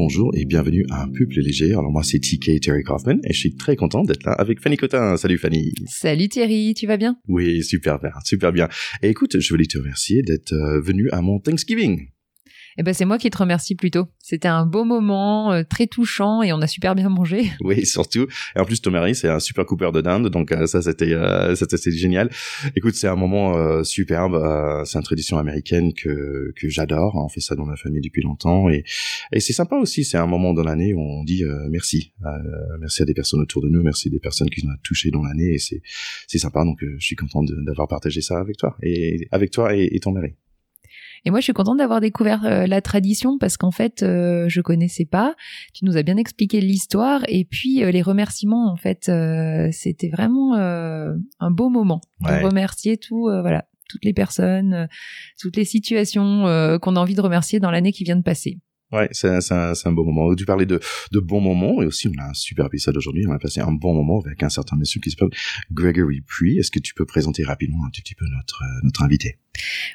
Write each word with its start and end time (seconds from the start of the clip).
Bonjour 0.00 0.30
et 0.36 0.44
bienvenue 0.44 0.86
à 0.90 1.02
Un 1.02 1.08
peu 1.08 1.26
plus 1.26 1.40
léger. 1.40 1.72
Alors 1.72 1.90
moi 1.90 2.04
c'est 2.04 2.20
TK 2.20 2.60
Terry 2.60 2.84
Kaufman 2.84 3.18
et 3.24 3.32
je 3.32 3.38
suis 3.40 3.56
très 3.56 3.74
content 3.74 4.04
d'être 4.04 4.22
là 4.22 4.30
avec 4.30 4.60
Fanny 4.60 4.76
Cotin. 4.76 5.16
Salut 5.16 5.38
Fanny. 5.38 5.72
Salut 5.86 6.28
Thierry, 6.28 6.72
tu 6.74 6.86
vas 6.86 6.96
bien? 6.96 7.16
Oui, 7.26 7.64
super 7.64 7.98
bien, 7.98 8.12
super 8.24 8.52
bien. 8.52 8.68
Et 9.02 9.08
écoute, 9.08 9.40
je 9.40 9.48
voulais 9.48 9.66
te 9.66 9.76
remercier 9.76 10.22
d'être 10.22 10.52
euh, 10.52 10.80
venu 10.80 11.10
à 11.10 11.20
mon 11.20 11.40
Thanksgiving. 11.40 12.10
Eh 12.80 12.84
ben 12.84 12.94
c'est 12.94 13.04
moi 13.04 13.18
qui 13.18 13.28
te 13.28 13.36
remercie 13.36 13.74
plutôt. 13.74 14.06
C'était 14.20 14.46
un 14.46 14.64
beau 14.64 14.84
moment, 14.84 15.52
euh, 15.52 15.64
très 15.68 15.88
touchant 15.88 16.42
et 16.42 16.52
on 16.52 16.60
a 16.62 16.68
super 16.68 16.94
bien 16.94 17.08
mangé. 17.08 17.50
Oui, 17.60 17.84
surtout. 17.84 18.28
Et 18.54 18.60
en 18.60 18.64
plus, 18.64 18.80
ton 18.80 18.92
mari, 18.92 19.16
c'est 19.16 19.28
un 19.28 19.40
super 19.40 19.66
coupeur 19.66 19.90
de 19.90 20.00
dinde, 20.00 20.28
donc 20.30 20.52
euh, 20.52 20.66
ça, 20.66 20.80
c'était, 20.80 21.12
euh, 21.12 21.56
c'était 21.56 21.90
génial. 21.90 22.30
Écoute, 22.76 22.94
c'est 22.94 23.08
un 23.08 23.16
moment 23.16 23.56
euh, 23.58 23.82
superbe. 23.82 24.34
euh, 24.36 24.84
c'est 24.84 24.96
une 24.96 25.04
tradition 25.04 25.38
américaine 25.38 25.92
que 25.92 26.52
que 26.54 26.68
j'adore. 26.68 27.16
On 27.16 27.28
fait 27.28 27.40
ça 27.40 27.56
dans 27.56 27.66
ma 27.66 27.74
famille 27.76 28.00
depuis 28.00 28.22
longtemps 28.22 28.70
et 28.70 28.84
et 29.32 29.40
c'est 29.40 29.52
sympa 29.52 29.74
aussi. 29.76 30.04
C'est 30.04 30.16
un 30.18 30.26
moment 30.26 30.54
dans 30.54 30.62
l'année 30.62 30.94
où 30.94 31.00
on 31.00 31.24
dit 31.24 31.42
euh, 31.42 31.66
merci, 31.68 32.12
merci 32.80 33.02
à 33.02 33.04
des 33.04 33.14
personnes 33.14 33.40
autour 33.40 33.60
de 33.60 33.68
nous, 33.68 33.82
merci 33.82 34.08
des 34.08 34.20
personnes 34.20 34.50
qui 34.50 34.64
nous 34.64 34.72
ont 34.72 34.76
touchés 34.84 35.10
dans 35.10 35.24
l'année 35.24 35.54
et 35.54 35.58
c'est 35.58 35.82
c'est 36.28 36.38
sympa. 36.38 36.64
Donc, 36.64 36.78
je 36.80 37.04
suis 37.04 37.16
content 37.16 37.42
d'avoir 37.42 37.88
partagé 37.88 38.20
ça 38.20 38.38
avec 38.38 38.56
toi 38.56 38.76
et 38.82 39.26
avec 39.32 39.50
toi 39.50 39.74
et 39.74 39.98
ton 40.00 40.12
mari. 40.12 40.34
Et 41.24 41.30
moi, 41.30 41.40
je 41.40 41.44
suis 41.44 41.52
contente 41.52 41.78
d'avoir 41.78 42.00
découvert 42.00 42.44
euh, 42.44 42.66
la 42.66 42.80
tradition 42.80 43.38
parce 43.38 43.56
qu'en 43.56 43.70
fait, 43.70 44.02
euh, 44.02 44.46
je 44.48 44.60
connaissais 44.60 45.04
pas. 45.04 45.34
Tu 45.74 45.84
nous 45.84 45.96
as 45.96 46.02
bien 46.02 46.16
expliqué 46.16 46.60
l'histoire 46.60 47.22
et 47.28 47.44
puis 47.44 47.82
euh, 47.82 47.90
les 47.90 48.02
remerciements. 48.02 48.70
En 48.70 48.76
fait, 48.76 49.08
euh, 49.08 49.68
c'était 49.72 50.08
vraiment 50.08 50.56
euh, 50.56 51.14
un 51.40 51.50
beau 51.50 51.68
moment 51.68 52.00
Ouais. 52.20 52.40
de 52.40 52.46
remercier 52.46 52.96
tout, 52.96 53.28
euh, 53.28 53.40
voilà, 53.42 53.64
toutes 53.88 54.04
les 54.04 54.12
personnes, 54.12 54.88
toutes 55.40 55.56
les 55.56 55.64
situations 55.64 56.46
euh, 56.46 56.78
qu'on 56.78 56.96
a 56.96 57.00
envie 57.00 57.14
de 57.14 57.20
remercier 57.20 57.60
dans 57.60 57.70
l'année 57.70 57.92
qui 57.92 58.04
vient 58.04 58.16
de 58.16 58.22
passer. 58.22 58.58
Ouais, 58.90 59.08
c'est 59.12 59.28
un, 59.28 59.72
un 59.84 59.92
beau 59.92 60.04
moment. 60.04 60.34
Tu 60.34 60.46
parlais 60.46 60.64
de, 60.64 60.80
de 61.12 61.20
bons 61.20 61.42
moments 61.42 61.82
et 61.82 61.86
aussi 61.86 62.08
on 62.08 62.18
a 62.22 62.30
un 62.30 62.34
super 62.34 62.66
épisode 62.66 62.96
aujourd'hui. 62.96 63.26
On 63.28 63.32
a 63.32 63.38
passé 63.38 63.60
un 63.60 63.70
bon 63.72 63.92
moment 63.94 64.22
avec 64.24 64.42
un 64.42 64.48
certain 64.48 64.76
monsieur 64.76 64.98
qui 65.00 65.10
s'appelle 65.10 65.28
Gregory 65.70 66.22
Puy. 66.22 66.58
Est-ce 66.58 66.70
que 66.70 66.78
tu 66.78 66.94
peux 66.94 67.04
présenter 67.04 67.44
rapidement 67.44 67.84
un 67.84 67.90
petit 67.90 68.14
peu 68.14 68.24
notre 68.34 68.62
euh, 68.62 68.80
notre 68.84 69.02
invité? 69.02 69.36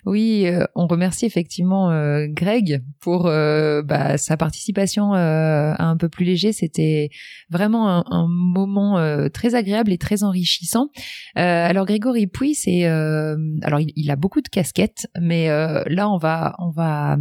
Oui, 0.05 0.45
euh, 0.45 0.65
on 0.75 0.85
remercie 0.85 1.25
effectivement 1.25 1.89
euh, 1.89 2.27
Greg 2.29 2.83
pour 2.99 3.25
euh, 3.25 3.81
bah, 3.81 4.17
sa 4.19 4.37
participation 4.37 5.15
euh, 5.15 5.73
à 5.73 5.85
un 5.85 5.97
peu 5.97 6.09
plus 6.09 6.25
léger. 6.25 6.51
C'était 6.53 7.09
vraiment 7.49 7.89
un, 7.89 8.03
un 8.11 8.27
moment 8.27 8.99
euh, 8.99 9.29
très 9.29 9.55
agréable 9.55 9.91
et 9.91 9.97
très 9.97 10.21
enrichissant. 10.23 10.89
Alors 11.35 11.85
Grégory 11.87 12.27
Puy, 12.27 12.53
c'est 12.53 12.85
alors 12.85 13.79
il, 13.79 13.91
il 13.95 14.11
a 14.11 14.15
beaucoup 14.15 14.41
de 14.41 14.49
casquettes, 14.49 15.07
mais 15.19 15.47
là 15.47 16.09
on 16.09 16.17
va 16.17 16.55
on 16.59 16.69
va 16.69 17.17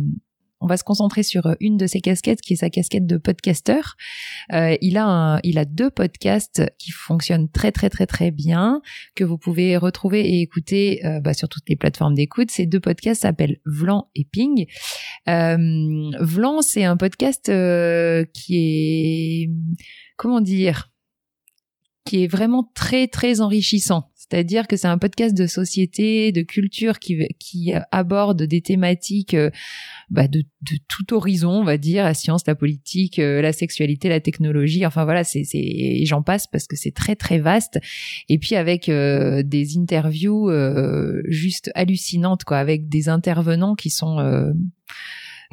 on 0.62 0.66
va 0.66 0.76
se 0.76 0.84
concentrer 0.84 1.22
sur 1.22 1.54
une 1.60 1.76
de 1.76 1.86
ses 1.86 2.00
casquettes, 2.00 2.40
qui 2.40 2.54
est 2.54 2.56
sa 2.56 2.70
casquette 2.70 3.06
de 3.06 3.16
podcasteur. 3.16 3.96
Euh, 4.52 4.76
il 4.80 4.96
a 4.96 5.40
il 5.42 5.58
a 5.58 5.64
deux 5.64 5.90
podcasts 5.90 6.62
qui 6.78 6.92
fonctionnent 6.92 7.48
très 7.50 7.72
très 7.72 7.90
très 7.90 8.06
très 8.06 8.30
bien 8.30 8.80
que 9.14 9.24
vous 9.24 9.38
pouvez 9.38 9.76
retrouver 9.76 10.20
et 10.20 10.40
écouter 10.40 11.04
euh, 11.04 11.20
bah, 11.20 11.34
sur 11.34 11.48
toutes 11.48 11.68
les 11.68 11.76
plateformes 11.76 12.14
d'écoute. 12.14 12.50
Ces 12.50 12.66
deux 12.66 12.80
podcasts 12.80 13.22
s'appellent 13.22 13.58
Vlan 13.66 14.08
et 14.14 14.24
Ping. 14.24 14.66
Euh, 15.28 16.10
Vlan, 16.20 16.62
c'est 16.62 16.84
un 16.84 16.96
podcast 16.96 17.48
euh, 17.48 18.24
qui 18.32 18.56
est 18.56 19.50
comment 20.16 20.40
dire 20.40 20.91
qui 22.04 22.24
est 22.24 22.26
vraiment 22.26 22.70
très 22.74 23.06
très 23.06 23.40
enrichissant. 23.40 24.10
C'est-à-dire 24.16 24.66
que 24.66 24.76
c'est 24.76 24.88
un 24.88 24.98
podcast 24.98 25.36
de 25.36 25.46
société, 25.46 26.32
de 26.32 26.42
culture 26.42 26.98
qui 26.98 27.26
qui 27.38 27.72
aborde 27.90 28.42
des 28.44 28.62
thématiques 28.62 29.34
euh, 29.34 29.50
bah, 30.08 30.26
de, 30.26 30.40
de 30.62 30.78
tout 30.88 31.12
horizon, 31.12 31.50
on 31.50 31.64
va 31.64 31.76
dire, 31.76 32.04
la 32.04 32.14
science, 32.14 32.46
la 32.46 32.54
politique, 32.54 33.18
euh, 33.18 33.42
la 33.42 33.52
sexualité, 33.52 34.08
la 34.08 34.20
technologie. 34.20 34.86
Enfin 34.86 35.04
voilà, 35.04 35.22
c'est 35.22 35.44
j'en 36.04 36.22
passe 36.22 36.46
parce 36.46 36.66
que 36.66 36.76
c'est 36.76 36.94
très 36.94 37.14
très 37.14 37.40
vaste. 37.40 37.78
Et 38.28 38.38
puis 38.38 38.54
avec 38.54 38.88
euh, 38.88 39.42
des 39.42 39.76
interviews 39.76 40.50
euh, 40.50 41.20
juste 41.28 41.70
hallucinantes 41.74 42.44
quoi, 42.44 42.58
avec 42.58 42.88
des 42.88 43.08
intervenants 43.08 43.74
qui 43.74 43.90
sont 43.90 44.18
euh, 44.18 44.52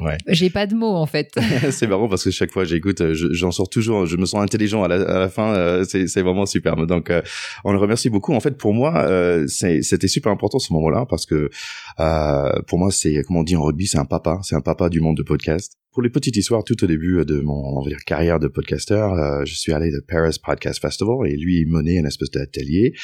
Ouais. 0.00 0.16
J'ai 0.28 0.50
pas 0.50 0.66
de 0.66 0.74
mots 0.74 0.96
en 0.96 1.06
fait. 1.06 1.30
C'est 1.70 1.86
marrant 1.86 2.08
parce 2.08 2.24
que 2.24 2.30
chaque 2.30 2.50
fois 2.52 2.64
j'écoute, 2.64 3.12
je- 3.12 3.32
j'en 3.32 3.50
sors 3.50 3.68
toujours, 3.68 4.06
je 4.06 4.16
me 4.16 4.24
sens 4.24 4.42
intelligent 4.42 4.82
à 4.82 4.88
la, 4.88 4.94
à 4.96 5.18
la 5.18 5.28
fin. 5.28 5.52
euh, 5.54 5.84
c'est 5.84 6.22
vraiment 6.22 6.46
superbe. 6.46 6.86
Donc 6.86 7.10
euh, 7.10 7.20
on 7.64 7.72
le 7.72 7.78
remercie 7.78 8.08
beaucoup. 8.10 8.32
En 8.32 8.40
fait, 8.40 8.56
pour 8.56 8.72
moi, 8.72 8.96
euh, 9.04 9.46
c'était 9.46 10.08
super 10.08 10.32
important 10.32 10.58
ce 10.58 10.72
moment-là 10.72 11.04
parce 11.08 11.26
que 11.26 11.50
euh, 12.00 12.52
pour 12.66 12.78
moi, 12.78 12.90
c'est 12.90 13.22
comme 13.24 13.36
on 13.36 13.42
dit 13.42 13.56
en 13.56 13.62
rugby, 13.62 13.86
c'est 13.86 13.98
un 13.98 14.04
papa, 14.04 14.38
c'est 14.42 14.54
un 14.56 14.60
papa 14.60 14.88
du 14.88 15.00
monde 15.00 15.16
de 15.16 15.22
podcast. 15.22 15.74
Pour 15.92 16.02
les 16.02 16.10
petites 16.10 16.36
histoires, 16.36 16.62
tout 16.62 16.84
au 16.84 16.86
début 16.86 17.24
de 17.24 17.40
mon 17.40 17.78
on 17.78 17.82
va 17.82 17.88
dire, 17.88 17.98
carrière 18.06 18.38
de 18.38 18.46
podcasteur, 18.46 19.12
euh, 19.12 19.44
je 19.44 19.54
suis 19.56 19.72
allé 19.72 19.90
de 19.90 19.98
Paris 19.98 20.36
Podcast 20.40 20.80
Festival 20.80 21.26
et 21.26 21.36
lui 21.36 21.66
menait 21.66 21.96
une 21.96 22.06
espèce 22.06 22.30
d'atelier. 22.30 22.94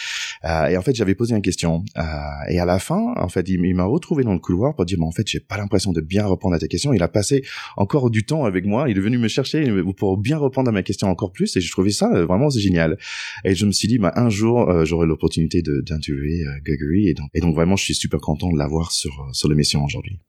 Euh, 0.44 0.66
et 0.66 0.76
en 0.76 0.82
fait, 0.82 0.94
j'avais 0.94 1.16
posé 1.16 1.34
une 1.34 1.42
question. 1.42 1.84
Euh, 1.98 2.02
et 2.48 2.60
à 2.60 2.64
la 2.64 2.78
fin, 2.78 3.12
en 3.16 3.28
fait, 3.28 3.48
il, 3.48 3.74
m'a 3.74 3.84
retrouvé 3.84 4.22
dans 4.22 4.34
le 4.34 4.38
couloir 4.38 4.76
pour 4.76 4.84
dire, 4.84 4.98
mais 5.00 5.06
en 5.06 5.10
fait, 5.10 5.26
j'ai 5.26 5.40
pas 5.40 5.56
l'impression 5.56 5.92
de 5.92 6.00
bien 6.00 6.28
répondre 6.28 6.54
à 6.54 6.60
ta 6.60 6.68
question. 6.68 6.92
Il 6.92 7.02
a 7.02 7.08
passé 7.08 7.42
encore 7.76 8.08
du 8.08 8.24
temps 8.24 8.44
avec 8.44 8.64
moi. 8.64 8.88
Il 8.88 8.96
est 8.96 9.00
venu 9.00 9.18
me 9.18 9.26
chercher 9.26 9.68
pour 9.96 10.16
bien 10.16 10.38
répondre 10.38 10.68
à 10.68 10.72
ma 10.72 10.84
question 10.84 11.08
encore 11.08 11.32
plus. 11.32 11.56
Et 11.56 11.60
je 11.60 11.70
trouvais 11.72 11.90
ça 11.90 12.08
euh, 12.14 12.24
vraiment 12.24 12.50
génial. 12.50 12.98
Et 13.44 13.56
je 13.56 13.66
me 13.66 13.72
suis 13.72 13.88
dit, 13.88 13.98
bah, 13.98 14.12
un 14.14 14.28
jour, 14.28 14.70
euh, 14.70 14.84
j'aurai 14.84 15.08
l'opportunité 15.08 15.60
d'interviewer 15.60 16.44
euh, 16.44 16.60
Gregory. 16.64 17.08
Et 17.08 17.14
donc, 17.14 17.30
et 17.34 17.40
donc, 17.40 17.56
vraiment, 17.56 17.74
je 17.74 17.82
suis 17.82 17.94
super 17.96 18.20
content 18.20 18.52
de 18.52 18.58
l'avoir 18.58 18.92
sur, 18.92 19.28
sur 19.32 19.48
l'émission 19.48 19.84
aujourd'hui. 19.84 20.20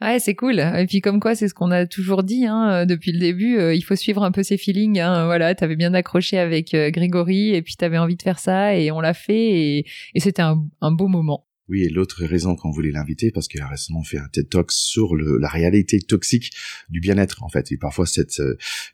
Ouais, 0.00 0.20
c'est 0.20 0.36
cool. 0.36 0.60
Et 0.60 0.86
puis 0.86 1.00
comme 1.00 1.18
quoi, 1.18 1.34
c'est 1.34 1.48
ce 1.48 1.54
qu'on 1.54 1.72
a 1.72 1.84
toujours 1.86 2.22
dit 2.22 2.46
hein, 2.46 2.70
euh, 2.70 2.84
depuis 2.84 3.10
le 3.10 3.18
début. 3.18 3.58
euh, 3.58 3.74
il 3.74 3.82
faut 3.82 3.96
suivre 3.96 4.22
un 4.22 4.30
peu 4.30 4.44
ses 4.44 4.56
feelings. 4.56 5.00
Hein, 5.00 5.24
voilà, 5.26 5.54
t'avais 5.56 5.74
bien 5.74 5.92
accroché 5.92 6.38
avec 6.38 6.72
euh, 6.74 6.90
Grégory 6.90 7.54
et 7.54 7.62
puis 7.62 7.74
t'avais 7.74 7.98
envie 7.98 8.14
de 8.16 8.22
faire 8.22 8.38
ça 8.38 8.76
et 8.76 8.92
on 8.92 9.00
l'a 9.00 9.14
fait 9.14 9.50
et, 9.50 9.86
et 10.14 10.20
c'était 10.20 10.42
un, 10.42 10.64
un 10.80 10.92
beau 10.92 11.08
moment. 11.08 11.46
Oui, 11.68 11.82
et 11.82 11.88
l'autre 11.90 12.24
raison 12.24 12.56
qu'on 12.56 12.70
voulait 12.70 12.92
l'inviter, 12.92 13.30
parce 13.30 13.46
qu'il 13.46 13.60
a 13.60 13.68
récemment 13.68 14.02
fait 14.02 14.16
un 14.16 14.28
TED 14.28 14.48
Talk 14.48 14.72
sur 14.72 15.14
le, 15.14 15.36
la 15.36 15.48
réalité 15.48 16.00
toxique 16.00 16.50
du 16.88 16.98
bien-être, 16.98 17.42
en 17.42 17.50
fait. 17.50 17.70
Et 17.72 17.76
parfois, 17.76 18.06
cette 18.06 18.40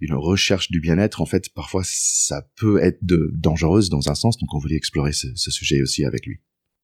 une 0.01 0.15
recherche 0.15 0.73
du 0.73 0.81
bien-être, 0.81 1.21
en 1.21 1.27
fait, 1.27 1.51
parfois, 1.55 1.83
ça 1.85 2.49
peut 2.57 2.83
être 2.83 2.99
de, 3.03 3.31
dangereuse 3.33 3.91
dans 3.91 4.11
un 4.11 4.17
sens. 4.17 4.39
Donc, 4.39 4.53
on 4.55 4.59
voulait 4.59 4.75
explorer 4.75 5.13
ce, 5.13 5.29
ce 5.37 5.53
sujet 5.53 5.83
aussi 5.83 6.05
avec 6.05 6.27
lui. 6.27 6.39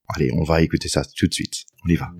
Allez, 0.06 0.30
on 0.32 0.44
va 0.44 0.62
écouter 0.62 0.86
ça 0.88 1.02
tout 1.16 1.26
de 1.26 1.34
suite. 1.34 1.64
On 1.84 1.88
y 1.88 1.96
va. 1.96 2.12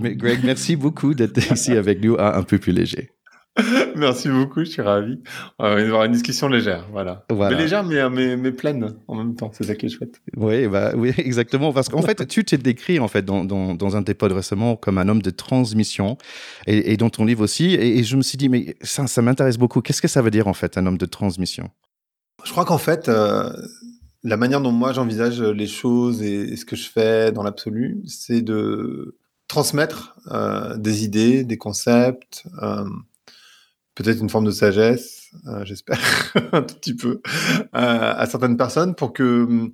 Mais 0.00 0.16
Greg, 0.16 0.40
merci 0.44 0.76
beaucoup 0.76 1.14
d'être 1.14 1.38
ici 1.52 1.72
avec 1.72 2.02
nous 2.02 2.16
à 2.16 2.36
un 2.36 2.42
peu 2.42 2.58
plus 2.58 2.72
léger. 2.72 3.10
Merci 3.96 4.28
beaucoup, 4.28 4.60
je 4.60 4.70
suis 4.70 4.82
ravi. 4.82 5.20
On 5.58 5.64
va 5.64 5.80
avoir 5.80 6.04
une 6.04 6.12
discussion 6.12 6.48
légère, 6.48 6.86
voilà. 6.92 7.24
Voilà. 7.28 7.56
Mais 7.56 7.62
légère, 7.62 7.84
mais, 7.84 8.08
mais, 8.08 8.36
mais 8.36 8.52
pleine 8.52 8.94
en 9.08 9.16
même 9.16 9.34
temps, 9.34 9.50
c'est 9.52 9.64
ça 9.64 9.74
qui 9.74 9.86
est 9.86 9.88
chouette. 9.88 10.20
Oui, 10.36 10.68
bah, 10.68 10.92
oui, 10.94 11.12
exactement. 11.18 11.72
Parce 11.72 11.88
qu'en 11.88 12.00
fait, 12.00 12.26
tu 12.28 12.44
t'es 12.44 12.58
décrit 12.58 13.00
en 13.00 13.08
fait 13.08 13.24
dans, 13.24 13.44
dans, 13.44 13.74
dans 13.74 13.96
un 13.96 14.00
de 14.00 14.06
tes 14.06 14.14
pods 14.14 14.32
récemment 14.32 14.76
comme 14.76 14.98
un 14.98 15.08
homme 15.08 15.22
de 15.22 15.30
transmission, 15.30 16.16
et, 16.66 16.92
et 16.92 16.96
dans 16.96 17.10
ton 17.10 17.24
livre 17.24 17.42
aussi. 17.42 17.74
Et, 17.74 17.98
et 17.98 18.04
je 18.04 18.16
me 18.16 18.22
suis 18.22 18.38
dit, 18.38 18.48
mais 18.48 18.76
ça, 18.82 19.06
ça 19.06 19.20
m'intéresse 19.20 19.58
beaucoup. 19.58 19.80
Qu'est-ce 19.80 20.02
que 20.02 20.08
ça 20.08 20.22
veut 20.22 20.30
dire 20.30 20.46
en 20.46 20.54
fait 20.54 20.78
un 20.78 20.86
homme 20.86 20.98
de 20.98 21.06
transmission? 21.06 21.70
Je 22.44 22.52
crois 22.52 22.64
qu'en 22.64 22.78
fait, 22.78 23.08
euh, 23.08 23.50
la 24.22 24.36
manière 24.36 24.60
dont 24.60 24.72
moi 24.72 24.92
j'envisage 24.92 25.42
les 25.42 25.66
choses 25.66 26.22
et, 26.22 26.52
et 26.52 26.56
ce 26.56 26.64
que 26.64 26.76
je 26.76 26.88
fais 26.88 27.32
dans 27.32 27.42
l'absolu, 27.42 28.00
c'est 28.06 28.42
de 28.42 29.16
transmettre 29.50 30.14
euh, 30.30 30.76
des 30.76 31.02
idées, 31.02 31.42
des 31.42 31.58
concepts, 31.58 32.44
euh, 32.62 32.84
peut-être 33.96 34.20
une 34.20 34.30
forme 34.30 34.44
de 34.44 34.52
sagesse, 34.52 35.32
euh, 35.48 35.64
j'espère, 35.64 35.98
un 36.52 36.62
tout 36.62 36.76
petit 36.76 36.94
peu, 36.94 37.20
à 37.72 38.24
certaines 38.26 38.56
personnes 38.56 38.94
pour 38.94 39.12
que 39.12 39.72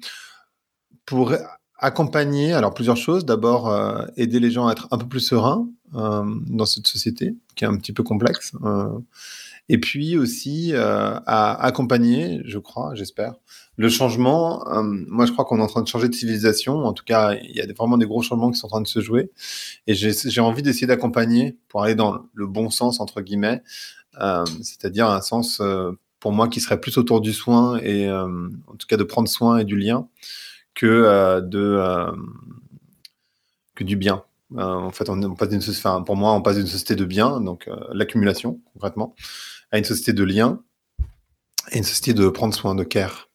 pour 1.05 1.35
accompagner 1.79 2.55
alors 2.55 2.73
plusieurs 2.73 2.97
choses. 2.97 3.27
D'abord, 3.27 3.71
aider 4.17 4.41
les 4.41 4.51
gens 4.51 4.67
à 4.67 4.73
être 4.73 4.89
un 4.93 4.99
peu 4.99 5.07
plus 5.07 5.21
sereins 5.21 5.69
dans 5.93 6.65
cette 6.65 6.87
société 6.87 7.37
qui 7.55 7.65
est 7.65 7.69
un 7.69 7.77
petit 7.77 7.93
peu 7.93 8.03
complexe. 8.03 8.53
et 9.69 9.79
puis 9.79 10.17
aussi 10.17 10.73
à 10.75 11.63
accompagner, 11.63 12.41
je 12.47 12.59
crois, 12.59 12.95
j'espère, 12.95 13.35
le 13.77 13.89
changement. 13.89 14.67
Euh, 14.69 14.83
moi, 14.83 15.27
je 15.27 15.33
crois 15.33 15.45
qu'on 15.45 15.59
est 15.59 15.63
en 15.63 15.67
train 15.67 15.83
de 15.83 15.89
changer 15.89 16.09
de 16.09 16.15
civilisation. 16.15 16.85
En 16.85 16.93
tout 16.93 17.05
cas, 17.05 17.35
il 17.35 17.55
y 17.55 17.61
a 17.61 17.67
vraiment 17.73 17.99
des 17.99 18.07
gros 18.07 18.23
changements 18.23 18.51
qui 18.51 18.59
sont 18.59 18.67
en 18.67 18.71
train 18.71 18.81
de 18.81 18.87
se 18.87 19.01
jouer. 19.01 19.31
Et 19.87 19.95
j'ai 19.95 20.41
envie 20.41 20.63
d'essayer 20.63 20.87
d'accompagner 20.87 21.59
pour 21.69 21.83
aller 21.83 21.95
dans 21.95 22.25
le 22.33 22.47
bon 22.47 22.71
sens, 22.71 23.01
entre 23.01 23.21
guillemets, 23.21 23.63
euh, 24.21 24.45
c'est-à-dire 24.63 25.09
un 25.09 25.21
sens 25.21 25.61
euh, 25.61 25.93
pour 26.21 26.33
moi 26.33 26.49
qui 26.49 26.61
serait 26.61 26.81
plus 26.81 26.97
autour 26.99 27.21
du 27.21 27.33
soin 27.33 27.79
et 27.79 28.11
en 28.11 28.77
tout 28.79 28.87
cas 28.89 28.97
de 28.97 29.05
prendre 29.05 29.29
soin 29.29 29.59
et 29.59 29.65
du 29.65 29.77
lien 29.77 30.09
que 30.75 31.41
de 31.41 32.11
que 33.75 33.85
du 33.85 33.97
bien. 33.97 34.25
en 34.57 34.91
fait, 34.91 35.09
on, 35.11 35.35
passe 35.35 35.51
d'une 35.51 35.61
enfin, 35.61 36.03
pour 36.03 36.17
moi, 36.17 36.33
on 36.33 36.41
passe 36.43 36.57
d'une 36.57 36.67
société 36.67 36.97
de 36.97 37.05
bien, 37.05 37.41
donc 37.41 37.69
l'accumulation 37.93 38.61
concrètement, 38.73 39.15
à 39.71 39.79
une 39.79 39.85
société 39.85 40.15
de 40.15 40.25
lien 40.25 40.63
et 41.71 41.79
une 41.79 41.85
société 41.85 42.15
de 42.15 42.29
prendre 42.29 42.55
soin, 42.55 42.75
de 42.75 42.83
care, 42.83 43.26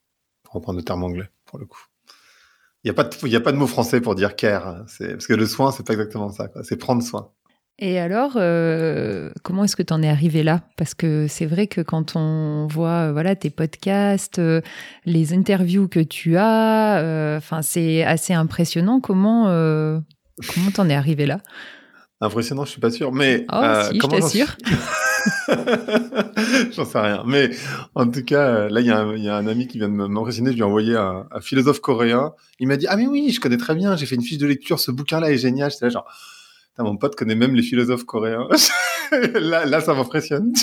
pour 0.52 0.60
reprendre 0.60 0.78
le 0.78 0.84
terme 0.84 1.04
anglais 1.04 1.30
pour 1.46 1.60
le 1.60 1.66
coup. 1.66 1.82
Il 2.84 2.88
n'y 2.88 2.92
a, 2.92 2.94
pas 2.94 3.04
de, 3.04 3.36
a 3.36 3.40
pas 3.40 3.52
de 3.52 3.58
mot 3.58 3.68
français 3.68 4.02
pour 4.02 4.16
dire 4.16 4.36
care. 4.36 4.68
Hein. 4.68 4.86
Parce 5.00 5.28
que 5.28 5.34
le 5.34 5.46
soin, 5.46 5.72
c'est 5.72 5.86
pas 5.86 5.94
exactement 5.94 6.32
ça. 6.32 6.50
C'est 6.64 6.78
prendre 6.78 7.04
soin. 7.04 7.32
Et 7.78 8.00
alors, 8.00 8.34
euh, 8.36 9.32
comment 9.44 9.64
est-ce 9.64 9.76
que 9.76 9.84
tu 9.84 9.94
en 9.94 10.02
es 10.04 10.10
arrivé 10.10 10.44
là? 10.44 10.62
Parce 10.78 10.94
que 10.94 11.28
c'est 11.28 11.46
vrai 11.46 11.68
que 11.68 11.82
quand 11.82 12.16
on 12.16 12.68
voit 12.68 13.08
euh, 13.08 13.12
voilà 13.12 13.36
tes 13.36 13.50
podcasts, 13.50 14.40
euh, 14.40 14.62
les 15.06 15.34
interviews 15.34 15.88
que 15.88 16.00
tu 16.00 16.38
as, 16.38 17.36
enfin 17.38 17.62
c'est 17.62 18.04
assez 18.04 18.34
impressionnant. 18.34 19.00
Comment 19.00 19.46
comment 19.46 20.72
t'en 20.74 20.90
es 20.90 20.96
arrivé 20.96 21.26
là? 21.26 21.40
Impressionnant, 22.20 22.66
je 22.66 22.72
suis 22.72 22.82
pas 22.82 22.92
sûr, 22.92 23.12
mais 23.12 23.46
oh, 23.52 23.64
si, 23.90 24.00
je 24.00 24.08
t'assure. 24.08 24.58
J'en 26.72 26.86
sais 26.86 27.00
rien. 27.00 27.24
Mais 27.26 27.52
en 27.96 28.10
tout 28.10 28.24
cas, 28.24 28.48
euh, 28.48 28.70
là, 28.70 28.82
il 28.82 28.88
y, 28.88 28.92
a 29.30 29.36
un 29.36 29.48
ami 29.48 29.68
qui 29.68 29.78
vient 29.78 29.90
de 29.90 29.94
m'impressionner. 29.94 30.52
Je 30.52 30.56
lui 30.56 30.62
ai 30.62 30.66
envoyé 30.66 30.96
un, 30.96 31.28
philosophe 31.42 31.80
coréen. 31.80 32.34
Il 32.60 32.68
m'a 32.68 32.78
dit 32.78 32.88
Ah, 32.88 32.98
mais 32.98 33.08
oui, 33.08 33.32
je 33.32 33.40
connais 33.40 33.58
très 33.58 33.76
bien. 33.76 33.96
J'ai 33.96 34.06
fait 34.06 34.16
une 34.16 34.24
fiche 34.24 34.38
de 34.38 34.48
lecture. 34.48 34.80
Ce 34.80 34.92
bouquin-là 34.92 35.32
est 35.32 35.38
génial. 35.38 35.72
J'étais 35.72 35.86
là, 35.86 35.92
genre, 35.92 36.06
mon 36.80 36.98
pote 36.98 37.16
connaît 37.16 37.36
même 37.36 37.56
les 37.56 37.64
philosophes 37.64 38.06
coréens. 38.06 38.48
là, 39.34 39.66
là, 39.66 39.82
ça 39.82 39.94
m'impressionne. 39.94 40.54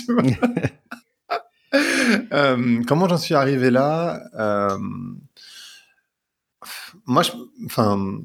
euh, 2.32 2.82
comment 2.86 3.08
j'en 3.08 3.18
suis 3.18 3.34
arrivé 3.34 3.70
là? 3.70 4.20
Euh, 4.34 4.78
Moi, 7.06 7.22
enfin, 7.66 8.20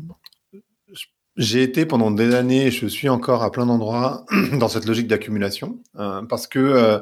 j'ai 1.36 1.64
été 1.64 1.86
pendant 1.86 2.12
des 2.12 2.36
années, 2.36 2.70
je 2.70 2.86
suis 2.88 3.10
encore 3.10 3.44
à 3.44 3.52
plein 3.52 3.66
d'endroits 3.66 4.26
dans 4.60 4.68
cette 4.68 4.86
logique 4.86 5.08
d'accumulation, 5.08 5.80
euh, 5.98 6.22
parce 6.24 6.48
que 6.48 6.60
euh, 6.60 7.00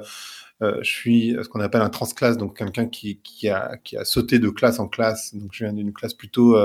euh, 0.61 0.77
je 0.81 0.89
suis 0.89 1.35
ce 1.41 1.49
qu'on 1.49 1.59
appelle 1.59 1.81
un 1.81 1.89
transclasse, 1.89 2.37
donc 2.37 2.57
quelqu'un 2.57 2.87
qui, 2.87 3.19
qui, 3.21 3.49
a, 3.49 3.77
qui 3.77 3.97
a 3.97 4.05
sauté 4.05 4.39
de 4.39 4.49
classe 4.49 4.79
en 4.79 4.87
classe. 4.87 5.35
Donc 5.35 5.49
je 5.53 5.65
viens 5.65 5.73
d'une 5.73 5.91
classe 5.91 6.13
plutôt 6.13 6.55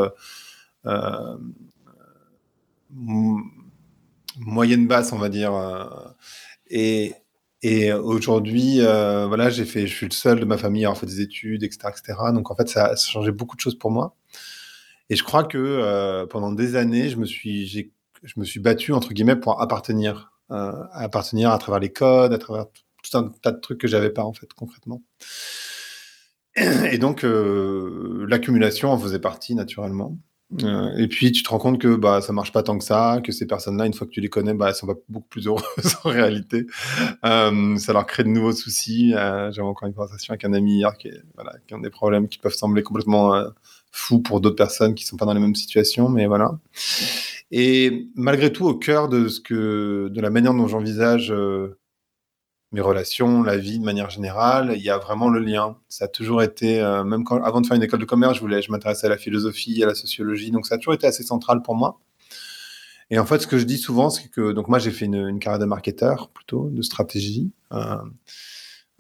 moyenne 4.38 4.86
basse, 4.86 5.12
on 5.12 5.18
va 5.18 5.28
dire. 5.28 5.52
et 6.68 7.14
et 7.62 7.92
aujourd'hui, 7.92 8.80
voilà, 8.80 9.50
j'ai 9.50 9.64
fait, 9.64 9.86
je 9.88 9.94
suis 9.94 10.06
le 10.06 10.12
seul 10.12 10.38
de 10.38 10.44
ma 10.44 10.58
famille 10.58 10.84
à 10.84 10.88
avoir 10.88 11.00
fait 11.00 11.06
des 11.06 11.20
études, 11.20 11.64
etc., 11.64 11.88
etc. 11.88 12.18
Donc 12.32 12.50
en 12.50 12.54
fait, 12.54 12.68
ça 12.68 12.86
a 12.86 12.96
changé 12.96 13.32
beaucoup 13.32 13.56
de 13.56 13.60
choses 13.60 13.78
pour 13.78 13.90
moi. 13.90 14.14
Et 15.08 15.16
je 15.16 15.22
crois 15.22 15.44
que 15.44 15.58
euh, 15.58 16.26
pendant 16.26 16.52
des 16.52 16.76
années, 16.76 17.08
je 17.08 17.16
me 17.16 17.26
suis, 17.26 17.66
je 18.22 18.34
me 18.36 18.44
suis 18.44 18.60
battu 18.60 18.92
entre 18.92 19.12
guillemets 19.12 19.36
pour 19.36 19.60
appartenir, 19.60 20.32
euh, 20.50 20.72
appartenir 20.92 21.50
à 21.50 21.58
travers 21.58 21.80
les 21.80 21.92
codes, 21.92 22.32
à 22.32 22.38
travers 22.38 22.66
tout 23.02 23.18
un 23.18 23.30
tas 23.42 23.52
de 23.52 23.60
trucs 23.60 23.78
que 23.78 23.88
j'avais 23.88 24.10
pas 24.10 24.24
en 24.24 24.32
fait 24.32 24.52
concrètement. 24.52 25.02
Et 26.56 26.98
donc 26.98 27.24
euh, 27.24 28.26
l'accumulation 28.28 28.90
en 28.90 28.98
faisait 28.98 29.20
partie 29.20 29.54
naturellement. 29.54 30.18
Et 30.96 31.08
puis 31.08 31.32
tu 31.32 31.42
te 31.42 31.48
rends 31.48 31.58
compte 31.58 31.80
que 31.80 31.96
bah 31.96 32.20
ça 32.20 32.32
marche 32.32 32.52
pas 32.52 32.62
tant 32.62 32.78
que 32.78 32.84
ça, 32.84 33.20
que 33.22 33.32
ces 33.32 33.48
personnes-là, 33.48 33.84
une 33.84 33.94
fois 33.94 34.06
que 34.06 34.12
tu 34.12 34.20
les 34.20 34.28
connais, 34.28 34.54
bah 34.54 34.68
elles 34.68 34.76
sont 34.76 34.86
beaucoup 35.08 35.26
plus 35.28 35.48
heureuses 35.48 35.64
en 36.04 36.08
réalité. 36.08 36.66
Ça 37.24 37.92
leur 37.92 38.06
crée 38.06 38.22
de 38.22 38.28
nouveaux 38.28 38.52
soucis. 38.52 39.10
J'avais 39.10 39.60
encore 39.62 39.88
une 39.88 39.94
conversation 39.94 40.32
avec 40.32 40.44
un 40.44 40.52
ami 40.52 40.76
hier 40.76 40.96
qui, 40.98 41.10
voilà, 41.34 41.52
qui 41.66 41.74
ont 41.74 41.80
des 41.80 41.90
problèmes 41.90 42.28
qui 42.28 42.38
peuvent 42.38 42.54
sembler 42.54 42.84
complètement 42.84 43.34
fou 43.96 44.20
pour 44.20 44.40
d'autres 44.40 44.56
personnes 44.56 44.94
qui 44.94 45.04
sont 45.04 45.16
pas 45.16 45.24
dans 45.24 45.32
les 45.32 45.40
mêmes 45.40 45.54
situations, 45.54 46.08
mais 46.08 46.26
voilà. 46.26 46.58
Et 47.50 48.08
malgré 48.14 48.52
tout, 48.52 48.66
au 48.66 48.74
cœur 48.74 49.08
de 49.08 49.28
ce 49.28 49.40
que, 49.40 50.08
de 50.12 50.20
la 50.20 50.30
manière 50.30 50.52
dont 50.52 50.68
j'envisage 50.68 51.32
euh, 51.32 51.78
mes 52.72 52.80
relations, 52.80 53.42
la 53.42 53.56
vie 53.56 53.78
de 53.78 53.84
manière 53.84 54.10
générale, 54.10 54.74
il 54.76 54.82
y 54.82 54.90
a 54.90 54.98
vraiment 54.98 55.30
le 55.30 55.40
lien. 55.40 55.76
Ça 55.88 56.04
a 56.04 56.08
toujours 56.08 56.42
été, 56.42 56.80
euh, 56.80 57.04
même 57.04 57.24
avant 57.42 57.60
de 57.60 57.66
faire 57.66 57.76
une 57.76 57.82
école 57.82 58.00
de 58.00 58.04
commerce, 58.04 58.36
je 58.36 58.40
voulais, 58.40 58.60
je 58.60 58.70
m'intéressais 58.70 59.06
à 59.06 59.10
la 59.10 59.16
philosophie, 59.16 59.82
à 59.82 59.86
la 59.86 59.94
sociologie, 59.94 60.50
donc 60.50 60.66
ça 60.66 60.74
a 60.74 60.78
toujours 60.78 60.94
été 60.94 61.06
assez 61.06 61.22
central 61.22 61.62
pour 61.62 61.74
moi. 61.74 61.98
Et 63.10 63.18
en 63.18 63.24
fait, 63.24 63.38
ce 63.38 63.46
que 63.46 63.56
je 63.56 63.64
dis 63.64 63.78
souvent, 63.78 64.10
c'est 64.10 64.28
que, 64.28 64.52
donc 64.52 64.68
moi, 64.68 64.78
j'ai 64.78 64.90
fait 64.90 65.04
une, 65.04 65.28
une, 65.28 65.38
carrière 65.38 65.60
de 65.60 65.64
marketeur, 65.64 66.28
plutôt, 66.30 66.68
de 66.70 66.82
stratégie. 66.82 67.50
Euh, 67.72 67.96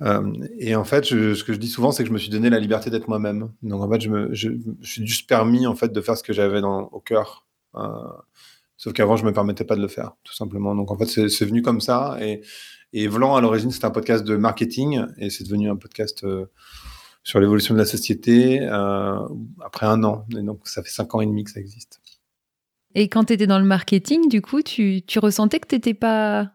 euh, 0.02 0.32
et 0.58 0.74
en 0.74 0.84
fait, 0.84 1.04
ce 1.04 1.42
que 1.42 1.52
je 1.52 1.58
dis 1.58 1.68
souvent, 1.68 1.90
c'est 1.90 2.02
que 2.02 2.08
je 2.08 2.12
me 2.12 2.18
suis 2.18 2.30
donné 2.30 2.50
la 2.50 2.58
liberté 2.58 2.90
d'être 2.90 3.08
moi-même. 3.08 3.50
Donc 3.62 3.82
en 3.82 3.90
fait, 3.90 4.00
je 4.00 4.10
me, 4.10 4.34
je, 4.34 4.50
je, 4.80 4.90
suis 4.90 5.06
juste 5.06 5.28
permis 5.28 5.66
en 5.66 5.74
fait 5.74 5.92
de 5.92 6.00
faire 6.00 6.16
ce 6.16 6.22
que 6.22 6.32
j'avais 6.32 6.60
au 6.62 7.00
cœur. 7.00 7.46
Euh, 7.76 7.88
sauf 8.76 8.92
qu'avant, 8.92 9.16
je 9.16 9.24
me 9.24 9.32
permettais 9.32 9.64
pas 9.64 9.76
de 9.76 9.80
le 9.80 9.88
faire, 9.88 10.12
tout 10.22 10.34
simplement. 10.34 10.74
Donc 10.74 10.90
en 10.90 10.98
fait, 10.98 11.06
c'est 11.06 11.46
venu 11.46 11.62
comme 11.62 11.80
ça. 11.80 12.18
Et, 12.20 12.42
et 12.92 13.08
Volant, 13.08 13.36
à 13.36 13.40
l'origine, 13.40 13.70
c'était 13.70 13.86
un 13.86 13.90
podcast 13.90 14.24
de 14.24 14.36
marketing, 14.36 15.04
et 15.18 15.30
c'est 15.30 15.44
devenu 15.44 15.70
un 15.70 15.76
podcast 15.76 16.24
euh, 16.24 16.46
sur 17.24 17.40
l'évolution 17.40 17.74
de 17.74 17.78
la 17.78 17.86
société 17.86 18.66
après 18.66 19.86
un 19.86 20.04
an. 20.04 20.26
Et 20.36 20.42
donc 20.42 20.68
ça 20.68 20.82
fait 20.82 20.90
cinq 20.90 21.14
ans 21.14 21.20
et 21.20 21.26
demi 21.26 21.44
que 21.44 21.50
ça 21.50 21.60
existe. 21.60 22.00
Et 22.94 23.08
quand 23.08 23.24
tu 23.24 23.32
étais 23.32 23.46
dans 23.46 23.58
le 23.58 23.64
marketing, 23.64 24.28
du 24.28 24.40
coup, 24.40 24.62
tu, 24.62 25.02
tu 25.06 25.18
ressentais 25.18 25.58
que 25.58 25.66
tu 25.66 25.74
n'étais 25.74 25.92
pas 25.92 26.52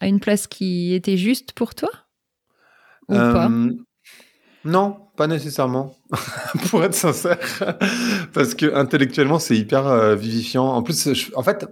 à 0.00 0.06
une 0.06 0.20
place 0.20 0.46
qui 0.46 0.94
était 0.94 1.16
juste 1.16 1.52
pour 1.52 1.74
toi? 1.74 1.90
Euh, 3.10 3.72
non, 4.64 4.96
pas 5.16 5.26
nécessairement, 5.26 5.96
pour 6.70 6.84
être 6.84 6.94
sincère, 6.94 7.38
parce 8.32 8.54
que 8.54 8.74
intellectuellement 8.74 9.38
c'est 9.38 9.56
hyper 9.56 9.86
euh, 9.86 10.14
vivifiant. 10.14 10.66
En 10.66 10.82
plus, 10.82 11.08
en 11.34 11.42
fait, 11.42 11.66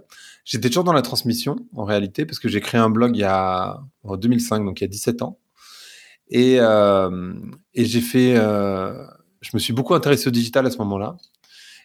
j'étais 0.45 0.69
toujours 0.69 0.83
dans 0.83 0.93
la 0.93 1.01
transmission 1.01 1.57
en 1.75 1.85
réalité, 1.85 2.25
parce 2.25 2.39
que 2.39 2.49
j'ai 2.49 2.61
créé 2.61 2.79
un 2.79 2.89
blog 2.89 3.15
il 3.15 3.19
y 3.19 3.23
a 3.23 3.79
en 4.03 4.17
2005, 4.17 4.65
donc 4.65 4.81
il 4.81 4.83
y 4.83 4.85
a 4.85 4.89
17 4.89 5.21
ans, 5.21 5.39
et, 6.29 6.57
euh, 6.59 7.33
et 7.73 7.85
j'ai 7.85 8.01
fait, 8.01 8.35
je 8.35 9.51
me 9.53 9.59
suis 9.59 9.73
beaucoup 9.73 9.93
intéressé 9.93 10.27
au 10.27 10.31
digital 10.31 10.65
à 10.65 10.71
ce 10.71 10.77
moment-là. 10.79 11.17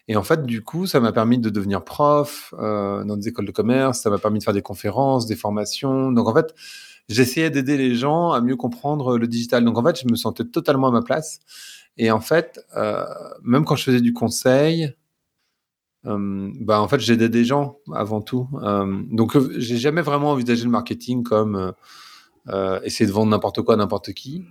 Et 0.09 0.17
en 0.17 0.23
fait, 0.23 0.45
du 0.45 0.61
coup, 0.61 0.85
ça 0.85 0.99
m'a 0.99 1.13
permis 1.13 1.37
de 1.37 1.49
devenir 1.49 1.85
prof 1.85 2.53
dans 2.57 3.15
des 3.15 3.29
écoles 3.29 3.45
de 3.45 3.51
commerce, 3.51 4.01
ça 4.01 4.09
m'a 4.09 4.17
permis 4.17 4.39
de 4.39 4.43
faire 4.43 4.53
des 4.53 4.61
conférences, 4.61 5.27
des 5.27 5.37
formations. 5.37 6.11
Donc 6.11 6.27
en 6.27 6.33
fait, 6.33 6.53
j'essayais 7.09 7.49
d'aider 7.49 7.77
les 7.77 7.95
gens 7.95 8.31
à 8.31 8.41
mieux 8.41 8.55
comprendre 8.55 9.17
le 9.17 9.27
digital. 9.27 9.63
Donc 9.63 9.77
en 9.77 9.83
fait, 9.83 9.99
je 10.01 10.07
me 10.07 10.15
sentais 10.15 10.45
totalement 10.45 10.87
à 10.87 10.91
ma 10.91 11.01
place. 11.01 11.39
Et 11.97 12.11
en 12.11 12.21
fait, 12.21 12.59
euh, 12.75 13.05
même 13.43 13.65
quand 13.65 13.75
je 13.75 13.83
faisais 13.83 14.01
du 14.01 14.13
conseil, 14.13 14.93
euh, 16.05 16.51
bah 16.59 16.81
en 16.81 16.87
fait, 16.87 16.99
j'aidais 16.99 17.29
des 17.29 17.45
gens 17.45 17.77
avant 17.93 18.21
tout. 18.21 18.47
Euh, 18.61 19.03
donc 19.11 19.37
j'ai 19.57 19.77
jamais 19.77 20.01
vraiment 20.01 20.31
envisagé 20.31 20.63
le 20.63 20.71
marketing 20.71 21.23
comme 21.23 21.73
essayer 22.83 23.05
de 23.05 23.11
vendre 23.11 23.31
n'importe 23.31 23.61
quoi 23.61 23.75
à 23.75 23.77
n'importe 23.77 24.13
qui. 24.13 24.43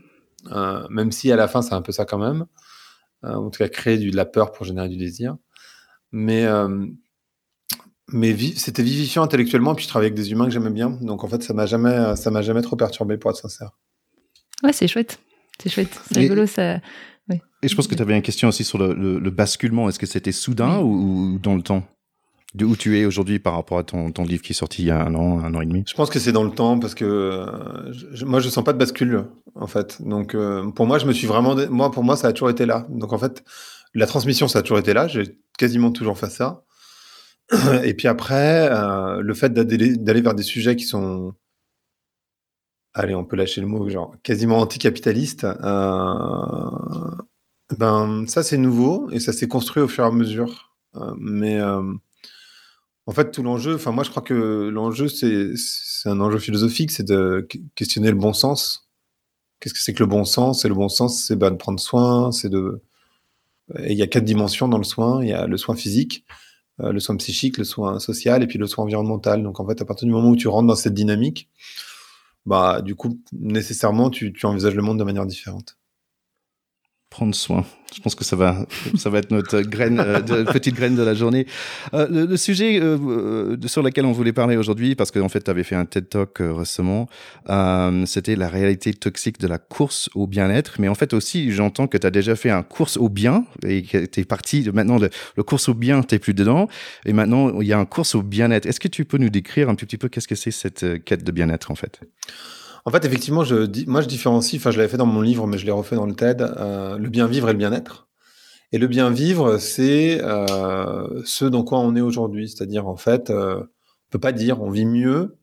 même 0.90 1.12
si 1.12 1.30
à 1.32 1.36
la 1.36 1.48
fin, 1.48 1.62
c'est 1.62 1.74
un 1.74 1.82
peu 1.82 1.92
ça 1.92 2.04
quand 2.04 2.18
même. 2.18 2.46
en 3.22 3.50
tout 3.50 3.58
cas, 3.58 3.68
créer 3.68 3.98
de 3.98 4.16
la 4.16 4.24
peur 4.24 4.52
pour 4.52 4.66
générer 4.66 4.88
du 4.88 4.96
désir. 4.96 5.36
Mais 6.12 6.46
mais 8.08 8.36
c'était 8.56 8.82
vivifiant 8.82 9.22
intellectuellement, 9.22 9.74
puis 9.74 9.84
je 9.84 9.88
travaillais 9.88 10.10
avec 10.10 10.22
des 10.22 10.32
humains 10.32 10.46
que 10.46 10.50
j'aimais 10.50 10.70
bien. 10.70 10.90
Donc 11.00 11.24
en 11.24 11.28
fait, 11.28 11.42
ça 11.42 11.54
m'a 11.54 11.66
jamais, 11.66 12.16
ça 12.16 12.30
m'a 12.30 12.42
jamais 12.42 12.62
trop 12.62 12.76
perturbé, 12.76 13.16
pour 13.16 13.30
être 13.30 13.36
sincère. 13.36 13.70
Ouais, 14.62 14.72
c'est 14.72 14.88
chouette. 14.88 15.18
C'est 15.62 15.70
chouette. 15.70 16.00
C'est 16.10 16.18
rigolo, 16.20 16.46
ça. 16.46 16.80
Et 17.62 17.68
je 17.68 17.76
pense 17.76 17.86
que 17.86 17.94
tu 17.94 18.02
avais 18.02 18.16
une 18.16 18.22
question 18.22 18.48
aussi 18.48 18.64
sur 18.64 18.78
le, 18.78 18.94
le, 18.94 19.30
basculement. 19.30 19.88
Est-ce 19.88 19.98
que 19.98 20.06
c'était 20.06 20.32
soudain 20.32 20.80
ou, 20.80 21.38
dans 21.40 21.54
le 21.54 21.62
temps? 21.62 21.84
De 22.54 22.66
où 22.66 22.76
tu 22.76 22.98
es 22.98 23.06
aujourd'hui 23.06 23.38
par 23.38 23.54
rapport 23.54 23.78
à 23.78 23.82
ton, 23.82 24.10
ton, 24.10 24.24
livre 24.24 24.42
qui 24.42 24.52
est 24.52 24.54
sorti 24.54 24.82
il 24.82 24.88
y 24.88 24.90
a 24.90 25.02
un 25.02 25.14
an, 25.14 25.38
un 25.38 25.54
an 25.54 25.62
et 25.62 25.66
demi? 25.66 25.84
Je 25.86 25.94
pense 25.94 26.10
que 26.10 26.18
c'est 26.18 26.32
dans 26.32 26.44
le 26.44 26.50
temps 26.50 26.78
parce 26.78 26.94
que 26.94 27.04
euh, 27.06 27.92
je, 27.92 28.26
moi 28.26 28.40
je 28.40 28.50
sens 28.50 28.62
pas 28.62 28.74
de 28.74 28.78
bascule 28.78 29.24
en 29.54 29.66
fait. 29.66 30.02
Donc 30.02 30.34
euh, 30.34 30.70
pour 30.72 30.84
moi 30.86 30.98
je 30.98 31.06
me 31.06 31.14
suis 31.14 31.26
vraiment 31.26 31.56
moi 31.70 31.90
pour 31.90 32.04
moi 32.04 32.14
ça 32.14 32.28
a 32.28 32.32
toujours 32.34 32.50
été 32.50 32.66
là. 32.66 32.86
Donc 32.90 33.14
en 33.14 33.18
fait 33.18 33.42
la 33.94 34.06
transmission 34.06 34.48
ça 34.48 34.58
a 34.58 34.62
toujours 34.62 34.78
été 34.78 34.92
là. 34.92 35.08
J'ai 35.08 35.38
quasiment 35.56 35.92
toujours 35.92 36.18
fait 36.18 36.28
ça. 36.28 36.62
Et 37.84 37.94
puis 37.94 38.08
après, 38.08 38.68
euh, 38.70 39.20
le 39.20 39.34
fait 39.34 39.52
d'aller 39.52 40.20
vers 40.20 40.34
des 40.34 40.42
sujets 40.42 40.76
qui 40.76 40.84
sont, 40.84 41.34
allez, 42.94 43.14
on 43.14 43.24
peut 43.24 43.36
lâcher 43.36 43.60
le 43.60 43.66
mot, 43.66 43.88
genre 43.88 44.14
quasiment 44.22 44.58
anticapitalistes, 44.58 45.44
euh, 45.44 47.10
ben 47.78 48.26
ça 48.26 48.42
c'est 48.42 48.58
nouveau 48.58 49.10
et 49.10 49.20
ça 49.20 49.32
s'est 49.32 49.48
construit 49.48 49.82
au 49.82 49.88
fur 49.88 50.04
et 50.04 50.06
à 50.06 50.10
mesure. 50.10 50.72
Euh, 50.96 51.14
mais 51.18 51.58
euh, 51.60 51.82
en 53.06 53.12
fait, 53.12 53.30
tout 53.32 53.42
l'enjeu, 53.42 53.74
enfin 53.74 53.92
moi 53.92 54.04
je 54.04 54.10
crois 54.10 54.22
que 54.22 54.68
l'enjeu 54.72 55.08
c'est 55.08 56.08
un 56.08 56.20
enjeu 56.20 56.38
philosophique, 56.38 56.90
c'est 56.90 57.06
de 57.06 57.46
questionner 57.74 58.10
le 58.10 58.16
bon 58.16 58.32
sens. 58.32 58.88
Qu'est-ce 59.60 59.74
que 59.74 59.80
c'est 59.80 59.94
que 59.94 60.02
le 60.02 60.08
bon 60.08 60.24
sens? 60.24 60.64
Et 60.64 60.68
le 60.68 60.74
bon 60.74 60.88
sens, 60.88 61.24
c'est 61.24 61.36
ben, 61.36 61.52
de 61.52 61.56
prendre 61.56 61.80
soin, 61.80 62.32
c'est 62.32 62.48
de. 62.48 62.82
il 63.80 63.94
y 63.94 64.02
a 64.02 64.06
quatre 64.08 64.24
dimensions 64.24 64.68
dans 64.68 64.78
le 64.78 64.84
soin. 64.84 65.22
Il 65.22 65.28
y 65.30 65.32
a 65.32 65.46
le 65.46 65.56
soin 65.56 65.76
physique, 65.76 66.24
le 66.78 66.98
soin 67.00 67.16
psychique, 67.16 67.58
le 67.58 67.64
soin 67.64 67.98
social 67.98 68.42
et 68.42 68.46
puis 68.46 68.58
le 68.58 68.66
soin 68.66 68.84
environnemental. 68.84 69.42
Donc 69.42 69.60
en 69.60 69.66
fait, 69.66 69.80
à 69.80 69.84
partir 69.84 70.06
du 70.06 70.12
moment 70.12 70.30
où 70.30 70.36
tu 70.36 70.48
rentres 70.48 70.68
dans 70.68 70.74
cette 70.74 70.94
dynamique, 70.94 71.50
bah 72.46 72.82
du 72.82 72.94
coup, 72.94 73.20
nécessairement, 73.32 74.10
tu, 74.10 74.32
tu 74.32 74.46
envisages 74.46 74.74
le 74.74 74.82
monde 74.82 74.98
de 74.98 75.04
manière 75.04 75.26
différente. 75.26 75.76
Prendre 77.12 77.34
soin. 77.34 77.64
Je 77.94 78.00
pense 78.00 78.14
que 78.14 78.24
ça 78.24 78.36
va, 78.36 78.66
ça 78.96 79.10
va 79.10 79.18
être 79.18 79.30
notre 79.30 79.60
graine, 79.60 80.00
euh, 80.00 80.20
de, 80.20 80.44
petite 80.50 80.74
graine 80.74 80.96
de 80.96 81.02
la 81.02 81.12
journée. 81.12 81.46
Euh, 81.92 82.26
le, 82.26 82.36
sujet 82.38 82.80
euh, 82.80 83.56
sur 83.66 83.82
lequel 83.82 84.06
on 84.06 84.12
voulait 84.12 84.32
parler 84.32 84.56
aujourd'hui, 84.56 84.94
parce 84.94 85.10
qu'en 85.10 85.28
fait, 85.28 85.44
tu 85.44 85.50
avais 85.50 85.62
fait 85.62 85.74
un 85.74 85.84
TED 85.84 86.08
Talk 86.08 86.38
récemment, 86.40 87.06
c'était 88.06 88.34
la 88.34 88.48
réalité 88.48 88.94
toxique 88.94 89.38
de 89.38 89.46
la 89.46 89.58
course 89.58 90.08
au 90.14 90.26
bien-être. 90.26 90.76
Mais 90.78 90.88
en 90.88 90.94
fait 90.94 91.12
aussi, 91.12 91.52
j'entends 91.52 91.86
que 91.86 91.98
tu 91.98 92.06
as 92.06 92.10
déjà 92.10 92.34
fait 92.34 92.50
un 92.50 92.62
course 92.62 92.96
au 92.96 93.10
bien 93.10 93.44
et 93.62 93.82
que 93.82 94.06
tu 94.06 94.20
es 94.20 94.24
parti. 94.24 94.68
Maintenant, 94.72 94.98
le, 94.98 95.10
le 95.36 95.42
course 95.42 95.68
au 95.68 95.74
bien, 95.74 96.02
tu 96.02 96.18
plus 96.18 96.34
dedans. 96.34 96.68
Et 97.04 97.12
maintenant, 97.12 97.60
il 97.60 97.66
y 97.66 97.74
a 97.74 97.78
un 97.78 97.84
course 97.84 98.14
au 98.14 98.22
bien-être. 98.22 98.64
Est-ce 98.64 98.80
que 98.80 98.88
tu 98.88 99.04
peux 99.04 99.18
nous 99.18 99.30
décrire 99.30 99.68
un 99.68 99.74
petit 99.74 99.98
peu 99.98 100.08
qu'est-ce 100.08 100.28
que 100.28 100.34
c'est 100.34 100.50
cette 100.50 101.04
quête 101.04 101.24
de 101.24 101.32
bien-être 101.32 101.70
en 101.70 101.74
fait? 101.74 102.00
En 102.84 102.90
fait, 102.90 103.04
effectivement, 103.04 103.44
je, 103.44 103.86
moi, 103.86 104.00
je 104.00 104.08
différencie, 104.08 104.60
enfin, 104.60 104.70
je 104.70 104.78
l'avais 104.78 104.88
fait 104.88 104.96
dans 104.96 105.06
mon 105.06 105.20
livre, 105.20 105.46
mais 105.46 105.58
je 105.58 105.64
l'ai 105.66 105.72
refait 105.72 105.96
dans 105.96 106.06
le 106.06 106.14
TED, 106.14 106.42
euh, 106.42 106.98
le 106.98 107.08
bien 107.08 107.26
vivre 107.26 107.48
et 107.48 107.52
le 107.52 107.58
bien-être. 107.58 108.08
Et 108.72 108.78
le 108.78 108.88
bien 108.88 109.10
vivre, 109.10 109.58
c'est 109.58 110.20
euh, 110.22 111.22
ce 111.24 111.44
dans 111.44 111.62
quoi 111.62 111.78
on 111.78 111.94
est 111.94 112.00
aujourd'hui. 112.00 112.48
C'est-à-dire, 112.48 112.88
en 112.88 112.96
fait, 112.96 113.30
euh, 113.30 113.60
on 113.60 114.10
peut 114.10 114.18
pas 114.18 114.32
dire 114.32 114.62
on 114.62 114.70
vit 114.70 114.86
mieux 114.86 115.36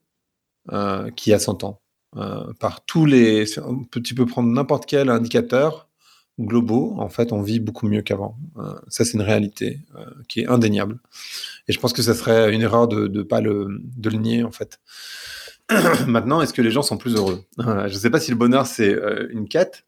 euh, 0.71 1.09
qu'il 1.11 1.31
y 1.31 1.33
a 1.33 1.39
100 1.39 1.63
ans. 1.63 1.81
Euh, 2.17 2.53
par 2.59 2.83
tous 2.85 3.05
les, 3.05 3.45
tu 4.03 4.15
peux 4.15 4.25
prendre 4.25 4.49
n'importe 4.49 4.85
quel 4.87 5.09
indicateur 5.09 5.87
globaux, 6.39 6.95
en 6.97 7.09
fait, 7.09 7.31
on 7.31 7.41
vit 7.41 7.59
beaucoup 7.59 7.87
mieux 7.87 8.01
qu'avant. 8.01 8.37
Euh, 8.57 8.73
ça, 8.87 9.05
c'est 9.05 9.13
une 9.13 9.21
réalité 9.21 9.79
qui 10.27 10.41
est 10.41 10.47
indéniable. 10.47 10.99
Et 11.67 11.73
je 11.73 11.79
pense 11.79 11.93
que 11.93 12.01
ça 12.01 12.15
serait 12.15 12.53
une 12.53 12.61
erreur 12.61 12.87
de 12.87 13.07
ne 13.07 13.23
pas 13.23 13.41
le, 13.41 13.67
de 13.97 14.09
le 14.09 14.17
nier, 14.17 14.43
en 14.43 14.51
fait. 14.51 14.79
Maintenant, 16.07 16.41
est-ce 16.41 16.53
que 16.53 16.61
les 16.61 16.71
gens 16.71 16.81
sont 16.81 16.97
plus 16.97 17.15
heureux? 17.15 17.43
Je 17.57 17.93
ne 17.93 17.99
sais 17.99 18.09
pas 18.09 18.19
si 18.19 18.31
le 18.31 18.37
bonheur, 18.37 18.65
c'est 18.65 18.93
euh, 18.93 19.27
une 19.31 19.47
quête 19.47 19.85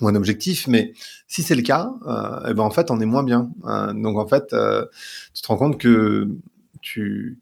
ou 0.00 0.08
un 0.08 0.14
objectif, 0.14 0.68
mais 0.68 0.92
si 1.28 1.42
c'est 1.42 1.54
le 1.54 1.62
cas, 1.62 1.92
euh, 2.06 2.48
eh 2.50 2.54
ben, 2.54 2.62
en 2.62 2.70
fait, 2.70 2.90
on 2.90 3.00
est 3.00 3.06
moins 3.06 3.22
bien. 3.22 3.50
Euh, 3.64 3.92
donc, 3.92 4.18
en 4.18 4.26
fait, 4.26 4.54
tu 5.34 5.42
te 5.42 5.46
rends 5.48 5.56
compte 5.56 5.78
que 5.78 6.28
tu... 6.80 7.40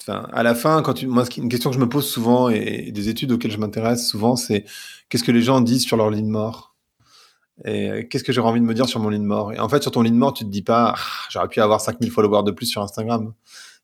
Enfin, 0.00 0.26
à 0.32 0.42
la 0.42 0.54
fin, 0.54 0.80
quand 0.82 0.94
tu... 0.94 1.06
moi, 1.06 1.24
une 1.36 1.50
question 1.50 1.70
que 1.70 1.76
je 1.76 1.80
me 1.80 1.88
pose 1.88 2.08
souvent 2.08 2.48
et, 2.48 2.90
des 2.90 3.08
études 3.10 3.32
auxquelles 3.32 3.50
je 3.50 3.58
m'intéresse 3.58 4.08
souvent, 4.08 4.34
c'est 4.34 4.64
qu'est-ce 5.08 5.24
que 5.24 5.32
les 5.32 5.42
gens 5.42 5.60
disent 5.60 5.84
sur 5.84 5.98
leur 5.98 6.10
lit 6.10 6.22
de 6.22 6.28
mort? 6.28 6.74
Et 7.66 8.08
qu'est-ce 8.08 8.24
que 8.24 8.32
j'aurais 8.32 8.48
envie 8.48 8.60
de 8.60 8.64
me 8.64 8.72
dire 8.72 8.88
sur 8.88 9.00
mon 9.00 9.10
lit 9.10 9.18
de 9.18 9.24
mort? 9.24 9.52
Et 9.52 9.58
en 9.58 9.68
fait, 9.68 9.82
sur 9.82 9.92
ton 9.92 10.00
lit 10.00 10.10
de 10.10 10.16
mort, 10.16 10.32
tu 10.32 10.44
te 10.44 10.48
dis 10.48 10.62
pas, 10.62 10.94
ah, 10.96 11.28
j'aurais 11.28 11.48
pu 11.48 11.60
avoir 11.60 11.82
5000 11.82 12.10
followers 12.10 12.44
de 12.44 12.50
plus 12.52 12.64
sur 12.64 12.80
Instagram 12.80 13.34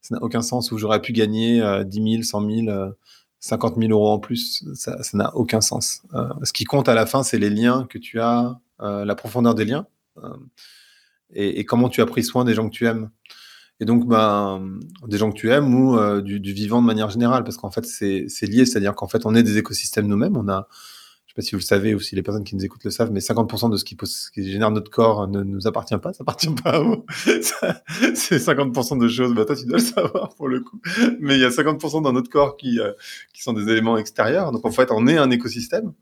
ça 0.03 0.15
n'a 0.15 0.23
aucun 0.23 0.43
sens, 0.43 0.73
où 0.73 0.79
j'aurais 0.79 1.01
pu 1.01 1.13
gagner 1.13 1.63
10 1.85 2.23
000, 2.23 2.23
100 2.23 2.51
000, 2.67 2.93
50 3.41 3.77
000 3.79 3.91
euros 3.93 4.11
en 4.11 4.19
plus. 4.19 4.65
Ça 4.75 4.97
n'a 5.15 5.35
aucun 5.37 5.61
sens. 5.61 6.03
Euh, 6.15 6.29
ce 6.43 6.53
qui 6.53 6.65
compte 6.65 6.89
à 6.89 6.95
la 6.95 7.07
fin, 7.07 7.23
c'est 7.23 7.39
les 7.39 7.51
liens 7.51 7.87
que 7.89 7.99
tu 7.99 8.21
as, 8.21 8.59
euh, 8.81 9.05
la 9.05 9.15
profondeur 9.15 9.55
des 9.55 9.65
liens, 9.65 9.87
euh, 10.19 10.37
et, 11.33 11.65
comment 11.65 11.89
tu 11.89 12.01
as 12.01 12.07
pris 12.07 12.23
soin 12.23 12.45
des 12.45 12.55
gens 12.55 12.69
que 12.69 12.75
tu 12.75 12.87
aimes. 12.87 13.11
Et 13.81 13.85
donc, 13.85 14.07
ben, 14.07 14.79
des 15.07 15.19
gens 15.19 15.31
que 15.31 15.37
tu 15.37 15.51
aimes 15.51 15.75
ou 15.75 16.23
du, 16.23 16.41
du, 16.41 16.53
vivant 16.53 16.81
de 16.81 16.87
manière 16.87 17.11
générale, 17.11 17.45
parce 17.45 17.57
qu'en 17.57 17.71
fait, 17.71 17.85
c'est 17.85 18.47
lié, 18.47 18.65
c'est-à-dire 18.65 18.95
qu'en 18.95 19.09
fait, 19.09 19.27
on 19.27 19.35
est 19.35 19.43
des 19.43 19.59
écosystèmes 19.59 20.07
nous-mêmes. 20.07 20.37
On 20.37 20.49
a, 20.49 20.67
sais 21.37 21.49
si 21.49 21.51
vous 21.53 21.59
le 21.59 21.65
savez 21.65 21.95
ou 21.95 22.01
si 22.01 22.15
les 22.15 22.23
personnes 22.23 22.45
qui 22.45 22.57
nous 22.57 22.65
écoutent 22.65 22.85
le 22.85 22.91
savent, 22.91 23.11
mais 23.11 23.21
50% 23.21 23.71
de 23.71 23.77
ce 23.77 23.85
qui, 23.85 23.97
ce 24.03 24.31
qui, 24.31 24.51
génère 24.51 24.71
notre 24.71 24.91
corps 24.91 25.29
ne 25.29 25.43
nous 25.43 25.67
appartient 25.67 25.97
pas, 25.99 26.13
ça 26.13 26.23
appartient 26.23 26.55
pas 26.63 26.71
à 26.71 26.79
vous. 26.81 27.05
c'est 27.15 28.37
50% 28.39 28.99
de 28.99 29.09
choses, 29.09 29.35
bah 29.35 29.45
toi 29.45 29.57
tu 29.57 29.67
dois 29.67 29.79
le 29.79 29.85
savoir 29.85 30.35
pour 30.35 30.49
le 30.49 30.61
coup. 30.61 30.81
Mais 31.21 31.37
il 31.37 31.41
y 31.41 31.45
a 31.45 31.51
50% 31.51 32.03
dans 32.03 32.13
notre 32.13 32.31
corps 32.31 32.57
qui, 32.57 32.81
euh, 32.81 32.93
qui 33.33 33.43
sont 33.43 33.53
des 33.53 33.71
éléments 33.71 33.99
extérieurs. 33.99 34.53
Donc 34.53 34.65
en 34.65 34.71
fait, 34.71 34.91
on 34.91 35.07
est 35.07 35.19
un 35.19 35.31
écosystème. 35.31 35.93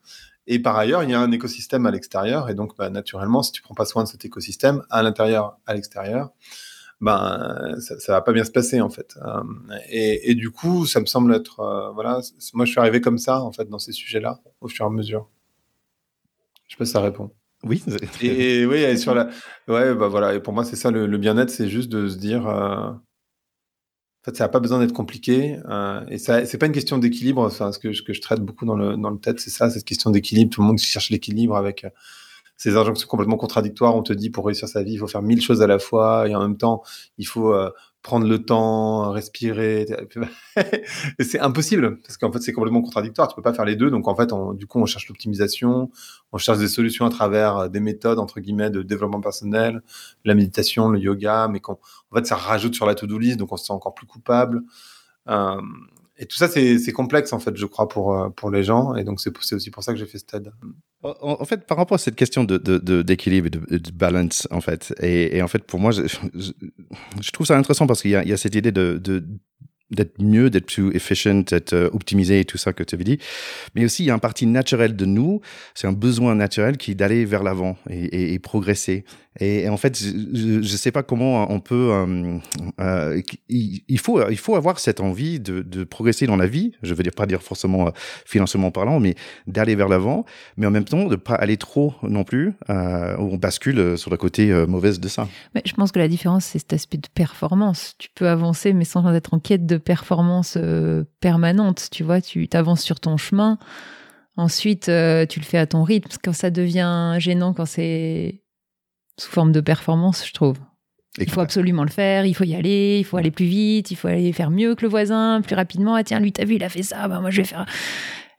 Et 0.47 0.59
par 0.59 0.77
ailleurs, 0.77 1.03
il 1.03 1.11
y 1.11 1.15
a 1.15 1.21
un 1.21 1.33
écosystème 1.33 1.87
à 1.87 1.91
l'extérieur. 1.91 2.51
Et 2.51 2.55
donc, 2.55 2.77
bah, 2.77 2.91
naturellement, 2.91 3.43
si 3.43 3.53
tu 3.53 3.63
prends 3.63 3.75
pas 3.75 3.87
soin 3.87 4.05
de 4.05 4.09
cet 4.09 4.25
écosystème, 4.25 4.83
à 4.91 5.03
l'intérieur, 5.03 5.59
à 5.67 5.75
l'extérieur, 5.75 6.31
ben 7.05 7.77
ça, 7.81 7.99
ça 8.01 8.13
va 8.13 8.23
pas 8.23 8.33
bien 8.33 8.45
se 8.45 8.51
passer 8.51 8.81
en 8.81 8.89
fait. 8.89 9.15
Euh, 9.23 9.43
et, 9.91 10.31
et, 10.31 10.35
du 10.35 10.51
coup, 10.51 10.87
ça 10.87 11.01
me 11.01 11.07
semble 11.07 11.35
être 11.35 11.61
euh, 11.61 11.91
voilà. 11.93 12.21
Moi, 12.55 12.65
je 12.65 12.71
suis 12.71 12.81
arrivé 12.81 13.01
comme 13.01 13.19
ça 13.19 13.43
en 13.43 13.53
fait 13.53 13.69
dans 13.69 13.79
ces 13.79 13.93
sujets-là 13.93 14.41
au 14.61 14.69
fur 14.69 14.87
et 14.87 14.89
à 14.89 14.91
mesure. 14.91 15.29
Je 16.67 16.75
sais 16.75 16.79
pas 16.79 16.87
si 16.87 16.93
ça 16.93 17.01
répond. 17.01 17.31
Oui. 17.63 17.83
Et, 18.23 18.67
oui, 18.67 18.79
et 18.79 18.97
sur 18.99 19.15
la, 19.15 19.29
ouais, 19.69 19.95
bah 19.95 20.09
voilà. 20.09 20.35
Et 20.35 20.41
pour 20.41 20.53
moi, 20.53 20.65
c'est 20.65 20.77
ça 20.77 20.91
le, 20.91 21.07
bien-être, 21.17 21.49
c'est 21.51 21.69
juste 21.69 21.91
de 21.91 22.09
se 22.09 22.17
dire. 22.17 22.47
Euh... 22.47 22.91
En 22.91 24.25
fait, 24.25 24.37
ça 24.37 24.45
n'a 24.45 24.49
pas 24.49 24.61
besoin 24.61 24.81
d'être 24.81 24.93
compliqué. 24.93 25.59
Euh, 25.69 26.05
et 26.09 26.19
ça, 26.19 26.45
c'est 26.47 26.59
pas 26.59 26.67
une 26.67 26.73
question 26.73 26.99
d'équilibre. 26.99 27.43
Enfin, 27.43 27.73
ce 27.73 27.79
que, 27.79 27.93
ce 27.93 28.03
que 28.03 28.13
je 28.13 28.21
traite 28.21 28.41
beaucoup 28.41 28.65
dans 28.65 28.77
le, 28.77 28.97
dans 28.97 29.11
le 29.11 29.19
TED, 29.19 29.39
c'est 29.41 29.51
ça, 29.51 29.71
cette 29.71 29.85
question 29.85 30.11
d'équilibre. 30.11 30.51
Tout 30.55 30.63
le 30.63 30.67
monde 30.67 30.79
cherche 30.79 31.11
l'équilibre 31.11 31.57
avec 31.57 31.87
ces 32.57 32.77
injonctions 32.77 33.09
complètement 33.09 33.37
contradictoires. 33.37 33.95
On 33.97 34.03
te 34.03 34.13
dit 34.13 34.31
pour 34.31 34.47
réussir 34.47 34.69
sa 34.69 34.83
vie, 34.83 34.93
il 34.93 34.99
faut 34.99 35.07
faire 35.07 35.23
mille 35.23 35.41
choses 35.41 35.63
à 35.63 35.67
la 35.67 35.79
fois 35.79 36.29
et 36.29 36.35
en 36.35 36.41
même 36.41 36.57
temps, 36.57 36.83
il 37.19 37.27
faut 37.27 37.53
euh, 37.53 37.71
prendre 38.03 38.27
le 38.29 38.45
temps, 38.45 39.11
respirer. 39.11 39.87
c'est 41.21 41.41
impossible 41.41 42.01
parce 42.01 42.17
qu'en 42.17 42.31
fait, 42.31 42.41
c'est 42.41 42.53
complètement 42.53 42.83
contradictoire. 42.83 43.29
Tu 43.29 43.35
peux 43.35 43.43
pas 43.43 43.55
faire 43.55 43.65
les 43.65 43.77
deux. 43.77 43.91
Donc 43.91 44.07
en 44.09 44.15
fait, 44.15 44.31
du 44.55 44.67
coup, 44.67 44.79
on 44.79 44.87
cherche 44.87 45.09
l'optimisation, 45.09 45.91
on 46.33 46.39
cherche 46.39 46.59
des 46.59 46.69
solutions 46.69 47.07
à 47.07 47.11
travers 47.11 47.57
euh, 47.57 47.69
des 47.69 47.81
méthodes 47.81 48.19
entre 48.19 48.41
guillemets 48.41 48.71
de 48.71 48.83
développement 48.83 49.21
personnel, 49.21 49.83
la 50.25 50.35
méditation, 50.35 50.89
le 50.91 51.01
yoga, 51.01 51.49
mais 51.49 51.61
qu'en 51.61 51.79
en 52.11 52.17
fait, 52.17 52.27
ça 52.27 52.37
rajoute 52.37 52.75
sur 52.75 52.87
la 52.87 52.95
to-do 52.95 53.19
list, 53.19 53.39
donc 53.39 53.53
on 53.53 53.57
se 53.57 53.67
sent 53.67 53.73
encore 53.73 53.95
plus 53.95 54.07
coupable. 54.07 54.63
Euh, 55.29 55.61
et 56.17 56.27
tout 56.27 56.37
ça, 56.37 56.49
c'est 56.49 56.93
complexe, 56.93 57.33
en 57.33 57.41
fait, 57.41 57.57
je 57.57 57.67
crois, 57.67 57.89
pour, 57.89 58.17
euh, 58.17 58.29
pour 58.29 58.51
les 58.51 58.63
gens. 58.63 58.95
Et 58.95 59.03
donc, 59.03 59.21
c'est 59.21 59.53
aussi 59.53 59.71
pour 59.71 59.83
ça 59.83 59.93
que 59.93 59.99
j'ai 59.99 60.07
fait 60.07 60.19
ce 60.19 60.25
TED. 60.25 60.53
En, 61.03 61.45
fait, 61.45 61.67
par 61.67 61.77
rapport 61.77 61.97
à 61.97 61.99
cette 61.99 62.15
question 62.15 62.45
d'équilibre 62.45 63.51
de, 63.51 63.59
de, 63.59 63.79
de, 63.79 63.91
balance, 63.91 64.47
en 64.51 64.61
fait, 64.61 64.95
et, 65.03 65.43
en 65.43 65.49
fait, 65.49 65.65
pour 65.65 65.81
moi, 65.81 65.91
je, 65.91 67.31
trouve 67.33 67.47
ça 67.47 67.59
intéressant 67.59 67.87
parce 67.87 68.01
qu'il 68.01 68.13
y, 68.13 68.17
a 68.17 68.37
cette 68.37 68.55
idée 68.55 68.73
de, 68.73 68.99
d'être 69.91 70.23
mieux, 70.23 70.51
d'être 70.51 70.67
plus 70.67 70.95
efficient, 70.95 71.43
d'être 71.43 71.73
euh, 71.73 71.91
optimisé 71.93 72.41
et 72.41 72.45
tout 72.45 72.59
ça 72.59 72.73
que 72.73 72.83
tu 72.83 72.95
avais 72.95 73.05
dit. 73.05 73.19
Mais 73.75 73.85
aussi, 73.85 74.05
il 74.05 74.07
y 74.07 74.11
a 74.11 74.15
un 74.15 74.19
parti 74.19 74.47
naturel 74.47 74.97
de 74.97 75.05
nous, 75.05 75.41
c'est 75.75 75.87
un 75.87 75.93
besoin 75.93 76.35
naturel 76.35 76.77
qui 76.77 76.93
est 76.93 76.95
d'aller 76.95 77.25
vers 77.25 77.43
l'avant 77.43 77.77
et, 77.91 78.39
progresser. 78.39 79.05
Et, 79.41 79.69
en 79.69 79.77
fait, 79.77 79.99
je 79.99 80.59
ne 80.59 80.63
sais 80.63 80.93
pas 80.93 81.03
comment 81.03 81.51
on 81.51 81.59
peut. 81.59 81.91
Euh, 81.93 82.39
euh, 82.81 83.21
il, 83.49 83.99
faut, 83.99 84.29
il 84.31 84.39
faut 84.39 84.55
avoir 84.55 84.79
cette 84.79 85.01
envie 85.01 85.41
de, 85.41 85.63
de, 85.63 85.83
progresser 85.83 86.27
dans 86.27 86.37
la 86.37 86.47
vie. 86.47 86.73
Je 86.83 86.95
veux 86.95 87.03
dire 87.03 87.13
pas 87.15 87.27
dire 87.27 87.43
forcément 87.43 87.89
euh, 87.89 87.91
financièrement 88.27 88.71
parlant, 88.71 89.01
mais 89.01 89.17
d'aller 89.47 89.75
vers 89.75 89.89
l'avant, 89.89 90.25
mais 90.57 90.67
en 90.67 90.71
même 90.71 90.85
temps 90.85 91.07
de 91.07 91.17
pas 91.17 91.35
aller 91.35 91.57
trop 91.57 91.95
non 92.03 92.23
plus. 92.23 92.55
Euh, 92.71 93.17
on 93.19 93.37
bascule 93.37 93.99
sur 93.99 94.11
le 94.11 94.17
côté 94.17 94.53
euh, 94.53 94.67
mauvaise 94.67 95.01
de 95.01 95.09
ça. 95.09 95.29
Mais 95.55 95.63
je 95.65 95.73
pense 95.73 95.91
que 95.91 95.99
la 95.99 96.09
différence 96.09 96.45
c'est 96.45 96.61
cet 96.61 96.73
aspect 96.73 96.99
de 96.99 97.09
performance. 97.13 97.95
Tu 97.99 98.09
peux 98.15 98.29
avancer, 98.29 98.73
mais 98.73 98.85
sans 98.85 99.13
être 99.13 99.35
en 99.35 99.41
quête 99.41 99.67
de 99.67 99.79
performance 99.79 100.57
permanente. 101.21 101.89
Tu 101.91 102.05
vois, 102.05 102.21
tu 102.21 102.49
avances 102.53 102.83
sur 102.83 103.01
ton 103.01 103.17
chemin. 103.17 103.59
Ensuite, 104.37 104.85
tu 104.85 104.91
le 105.41 105.45
fais 105.45 105.59
à 105.59 105.67
ton 105.67 105.83
rythme. 105.83 106.11
Quand 106.23 106.33
ça 106.33 106.51
devient 106.51 107.17
gênant, 107.19 107.53
quand 107.53 107.67
c'est 107.67 108.44
sous 109.19 109.31
forme 109.31 109.53
de 109.53 109.61
performance, 109.61 110.27
je 110.27 110.33
trouve. 110.33 110.59
il 111.19 111.31
faut 111.31 111.41
absolument 111.41 111.85
le 111.85 111.91
faire, 111.91 112.27
il 112.27 112.35
faut 112.35 112.45
y 112.45 112.55
aller, 112.55 112.99
il 112.99 113.05
faut 113.05 113.17
aller 113.17 113.31
plus 113.31 113.47
vite, 113.47 113.91
il 113.91 113.97
faut 113.97 114.09
aller 114.09 114.33
faire 114.33 114.51
mieux 114.51 114.75
que 114.75 114.83
le 114.83 114.89
voisin, 114.89 115.41
plus 115.43 115.55
rapidement. 115.55 115.95
Ah 115.95 116.05
tiens, 116.05 116.21
lui, 116.21 116.33
t'as 116.33 116.45
vu, 116.45 116.57
il 116.57 116.65
a 116.65 116.69
fait 116.69 116.83
ça, 116.83 117.07
bah 117.09 117.21
moi 117.21 117.31
je 117.31 117.43
vais 117.43 117.49
faire. 117.49 117.67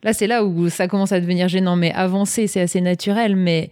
Là, 0.02 0.12
c'est 0.12 0.26
là 0.26 0.44
où 0.44 0.68
ça 0.68 0.88
commence 0.88 1.12
à 1.12 1.20
devenir 1.20 1.48
gênant, 1.48 1.76
mais 1.76 1.92
avancer, 1.92 2.46
c'est 2.46 2.60
assez 2.60 2.80
naturel, 2.80 3.34
mais 3.34 3.70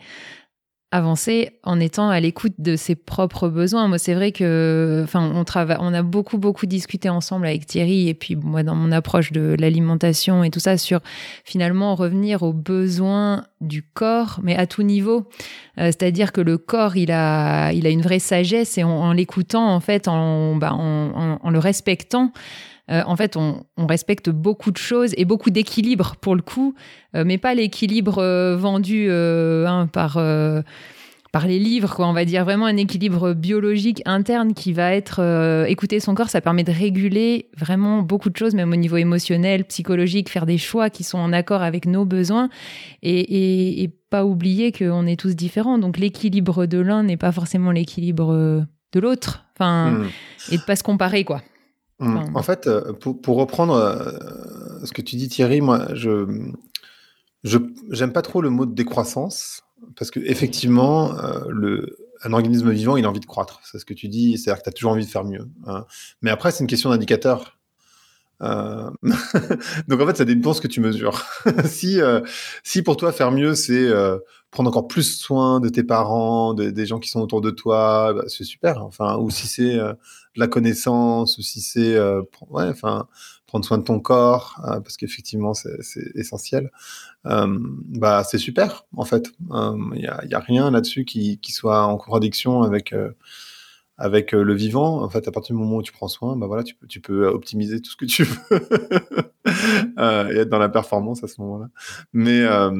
avancer 0.94 1.58
en 1.64 1.80
étant 1.80 2.08
à 2.08 2.20
l'écoute 2.20 2.52
de 2.58 2.76
ses 2.76 2.94
propres 2.94 3.48
besoins. 3.48 3.88
Moi, 3.88 3.98
c'est 3.98 4.14
vrai 4.14 4.30
que, 4.30 5.00
enfin, 5.02 5.28
on 5.34 5.42
travaille, 5.42 5.76
on 5.80 5.92
a 5.92 6.02
beaucoup, 6.02 6.38
beaucoup 6.38 6.66
discuté 6.66 7.08
ensemble 7.08 7.46
avec 7.46 7.66
Thierry 7.66 8.08
et 8.08 8.14
puis 8.14 8.36
moi, 8.36 8.62
dans 8.62 8.76
mon 8.76 8.92
approche 8.92 9.32
de 9.32 9.56
l'alimentation 9.58 10.44
et 10.44 10.50
tout 10.50 10.60
ça, 10.60 10.78
sur 10.78 11.00
finalement 11.44 11.96
revenir 11.96 12.44
aux 12.44 12.52
besoins 12.52 13.44
du 13.60 13.82
corps, 13.82 14.38
mais 14.44 14.54
à 14.54 14.68
tout 14.68 14.84
niveau. 14.84 15.28
Euh, 15.78 15.86
c'est-à-dire 15.86 16.30
que 16.30 16.40
le 16.40 16.58
corps, 16.58 16.96
il 16.96 17.10
a, 17.10 17.72
il 17.72 17.88
a 17.88 17.90
une 17.90 18.02
vraie 18.02 18.20
sagesse 18.20 18.78
et 18.78 18.84
en, 18.84 19.12
l'écoutant, 19.12 19.66
en 19.74 19.80
fait, 19.80 20.06
en, 20.06 20.54
bah, 20.54 20.74
en, 20.74 21.40
en 21.42 21.50
le 21.50 21.58
respectant, 21.58 22.30
euh, 22.90 23.02
en 23.06 23.16
fait, 23.16 23.36
on, 23.36 23.64
respecte 23.78 24.30
beaucoup 24.30 24.70
de 24.70 24.76
choses 24.76 25.14
et 25.16 25.24
beaucoup 25.24 25.50
d'équilibre 25.50 26.16
pour 26.20 26.34
le 26.34 26.42
coup, 26.42 26.74
euh, 27.14 27.24
mais 27.26 27.38
pas 27.38 27.54
l'équilibre 27.54 28.18
euh, 28.18 28.56
vendu 28.56 29.10
hein, 29.10 29.88
par 29.92 30.18
par 31.32 31.48
les 31.48 31.58
livres, 31.58 31.92
quoi. 31.96 32.06
On 32.06 32.12
va 32.12 32.24
dire 32.24 32.44
vraiment 32.44 32.66
un 32.66 32.76
équilibre 32.76 33.32
biologique 33.32 34.02
interne 34.04 34.54
qui 34.54 34.72
va 34.72 34.94
être 34.94 35.64
écouter 35.66 35.98
son 35.98 36.14
corps. 36.14 36.30
Ça 36.30 36.40
permet 36.40 36.62
de 36.62 36.70
réguler 36.70 37.48
vraiment 37.56 38.02
beaucoup 38.02 38.30
de 38.30 38.36
choses, 38.36 38.54
même 38.54 38.70
au 38.70 38.76
niveau 38.76 38.98
émotionnel, 38.98 39.64
psychologique, 39.64 40.30
faire 40.30 40.46
des 40.46 40.58
choix 40.58 40.90
qui 40.90 41.02
sont 41.02 41.18
en 41.18 41.32
accord 41.32 41.62
avec 41.62 41.86
nos 41.86 42.04
besoins 42.04 42.50
et, 43.02 43.90
pas 44.10 44.24
oublier 44.24 44.70
qu'on 44.70 45.08
est 45.08 45.18
tous 45.18 45.34
différents. 45.34 45.76
Donc 45.78 45.98
l'équilibre 45.98 46.66
de 46.66 46.78
l'un 46.78 47.02
n'est 47.02 47.16
pas 47.16 47.32
forcément 47.32 47.72
l'équilibre 47.72 48.64
de 48.92 49.00
l'autre. 49.00 49.44
Enfin, 49.56 49.90
mmh. 49.90 50.06
et 50.52 50.56
de 50.58 50.62
pas 50.62 50.76
se 50.76 50.84
comparer, 50.84 51.24
quoi. 51.24 51.42
Mmh. 52.04 52.36
en 52.36 52.42
fait, 52.42 52.66
euh, 52.66 52.92
pour, 52.92 53.36
reprendre 53.36 53.74
euh, 53.74 54.84
ce 54.84 54.92
que 54.92 55.02
tu 55.02 55.16
dis, 55.16 55.28
Thierry, 55.28 55.60
moi, 55.60 55.88
je 55.94 56.26
j'aime 57.42 58.12
pas 58.12 58.22
trop 58.22 58.40
le 58.40 58.48
mot 58.48 58.64
de 58.64 58.74
décroissance 58.74 59.62
parce 59.96 60.10
que 60.10 60.18
effectivement, 60.20 61.12
le, 61.48 61.98
un 62.24 62.32
organisme 62.32 62.70
vivant, 62.70 62.96
il 62.96 63.04
a 63.04 63.10
envie 63.10 63.20
de 63.20 63.26
croître. 63.26 63.60
C'est 63.64 63.78
ce 63.78 63.84
que 63.84 63.94
tu 63.94 64.08
dis, 64.08 64.38
c'est-à-dire 64.38 64.60
que 64.60 64.64
tu 64.64 64.68
as 64.70 64.72
toujours 64.72 64.92
envie 64.92 65.04
de 65.04 65.10
faire 65.10 65.24
mieux. 65.24 65.46
Hein. 65.66 65.84
Mais 66.22 66.30
après, 66.30 66.50
c'est 66.50 66.60
une 66.64 66.68
question 66.68 66.90
d'indicateur. 66.90 67.58
Euh... 68.42 68.90
Donc 69.88 70.00
en 70.00 70.06
fait, 70.06 70.16
ça 70.16 70.24
dépend 70.24 70.54
ce 70.54 70.60
que 70.60 70.68
tu 70.68 70.80
mesures. 70.80 71.22
si, 71.66 72.00
euh, 72.00 72.20
si 72.62 72.82
pour 72.82 72.96
toi 72.96 73.12
faire 73.12 73.30
mieux, 73.30 73.54
c'est 73.54 73.86
euh, 73.86 74.18
prendre 74.50 74.70
encore 74.70 74.88
plus 74.88 75.18
soin 75.18 75.60
de 75.60 75.68
tes 75.68 75.84
parents, 75.84 76.54
des 76.54 76.86
gens 76.86 76.98
qui 76.98 77.10
sont 77.10 77.20
autour 77.20 77.40
de 77.40 77.50
toi, 77.50 78.14
bah, 78.14 78.24
c'est 78.28 78.44
super. 78.44 78.82
Enfin, 78.84 79.18
ou 79.18 79.30
si 79.30 79.46
c'est 79.46 79.78
euh, 80.36 80.40
la 80.40 80.48
connaissance, 80.48 81.38
ou 81.38 81.42
si 81.42 81.60
c'est 81.60 81.98
ouais, 82.48 82.68
enfin 82.68 83.08
prendre 83.46 83.64
soin 83.64 83.78
de 83.78 83.84
ton 83.84 84.00
corps, 84.00 84.60
parce 84.62 84.96
qu'effectivement 84.96 85.54
c'est 85.54 85.78
essentiel. 86.14 86.70
bah 87.24 88.24
c'est 88.24 88.38
super 88.38 88.86
en 88.96 89.04
fait. 89.04 89.30
Il 89.94 90.00
y 90.00 90.06
a, 90.06 90.24
y, 90.24 90.34
a, 90.34 90.40
rien 90.40 90.70
là-dessus 90.70 91.04
qui, 91.04 91.38
soit 91.48 91.84
en 91.84 91.96
contradiction 91.96 92.62
avec 92.62 92.92
avec 93.96 94.34
euh, 94.34 94.42
le 94.42 94.54
vivant, 94.54 95.02
en 95.02 95.08
fait, 95.08 95.28
à 95.28 95.30
partir 95.30 95.54
du 95.54 95.60
moment 95.60 95.76
où 95.76 95.82
tu 95.82 95.92
prends 95.92 96.08
soin, 96.08 96.36
bah 96.36 96.46
voilà, 96.46 96.64
tu 96.64 96.74
peux, 96.74 96.86
tu 96.86 97.00
peux 97.00 97.26
optimiser 97.26 97.80
tout 97.80 97.90
ce 97.90 97.96
que 97.96 98.04
tu 98.04 98.24
veux 98.24 98.38
euh, 99.98 100.32
et 100.32 100.38
être 100.38 100.48
dans 100.48 100.58
la 100.58 100.68
performance 100.68 101.22
à 101.22 101.28
ce 101.28 101.40
moment-là. 101.40 101.68
Mais, 102.12 102.40
euh, 102.40 102.70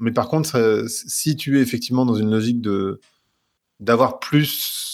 mais 0.00 0.12
par 0.12 0.28
contre, 0.28 0.84
si 0.88 1.36
tu 1.36 1.58
es 1.58 1.62
effectivement 1.62 2.06
dans 2.06 2.14
une 2.14 2.30
logique 2.30 2.60
de 2.60 3.00
d'avoir 3.80 4.20
plus, 4.20 4.93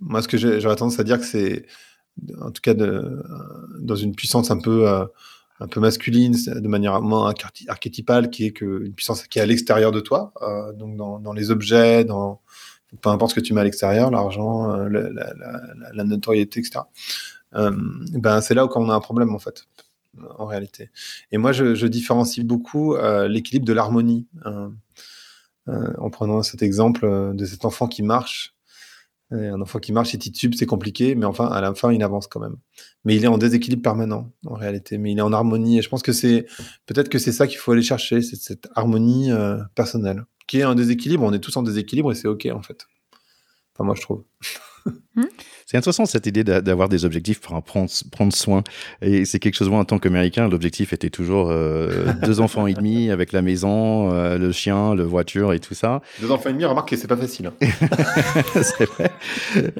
moi, 0.00 0.22
ce 0.22 0.28
que 0.28 0.36
j'aurais 0.36 0.76
tendance 0.76 0.98
à 1.00 1.04
dire 1.04 1.18
que 1.18 1.26
c'est, 1.26 1.66
en 2.40 2.50
tout 2.50 2.62
cas, 2.62 2.74
dans 2.74 3.96
une 3.96 4.14
puissance 4.14 4.50
un 4.50 4.58
peu 4.58 4.86
un 5.60 5.68
peu 5.68 5.80
masculine, 5.80 6.32
de 6.32 6.68
manière 6.68 7.00
moins 7.00 7.32
archétypale, 7.68 8.30
qui 8.30 8.46
est 8.46 8.52
que 8.52 8.84
une 8.84 8.92
puissance 8.92 9.26
qui 9.26 9.38
est 9.38 9.42
à 9.42 9.46
l'extérieur 9.46 9.92
de 9.92 10.00
toi, 10.00 10.32
donc 10.76 10.96
dans, 10.96 11.32
les 11.32 11.50
objets, 11.50 12.04
dans 12.04 12.40
peu 13.00 13.08
importe 13.08 13.30
ce 13.30 13.34
que 13.36 13.40
tu 13.40 13.54
mets 13.54 13.60
à 13.60 13.64
l'extérieur, 13.64 14.10
l'argent, 14.10 14.70
euh, 14.72 14.88
la, 14.88 16.04
notoriété, 16.04 16.60
etc. 16.60 16.80
Euh, 17.54 17.72
ben 18.12 18.40
c'est 18.40 18.54
là 18.54 18.64
où 18.64 18.68
on 18.74 18.90
a 18.90 18.94
un 18.94 19.00
problème 19.00 19.34
en 19.34 19.38
fait, 19.38 19.66
en 20.38 20.46
réalité. 20.46 20.90
Et 21.32 21.38
moi, 21.38 21.52
je, 21.52 21.86
différencie 21.86 22.44
beaucoup 22.44 22.94
euh, 22.94 23.28
l'équilibre 23.28 23.66
de 23.66 23.72
l'harmonie. 23.72 24.26
en 25.66 26.10
prenant 26.10 26.42
cet 26.42 26.62
exemple 26.62 27.32
de 27.34 27.44
cet 27.46 27.64
enfant 27.64 27.88
qui 27.88 28.02
marche, 28.02 28.53
un 29.34 29.60
enfant 29.60 29.78
qui 29.78 29.92
marche, 29.92 30.14
il 30.14 30.18
titube, 30.18 30.54
c'est 30.54 30.66
compliqué, 30.66 31.14
mais 31.14 31.26
enfin, 31.26 31.46
à 31.46 31.60
la 31.60 31.74
fin, 31.74 31.92
il 31.92 32.02
avance 32.02 32.26
quand 32.26 32.40
même. 32.40 32.56
Mais 33.04 33.16
il 33.16 33.24
est 33.24 33.28
en 33.28 33.38
déséquilibre 33.38 33.82
permanent, 33.82 34.32
en 34.46 34.54
réalité. 34.54 34.98
Mais 34.98 35.12
il 35.12 35.18
est 35.18 35.22
en 35.22 35.32
harmonie. 35.32 35.78
Et 35.78 35.82
je 35.82 35.88
pense 35.88 36.02
que 36.02 36.12
c'est 36.12 36.46
peut-être 36.86 37.08
que 37.08 37.18
c'est 37.18 37.32
ça 37.32 37.46
qu'il 37.46 37.58
faut 37.58 37.72
aller 37.72 37.82
chercher, 37.82 38.22
cette 38.22 38.68
harmonie 38.74 39.30
personnelle 39.74 40.24
qui 40.46 40.58
est 40.58 40.62
un 40.62 40.74
déséquilibre. 40.74 41.24
On 41.24 41.32
est 41.32 41.40
tous 41.40 41.56
en 41.56 41.62
déséquilibre 41.62 42.12
et 42.12 42.14
c'est 42.14 42.28
OK, 42.28 42.46
en 42.46 42.62
fait. 42.62 42.86
Enfin, 43.74 43.84
moi, 43.84 43.94
je 43.94 44.02
trouve. 44.02 44.24
Hmm. 45.16 45.22
C'est 45.66 45.78
intéressant 45.78 46.04
cette 46.04 46.26
idée 46.26 46.44
d'avoir 46.44 46.90
des 46.90 47.06
objectifs 47.06 47.40
pour 47.40 47.60
prendre, 47.62 47.88
prendre 48.12 48.34
soin. 48.34 48.62
Et 49.00 49.24
c'est 49.24 49.38
quelque 49.38 49.54
chose, 49.54 49.70
moi, 49.70 49.78
en 49.78 49.84
tant 49.86 49.98
qu'Américain, 49.98 50.46
l'objectif 50.46 50.92
était 50.92 51.08
toujours 51.08 51.48
euh, 51.50 52.12
deux 52.22 52.40
enfants 52.40 52.66
et 52.66 52.74
demi 52.74 53.10
avec 53.10 53.32
la 53.32 53.40
maison, 53.40 54.12
euh, 54.12 54.36
le 54.36 54.52
chien, 54.52 54.94
le 54.94 55.04
voiture 55.04 55.54
et 55.54 55.60
tout 55.60 55.72
ça. 55.72 56.02
Deux 56.20 56.30
enfants 56.30 56.50
et 56.50 56.52
demi, 56.52 56.66
remarque 56.66 56.90
que 56.90 56.96
c'est 56.96 57.08
pas 57.08 57.16
facile. 57.16 57.46
Hein. 57.46 57.66
c'est 58.62 58.84
vrai. 58.84 59.10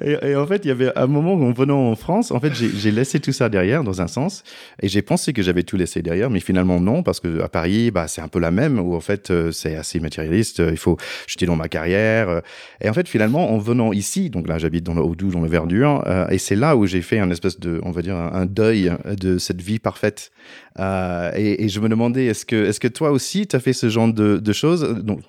Et, 0.02 0.34
en 0.36 0.46
fait, 0.46 0.64
il 0.64 0.68
y 0.68 0.70
avait 0.70 0.90
un 0.96 1.06
moment 1.06 1.34
où, 1.34 1.44
en 1.44 1.52
venant 1.52 1.90
en 1.90 1.96
France, 1.96 2.30
en 2.30 2.40
fait, 2.40 2.54
j'ai 2.54 2.90
laissé 2.90 3.20
tout 3.20 3.32
ça 3.32 3.50
derrière, 3.50 3.84
dans 3.84 4.00
un 4.00 4.06
sens. 4.06 4.42
Et 4.80 4.88
j'ai 4.88 5.02
pensé 5.02 5.34
que 5.34 5.42
j'avais 5.42 5.64
tout 5.64 5.76
laissé 5.76 6.00
derrière, 6.00 6.30
mais 6.30 6.40
finalement, 6.40 6.80
non, 6.80 7.02
parce 7.02 7.20
que 7.20 7.42
à 7.42 7.48
Paris, 7.48 7.90
bah, 7.90 8.08
c'est 8.08 8.22
un 8.22 8.28
peu 8.28 8.38
la 8.38 8.50
même, 8.50 8.78
où 8.78 8.94
en 8.94 9.00
fait, 9.00 9.30
euh, 9.30 9.52
c'est 9.52 9.76
assez 9.76 10.00
matérialiste. 10.00 10.62
Il 10.66 10.78
faut 10.78 10.96
jeter 11.26 11.44
dans 11.44 11.56
ma 11.56 11.68
carrière. 11.68 12.40
Et 12.80 12.88
en 12.88 12.94
fait, 12.94 13.06
finalement, 13.06 13.52
en 13.52 13.58
venant 13.58 13.92
ici, 13.92 14.30
donc 14.30 14.48
là, 14.48 14.56
j'habite 14.56 14.84
dans 14.84 14.94
le 14.94 15.02
Haut-Doubs, 15.02 15.32
dans 15.32 15.42
le 15.42 15.48
Verdun, 15.48 15.73
euh, 15.82 16.28
et 16.28 16.38
c'est 16.38 16.56
là 16.56 16.76
où 16.76 16.86
j'ai 16.86 17.02
fait 17.02 17.18
un 17.18 17.30
espèce 17.30 17.58
de, 17.58 17.80
on 17.82 17.90
va 17.90 18.02
dire, 18.02 18.16
un, 18.16 18.46
deuil 18.46 18.92
de 19.04 19.38
cette 19.38 19.60
vie 19.60 19.78
parfaite. 19.78 20.30
Euh, 20.78 21.30
et, 21.34 21.68
je 21.68 21.80
me 21.80 21.88
demandais, 21.88 22.26
est-ce 22.26 22.46
que, 22.46 22.56
est-ce 22.66 22.80
que 22.80 22.88
toi 22.88 23.10
aussi, 23.10 23.46
tu 23.46 23.56
as 23.56 23.60
fait 23.60 23.72
ce 23.72 23.88
genre 23.88 24.12
de, 24.12 24.52
choses? 24.52 24.82
Donc, 24.82 25.20
je 25.20 25.24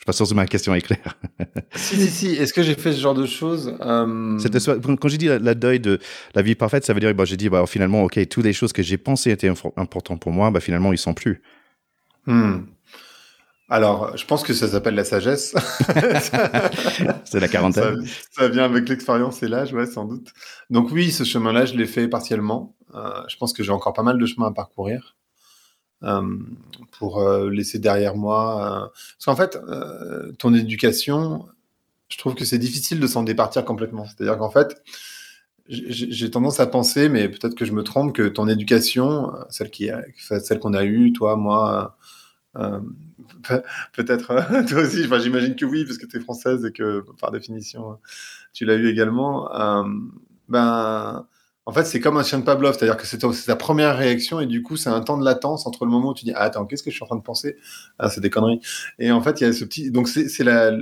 suis 0.00 0.06
pas 0.06 0.12
sûr 0.12 0.28
que 0.28 0.34
ma 0.34 0.46
question 0.46 0.74
est 0.74 0.80
claire. 0.80 1.18
si, 1.74 1.96
si, 1.96 2.08
si. 2.08 2.26
Est-ce 2.36 2.52
que 2.52 2.62
j'ai 2.62 2.74
fait 2.74 2.92
ce 2.92 3.00
genre 3.00 3.14
de 3.14 3.26
choses? 3.26 3.74
Euh... 3.80 4.38
Quand 5.00 5.08
j'ai 5.08 5.18
dit 5.18 5.28
la, 5.28 5.54
deuil 5.54 5.80
de 5.80 5.98
la 6.34 6.42
vie 6.42 6.54
parfaite, 6.54 6.84
ça 6.84 6.92
veut 6.92 7.00
dire, 7.00 7.14
bah, 7.14 7.24
j'ai 7.24 7.36
dit, 7.36 7.48
bah, 7.48 7.64
finalement, 7.66 8.04
ok, 8.04 8.28
toutes 8.28 8.44
les 8.44 8.52
choses 8.52 8.72
que 8.72 8.82
j'ai 8.82 8.98
pensées 8.98 9.30
étaient 9.30 9.52
importantes 9.76 10.20
pour 10.20 10.32
moi, 10.32 10.50
bah, 10.50 10.60
finalement, 10.60 10.92
ils 10.92 10.98
sont 10.98 11.14
plus. 11.14 11.42
Hmm. 12.26 12.60
Alors, 13.72 14.16
je 14.16 14.26
pense 14.26 14.42
que 14.42 14.52
ça 14.52 14.66
s'appelle 14.66 14.96
la 14.96 15.04
sagesse. 15.04 15.54
c'est 17.24 17.38
la 17.38 17.46
quarantaine. 17.46 18.04
Ça, 18.32 18.48
vient 18.48 18.64
avec 18.64 18.88
l'expérience 18.88 19.44
et 19.44 19.48
l'âge, 19.48 19.72
ouais, 19.72 19.86
sans 19.86 20.06
doute. 20.06 20.32
Donc 20.70 20.90
oui, 20.90 21.12
ce 21.12 21.22
chemin-là, 21.22 21.66
je 21.66 21.74
l'ai 21.76 21.86
fait 21.86 22.08
partiellement. 22.08 22.74
Euh, 22.96 23.22
je 23.28 23.36
pense 23.36 23.52
que 23.52 23.62
j'ai 23.62 23.70
encore 23.70 23.92
pas 23.92 24.02
mal 24.02 24.18
de 24.18 24.26
chemin 24.26 24.48
à 24.48 24.50
parcourir 24.50 25.16
euh, 26.02 26.36
pour 26.98 27.20
euh, 27.20 27.48
laisser 27.48 27.78
derrière 27.78 28.16
moi. 28.16 28.90
Parce 28.92 29.26
qu'en 29.26 29.36
fait, 29.36 29.56
ton 30.38 30.52
éducation, 30.52 31.46
je 32.08 32.18
trouve 32.18 32.34
que 32.34 32.44
c'est 32.44 32.58
difficile 32.58 32.98
de 32.98 33.06
s'en 33.06 33.22
départir 33.22 33.64
complètement. 33.64 34.04
C'est-à-dire 34.04 34.36
qu'en 34.36 34.50
fait, 34.50 34.82
j'ai 35.68 36.28
tendance 36.28 36.58
à 36.58 36.66
penser, 36.66 37.08
mais 37.08 37.28
peut-être 37.28 37.54
que 37.54 37.64
je 37.64 37.72
me 37.72 37.84
trompe, 37.84 38.16
que 38.16 38.26
ton 38.26 38.48
éducation, 38.48 39.32
celle 39.48 39.70
qui, 39.70 39.90
celle 40.18 40.58
qu'on 40.58 40.74
a 40.74 40.82
eue, 40.82 41.12
toi, 41.12 41.36
moi 41.36 41.96
euh, 42.56 42.80
peut-être 43.92 44.30
euh, 44.32 44.64
toi 44.68 44.82
aussi, 44.82 45.04
enfin, 45.04 45.18
j'imagine 45.18 45.54
que 45.56 45.64
oui, 45.64 45.84
parce 45.84 45.98
que 45.98 46.06
tu 46.06 46.16
es 46.16 46.20
française 46.20 46.64
et 46.64 46.72
que 46.72 47.04
par 47.20 47.30
définition, 47.30 47.98
tu 48.52 48.64
l'as 48.64 48.74
eu 48.74 48.88
également. 48.88 49.54
Euh, 49.54 49.84
ben, 50.48 51.26
en 51.66 51.72
fait, 51.72 51.84
c'est 51.84 52.00
comme 52.00 52.16
un 52.16 52.22
chien 52.22 52.38
de 52.40 52.44
Pavlov, 52.44 52.76
c'est-à-dire 52.76 52.96
que 52.96 53.06
c'est 53.06 53.18
ta 53.18 53.56
première 53.56 53.96
réaction 53.96 54.40
et 54.40 54.46
du 54.46 54.62
coup, 54.62 54.76
c'est 54.76 54.90
un 54.90 55.00
temps 55.02 55.18
de 55.18 55.24
latence 55.24 55.66
entre 55.66 55.84
le 55.84 55.90
moment 55.90 56.10
où 56.10 56.14
tu 56.14 56.24
dis 56.24 56.32
ah, 56.34 56.44
Attends, 56.44 56.66
qu'est-ce 56.66 56.82
que 56.82 56.90
je 56.90 56.96
suis 56.96 57.04
en 57.04 57.06
train 57.06 57.16
de 57.16 57.22
penser? 57.22 57.56
Ah, 57.98 58.10
C'est 58.10 58.20
des 58.20 58.30
conneries. 58.30 58.60
Et 58.98 59.12
en 59.12 59.20
fait, 59.22 59.40
il 59.40 59.44
y 59.44 59.46
a 59.46 59.52
ce 59.52 59.64
petit. 59.64 59.90
Donc, 59.90 60.08
c'est 60.08 60.44
la. 60.44 60.72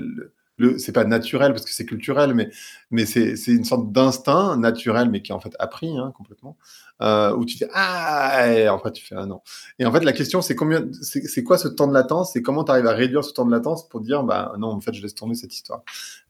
Le, 0.61 0.76
c'est 0.76 0.90
pas 0.90 1.04
naturel 1.04 1.52
parce 1.52 1.64
que 1.64 1.72
c'est 1.72 1.87
culturel, 1.87 2.35
mais, 2.35 2.50
mais 2.90 3.07
c'est 3.07 3.37
une 3.46 3.62
sorte 3.64 3.92
d'instinct 3.92 4.57
naturel, 4.57 5.09
mais 5.09 5.22
qui 5.22 5.31
est 5.31 5.35
en 5.35 5.38
fait 5.38 5.54
appris 5.61 5.96
hein, 5.96 6.12
complètement 6.16 6.57
euh, 7.00 7.34
où 7.37 7.44
tu 7.44 7.56
fais 7.56 7.68
ah 7.72 8.46
et 8.52 8.66
après 8.66 8.92
tu 8.92 9.04
fais 9.04 9.14
ah 9.16 9.26
non. 9.26 9.40
Et 9.78 9.87
en 9.87 9.92
fait 9.92 10.04
la 10.04 10.12
question 10.12 10.42
c'est 10.42 10.54
combien 10.54 10.84
c'est 11.00 11.44
quoi 11.44 11.58
ce 11.58 11.68
temps 11.68 11.87
de 11.87 11.94
latence 11.94 12.34
et 12.37 12.42
comment 12.42 12.64
tu 12.64 12.72
arrives 12.72 12.87
à 12.87 12.92
réduire 12.92 13.24
ce 13.24 13.32
temps 13.32 13.44
de 13.44 13.50
latence 13.50 13.88
pour 13.88 14.00
dire 14.00 14.24
bah 14.24 14.52
non 14.58 14.68
en 14.68 14.80
fait 14.80 14.92
je 14.92 15.02
laisse 15.02 15.14
tomber 15.14 15.34
cette 15.34 15.54
histoire. 15.54 15.82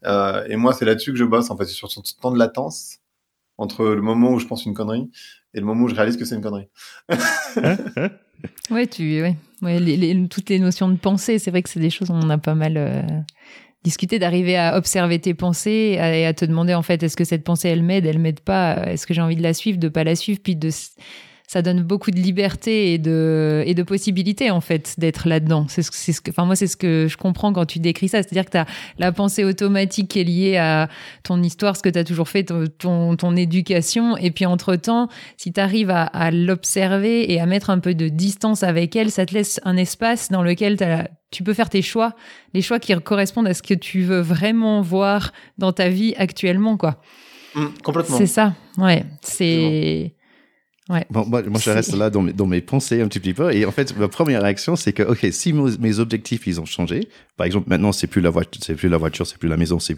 Euh, 0.05 0.45
et 0.49 0.57
moi 0.57 0.73
c'est 0.73 0.85
là-dessus 0.85 1.13
que 1.13 1.19
je 1.19 1.25
bosse 1.25 1.51
en 1.51 1.57
fait 1.57 1.65
c'est 1.65 1.73
sur 1.73 1.91
ce 1.91 2.01
temps 2.21 2.31
de 2.31 2.39
latence 2.39 2.99
entre 3.57 3.87
le 3.87 4.03
moment 4.03 4.33
où 4.33 4.39
je 4.39 4.47
pense 4.47 4.67
une 4.67 4.75
connerie 4.75 5.11
et 5.55 5.61
le 5.61 5.67
moment 5.67 5.85
où 5.85 5.89
je 5.89 5.95
réalise 5.95 6.17
que 6.17 6.25
c'est 6.25 6.37
une 6.37 6.43
connerie. 6.43 6.69
ouais 8.71 8.87
tu 8.87 9.23
ouais, 9.23 9.37
ouais 9.63 9.81
les, 9.81 10.29
toutes 10.29 10.51
les 10.51 10.59
notions 10.59 10.89
de 10.89 10.97
pensée 10.97 11.39
c'est 11.39 11.51
vrai 11.51 11.63
que 11.63 11.69
c'est 11.69 11.81
des 11.81 11.91
choses 11.91 12.11
on 12.11 12.31
a 12.31 12.39
pas 12.39 12.55
mal 12.55 12.77
euh, 12.77 13.03
discuter, 13.85 14.19
d'arriver 14.19 14.57
à 14.57 14.77
observer 14.77 15.19
tes 15.19 15.35
pensées 15.35 15.99
et 15.99 16.27
à, 16.27 16.35
te 16.35 16.45
demander 16.45 16.75
en 16.75 16.83
fait 16.83 17.03
est-ce 17.03 17.17
que 17.17 17.25
cette 17.25 17.45
pensée 17.45 17.69
elle 17.69 17.83
m'aide, 17.83 18.07
elle 18.07 18.19
m'aide 18.19 18.41
pas, 18.41 18.85
est-ce 18.87 19.07
que 19.07 19.15
j'ai 19.15 19.21
envie 19.21 19.37
de 19.37 19.43
la 19.43 19.55
suivre, 19.55 19.79
de 19.79 19.89
pas 19.89 20.05
la 20.05 20.17
suivre, 20.17 20.41
puis 20.43 20.57
de 20.57 20.71
ça 21.49 21.63
donne 21.63 21.83
beaucoup 21.83 22.11
de 22.11 22.19
liberté 22.19 22.93
et 22.93 22.99
de, 22.99 23.63
et 23.65 23.75
de 23.75 23.83
possibilités, 23.83 24.51
en 24.51 24.61
fait, 24.61 24.95
d'être 24.99 25.27
là-dedans. 25.27 25.65
C'est 25.69 25.81
ce, 25.81 26.21
que, 26.21 26.31
enfin, 26.31 26.45
moi, 26.45 26.55
c'est 26.57 26.67
ce 26.67 26.77
que 26.77 27.07
je 27.09 27.17
comprends 27.17 27.55
quand 27.55 27.65
tu 27.65 27.79
décris 27.79 28.09
ça. 28.09 28.19
C'est-à-dire 28.19 28.45
que 28.45 28.51
tu 28.51 28.59
as 28.59 28.67
la 28.99 29.13
pensée 29.13 29.45
automatique 29.45 30.09
qui 30.09 30.21
est 30.21 30.25
liée 30.25 30.57
à 30.59 30.91
ton 31.23 31.43
histoire, 31.43 31.75
ce 31.75 31.83
que 31.83 31.89
tu 31.89 31.99
as 31.99 32.05
toujours 32.05 32.29
fait, 32.29 32.45
ton, 32.45 33.17
ton, 33.17 33.35
éducation. 33.35 34.19
Et 34.19 34.31
puis, 34.31 34.45
entre-temps, 34.45 35.09
si 35.39 35.51
tu 35.51 35.59
arrives 35.59 35.89
à, 35.89 36.03
à 36.03 36.31
l'observer 36.31 37.33
et 37.33 37.41
à 37.41 37.47
mettre 37.47 37.71
un 37.71 37.79
peu 37.79 37.95
de 37.95 38.09
distance 38.11 38.63
avec 38.63 38.95
elle, 38.95 39.11
ça 39.11 39.25
te 39.25 39.33
laisse 39.33 39.59
un 39.65 39.79
espace 39.79 40.31
dans 40.31 40.43
lequel 40.43 40.77
tu 41.31 41.45
peux 41.45 41.55
faire 41.55 41.71
tes 41.71 41.81
choix, 41.81 42.15
les 42.53 42.61
choix 42.61 42.79
qui 42.79 42.95
correspondent 43.01 43.49
à 43.49 43.55
ce 43.55 43.63
que 43.63 43.73
tu 43.73 44.03
veux 44.03 44.21
vraiment 44.21 44.83
voir 44.83 45.33
dans 45.57 45.73
ta 45.73 45.89
vie 45.89 46.15
actuellement, 46.19 46.77
quoi. 46.77 47.01
Mmh, 47.55 47.67
complètement. 47.83 48.19
C'est 48.19 48.27
ça, 48.27 48.53
ouais. 48.77 49.07
C'est 49.23 50.13
Ouais. 50.89 51.05
Bon, 51.11 51.27
moi, 51.27 51.43
moi, 51.43 51.61
je 51.63 51.71
reste 51.71 51.95
là 51.95 52.09
dans 52.09 52.23
mes, 52.23 52.33
dans 52.33 52.47
mes, 52.47 52.63
pensées 52.63 53.03
un 53.03 53.09
petit 53.09 53.35
peu. 53.35 53.55
Et 53.55 53.67
en 53.67 53.71
fait, 53.71 53.95
ma 53.99 54.09
première 54.09 54.41
réaction, 54.41 54.75
c'est 54.75 54.95
que, 54.95 55.03
OK, 55.03 55.27
si 55.33 55.53
mes, 55.53 55.99
objectifs, 55.99 56.47
ils 56.47 56.61
ont 56.61 56.65
changé, 56.65 57.09
par 57.37 57.47
exemple, 57.47 57.69
maintenant, 57.69 57.93
c'est 57.93 58.07
plus 58.07 58.23
la 58.23 58.31
voiture, 58.31 58.61
c'est 58.65 58.75
plus 58.75 58.89
la 58.89 58.97
voiture, 58.97 59.27
c'est 59.27 59.37
plus 59.37 59.51
la 59.51 59.59
maison, 59.59 59.79
c'est 59.79 59.97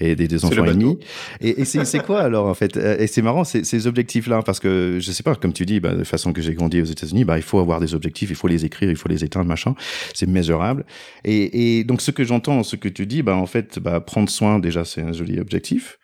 et 0.00 0.16
des, 0.16 0.28
des 0.28 0.44
enfants 0.44 0.64
et 0.64 0.72
demi. 0.72 0.98
Et, 1.42 1.60
et 1.60 1.64
c'est 1.64 2.02
quoi 2.02 2.22
alors, 2.22 2.46
en 2.46 2.54
fait? 2.54 2.76
Et 2.76 3.06
c'est 3.06 3.20
marrant, 3.20 3.44
ces, 3.44 3.64
ces 3.64 3.86
objectifs-là, 3.86 4.42
parce 4.42 4.60
que, 4.60 4.98
je 4.98 5.12
sais 5.12 5.22
pas, 5.22 5.34
comme 5.34 5.52
tu 5.52 5.66
dis, 5.66 5.78
bah, 5.78 5.94
de 5.94 6.04
façon 6.04 6.32
que 6.32 6.40
j'ai 6.40 6.54
grandi 6.54 6.80
aux 6.80 6.86
États-Unis, 6.86 7.24
bah, 7.24 7.36
il 7.36 7.44
faut 7.44 7.58
avoir 7.58 7.78
des 7.78 7.94
objectifs, 7.94 8.30
il 8.30 8.36
faut 8.36 8.48
les 8.48 8.64
écrire, 8.64 8.90
il 8.90 8.96
faut 8.96 9.10
les 9.10 9.24
éteindre, 9.24 9.46
machin. 9.46 9.74
C'est 10.14 10.28
mesurable. 10.28 10.86
Et, 11.24 11.78
et 11.78 11.84
donc, 11.84 12.00
ce 12.00 12.10
que 12.10 12.24
j'entends, 12.24 12.62
ce 12.62 12.76
que 12.76 12.88
tu 12.88 13.04
dis, 13.06 13.22
bah, 13.22 13.36
en 13.36 13.46
fait, 13.46 13.78
bah, 13.78 14.00
prendre 14.00 14.30
soin, 14.30 14.58
déjà, 14.58 14.86
c'est 14.86 15.02
un 15.02 15.12
joli 15.12 15.38
objectif. 15.38 15.98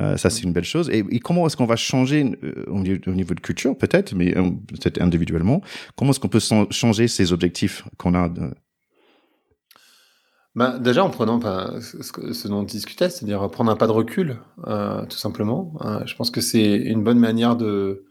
Euh, 0.00 0.16
ça, 0.16 0.30
c'est 0.30 0.42
une 0.42 0.52
belle 0.52 0.64
chose. 0.64 0.88
Et, 0.90 1.20
comment 1.20 1.46
est-ce 1.46 1.56
qu'on 1.56 1.66
va 1.66 1.76
changer 1.76 2.38
euh, 2.42 2.64
au, 2.68 2.80
niveau, 2.80 3.34
de 3.34 3.40
culture, 3.40 3.76
peut-être, 3.76 4.14
mais 4.14 4.36
euh, 4.36 4.50
peut-être 4.68 5.00
individuellement, 5.00 5.60
comment 5.96 6.10
est-ce 6.10 6.20
qu'on 6.20 6.28
peut 6.28 6.40
changer 6.70 7.08
ces 7.08 7.32
objectifs 7.32 7.84
qu'on 7.98 8.14
a 8.14 8.30
bah, 10.54 10.78
déjà 10.78 11.02
en 11.02 11.08
prenant 11.08 11.40
ce, 11.80 12.48
dont 12.48 12.58
on 12.58 12.62
discutait, 12.62 13.08
c'est-à-dire 13.08 13.50
prendre 13.50 13.70
un 13.70 13.76
pas 13.76 13.86
de 13.86 13.92
recul, 13.92 14.38
tout 14.66 15.16
simplement. 15.16 15.74
Euh, 15.82 16.00
je 16.04 16.14
pense 16.14 16.30
que 16.30 16.42
c'est 16.42 16.74
une 16.76 17.02
bonne 17.02 17.18
manière 17.18 17.56
de 17.56 18.04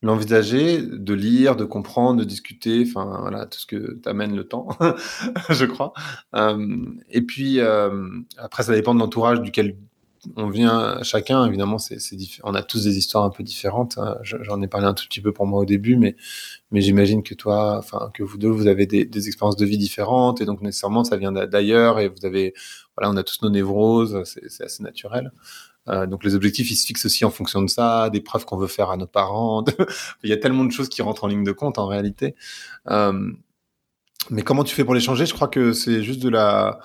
l'envisager, 0.00 0.80
de 0.80 1.14
lire, 1.14 1.56
de 1.56 1.64
comprendre, 1.64 2.20
de 2.20 2.24
discuter, 2.24 2.84
enfin 2.86 3.18
voilà, 3.20 3.46
tout 3.46 3.58
ce 3.58 3.66
que 3.66 3.94
t'amène 3.94 4.36
le 4.36 4.46
temps, 4.46 4.68
je 5.50 5.64
crois. 5.64 5.92
Et 7.10 7.22
puis 7.22 7.60
après, 7.60 8.62
ça 8.62 8.74
dépend 8.74 8.94
de 8.94 9.00
l'entourage 9.00 9.40
duquel 9.40 9.76
on 10.36 10.48
vient 10.48 11.02
chacun, 11.02 11.46
évidemment, 11.46 11.78
c'est, 11.78 11.98
on 12.42 12.54
a 12.54 12.62
tous 12.62 12.84
des 12.84 12.98
histoires 12.98 13.24
un 13.24 13.30
peu 13.30 13.42
différentes. 13.42 13.98
Hein. 13.98 14.18
J'en 14.22 14.60
ai 14.62 14.68
parlé 14.68 14.86
un 14.86 14.94
tout 14.94 15.04
petit 15.06 15.20
peu 15.20 15.32
pour 15.32 15.46
moi 15.46 15.60
au 15.60 15.64
début, 15.64 15.96
mais, 15.96 16.16
mais 16.70 16.80
j'imagine 16.80 17.22
que 17.22 17.34
toi, 17.34 17.78
enfin, 17.78 18.10
que 18.14 18.22
vous 18.22 18.38
deux, 18.38 18.48
vous 18.48 18.66
avez 18.66 18.86
des, 18.86 19.26
expériences 19.26 19.56
de 19.56 19.66
vie 19.66 19.78
différentes, 19.78 20.40
et 20.40 20.44
donc 20.44 20.60
nécessairement, 20.60 21.04
ça 21.04 21.16
vient 21.16 21.32
d'ailleurs, 21.32 22.00
et 22.00 22.08
vous 22.08 22.24
avez, 22.24 22.54
voilà, 22.96 23.10
on 23.10 23.16
a 23.16 23.22
tous 23.22 23.42
nos 23.42 23.50
névroses, 23.50 24.22
c'est, 24.24 24.64
assez 24.64 24.82
naturel. 24.82 25.32
Euh, 25.88 26.06
donc 26.06 26.24
les 26.24 26.34
objectifs, 26.34 26.70
ils 26.70 26.76
se 26.76 26.86
fixent 26.86 27.06
aussi 27.06 27.24
en 27.24 27.30
fonction 27.30 27.62
de 27.62 27.68
ça, 27.68 28.10
des 28.10 28.20
preuves 28.20 28.44
qu'on 28.44 28.58
veut 28.58 28.66
faire 28.66 28.90
à 28.90 28.96
nos 28.96 29.06
parents. 29.06 29.64
Il 30.22 30.30
y 30.30 30.32
a 30.32 30.36
tellement 30.36 30.64
de 30.64 30.72
choses 30.72 30.88
qui 30.88 31.02
rentrent 31.02 31.24
en 31.24 31.28
ligne 31.28 31.44
de 31.44 31.52
compte 31.52 31.78
en 31.78 31.86
réalité. 31.86 32.34
Euh, 32.90 33.32
mais 34.30 34.42
comment 34.42 34.64
tu 34.64 34.74
fais 34.74 34.84
pour 34.84 34.94
les 34.94 35.00
changer? 35.00 35.24
Je 35.26 35.32
crois 35.32 35.48
que 35.48 35.72
c'est 35.72 36.02
juste 36.02 36.20
de 36.20 36.28
la 36.28 36.80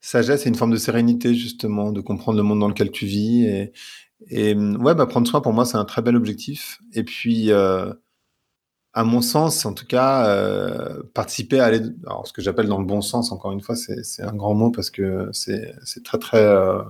sagesse 0.00 0.46
et 0.46 0.48
une 0.48 0.54
forme 0.54 0.72
de 0.72 0.76
sérénité 0.76 1.34
justement, 1.34 1.92
de 1.92 2.00
comprendre 2.00 2.38
le 2.38 2.44
monde 2.44 2.60
dans 2.60 2.68
lequel 2.68 2.90
tu 2.90 3.06
vis. 3.06 3.44
Et, 3.44 3.72
et 4.28 4.54
ouais, 4.54 4.94
bah, 4.94 5.06
prendre 5.06 5.28
soin 5.28 5.40
pour 5.40 5.52
moi, 5.52 5.64
c'est 5.64 5.76
un 5.76 5.84
très 5.84 6.02
bel 6.02 6.16
objectif. 6.16 6.80
Et 6.92 7.04
puis, 7.04 7.52
euh, 7.52 7.92
à 8.92 9.04
mon 9.04 9.20
sens, 9.22 9.64
en 9.66 9.72
tout 9.72 9.86
cas, 9.86 10.26
euh, 10.26 11.02
participer 11.14 11.60
à 11.60 11.66
aller, 11.66 11.80
alors 12.06 12.26
ce 12.26 12.32
que 12.32 12.42
j'appelle 12.42 12.66
dans 12.66 12.78
le 12.78 12.84
bon 12.86 13.00
sens, 13.02 13.30
encore 13.32 13.52
une 13.52 13.60
fois, 13.60 13.76
c'est 13.76 14.22
un 14.22 14.34
grand 14.34 14.54
mot 14.54 14.70
parce 14.70 14.90
que 14.90 15.28
c'est 15.32 15.76
très 16.04 16.18
très 16.18 16.42
euh, 16.42 16.82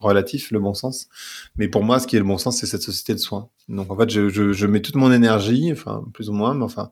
relatif 0.00 0.50
le 0.50 0.58
bon 0.60 0.74
sens. 0.74 1.08
Mais 1.56 1.68
pour 1.68 1.84
moi, 1.84 2.00
ce 2.00 2.06
qui 2.06 2.16
est 2.16 2.18
le 2.18 2.24
bon 2.24 2.38
sens, 2.38 2.58
c'est 2.58 2.66
cette 2.66 2.82
société 2.82 3.14
de 3.14 3.18
soins. 3.18 3.48
Donc 3.68 3.90
en 3.90 3.96
fait, 3.96 4.10
je, 4.10 4.28
je, 4.28 4.52
je 4.52 4.66
mets 4.66 4.80
toute 4.82 4.96
mon 4.96 5.12
énergie, 5.12 5.70
enfin 5.72 6.04
plus 6.12 6.30
ou 6.30 6.32
moins, 6.32 6.54
mais 6.54 6.64
enfin 6.64 6.90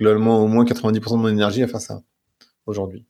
globalement 0.00 0.42
au 0.44 0.48
moins 0.48 0.64
90% 0.64 1.12
de 1.12 1.16
mon 1.16 1.28
énergie 1.28 1.62
à 1.62 1.68
faire 1.68 1.80
ça 1.80 2.02
aujourd'hui. 2.66 3.06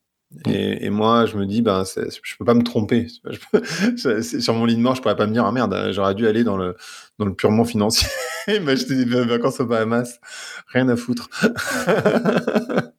Et, 0.47 0.85
et, 0.85 0.91
moi, 0.91 1.25
je 1.25 1.37
me 1.37 1.47
dis, 1.47 1.63
ben, 1.63 1.85
je 1.85 2.37
peux 2.39 2.45
pas 2.45 2.55
me 2.55 2.63
tromper. 2.63 3.07
Sur 3.97 4.55
mon 4.55 4.67
lit 4.67 4.77
de 4.77 4.81
mort, 4.81 4.95
je 4.95 5.01
pourrais 5.01 5.17
pas 5.17 5.27
me 5.27 5.33
dire, 5.33 5.45
ah 5.45 5.53
merde, 5.53 5.91
j'aurais 5.93 6.15
dû 6.15 6.27
aller 6.27 6.45
dans 6.45 6.57
le, 6.57 6.77
dans 7.19 7.25
le 7.25 7.35
purement 7.35 7.65
financier 7.65 8.09
et 8.47 8.61
m'acheter 8.61 9.05
des 9.05 9.25
vacances 9.25 9.61
aux 9.61 9.67
Bahamas. 9.67 10.21
Rien 10.69 10.89
à 10.89 10.97
foutre. 10.97 11.31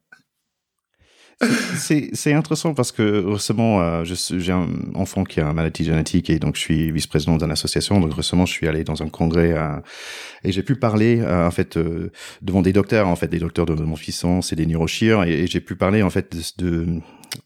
C'est 1.75 2.33
intéressant 2.33 2.73
parce 2.73 2.91
que 2.91 3.23
récemment, 3.25 3.81
euh, 3.81 4.03
j'ai 4.03 4.51
un 4.51 4.67
enfant 4.93 5.23
qui 5.23 5.39
a 5.39 5.45
une 5.45 5.53
maladie 5.53 5.85
génétique 5.85 6.29
et 6.29 6.37
donc 6.37 6.55
je 6.55 6.61
suis 6.61 6.91
vice-président 6.91 7.37
d'une 7.37 7.51
association. 7.51 7.99
Donc 8.01 8.13
récemment, 8.13 8.45
je 8.45 8.51
suis 8.51 8.67
allé 8.67 8.83
dans 8.83 9.01
un 9.01 9.07
congrès 9.07 9.53
euh, 9.53 9.77
et 10.43 10.51
j'ai 10.51 10.63
pu 10.63 10.75
parler 10.75 11.21
euh, 11.21 11.47
en 11.47 11.51
fait 11.51 11.77
euh, 11.77 12.11
devant 12.41 12.61
des 12.61 12.73
docteurs, 12.73 13.07
en 13.07 13.15
fait 13.15 13.27
des 13.27 13.39
docteurs 13.39 13.65
de 13.65 13.73
mon 13.73 13.95
fils 13.95 14.25
c'est 14.41 14.55
des 14.55 14.65
neurochirurgiens 14.65 15.25
et, 15.25 15.43
et 15.43 15.47
j'ai 15.47 15.61
pu 15.61 15.75
parler 15.75 16.03
en 16.03 16.09
fait 16.09 16.35
de 16.57 16.99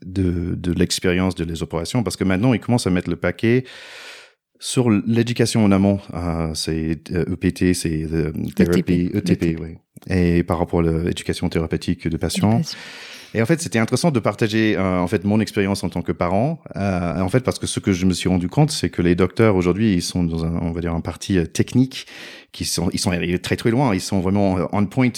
de, 0.04 0.56
de 0.56 0.72
l'expérience 0.72 1.36
de 1.36 1.44
les 1.44 1.62
opérations 1.62 2.04
parce 2.04 2.16
que 2.16 2.24
maintenant 2.24 2.54
ils 2.54 2.60
commencent 2.60 2.88
à 2.88 2.90
mettre 2.90 3.10
le 3.10 3.16
paquet 3.16 3.66
sur 4.60 4.90
l'éducation 4.90 5.66
en 5.66 5.74
amont, 5.74 6.00
euh, 6.14 6.54
c'est 6.54 6.98
EPT, 7.10 7.64
e 7.64 7.74
c'est 7.74 8.08
thérapie, 8.56 9.12
ETP, 9.14 9.30
ETP, 9.30 9.60
oui. 9.60 9.76
Et 10.08 10.44
par 10.44 10.58
rapport 10.58 10.80
à 10.80 10.84
l'éducation 10.84 11.50
thérapeutique 11.50 12.08
de 12.08 12.16
patients. 12.16 12.62
Et 13.36 13.42
en 13.42 13.46
fait, 13.46 13.62
c'était 13.62 13.80
intéressant 13.80 14.12
de 14.12 14.20
partager 14.20 14.78
euh, 14.78 15.00
en 15.00 15.08
fait 15.08 15.24
mon 15.24 15.40
expérience 15.40 15.84
en 15.84 15.90
tant 15.90 16.02
que 16.02 16.12
parent. 16.12 16.62
Euh, 16.76 17.20
en 17.20 17.30
fait, 17.30 17.40
parce 17.40 17.58
que 17.58 17.66
ce 17.66 17.80
que 17.80 17.92
je 17.92 18.06
me 18.06 18.14
suis 18.14 18.30
rendu 18.30 18.48
compte, 18.48 18.70
c'est 18.70 18.90
que 18.90 19.02
les 19.02 19.16
docteurs 19.16 19.56
aujourd'hui, 19.56 19.94
ils 19.94 20.04
sont 20.04 20.24
dans 20.24 20.46
un, 20.46 20.56
on 20.62 20.72
va 20.72 20.82
dire, 20.82 20.94
un 20.94 21.02
parti 21.02 21.38
euh, 21.38 21.46
technique, 21.46 22.06
qui 22.52 22.66
sont, 22.66 22.90
ils 22.94 23.00
sont 23.00 23.12
très 23.42 23.56
très 23.56 23.72
loin. 23.72 23.96
Ils 23.96 24.02
sont 24.02 24.20
vraiment 24.20 24.60
euh, 24.60 24.66
on 24.72 24.86
point, 24.86 25.10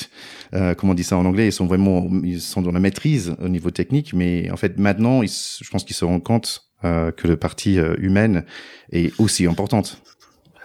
euh, 0.54 0.74
comme 0.76 0.90
on 0.90 0.94
dit 0.94 1.04
ça 1.04 1.18
en 1.18 1.26
anglais. 1.26 1.48
Ils 1.48 1.52
sont 1.52 1.66
vraiment, 1.66 2.08
ils 2.24 2.40
sont 2.40 2.62
dans 2.62 2.72
la 2.72 2.80
maîtrise 2.80 3.36
au 3.42 3.50
niveau 3.50 3.72
technique. 3.72 4.14
Mais 4.14 4.50
en 4.50 4.58
fait, 4.58 4.78
maintenant, 4.80 5.22
ils, 5.22 5.30
je 5.30 5.70
pense 5.70 5.84
qu'ils 5.84 5.96
se 5.96 6.06
rendent 6.06 6.24
compte 6.24 6.62
que 6.84 7.28
le 7.28 7.36
parti 7.36 7.80
humaine 7.98 8.46
est 8.92 9.12
aussi 9.20 9.48
importante. 9.48 10.04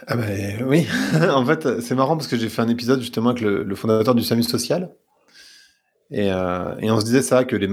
Ah 0.05 0.15
ben 0.15 0.63
oui, 0.67 0.85
en 1.33 1.43
fait, 1.43 1.81
c'est 1.81 1.95
marrant 1.95 2.15
parce 2.15 2.27
que 2.27 2.37
j'ai 2.37 2.47
fait 2.47 2.61
un 2.61 2.67
épisode 2.67 3.01
justement 3.01 3.31
avec 3.31 3.41
le, 3.41 3.63
le 3.63 3.75
fondateur 3.75 4.13
du 4.13 4.21
SAMU 4.21 4.43
social 4.43 4.91
et, 6.13 6.29
euh, 6.29 6.75
et, 6.79 6.91
on 6.91 6.99
se 6.99 7.05
disait 7.05 7.21
ça 7.21 7.45
que 7.45 7.55
les 7.55 7.69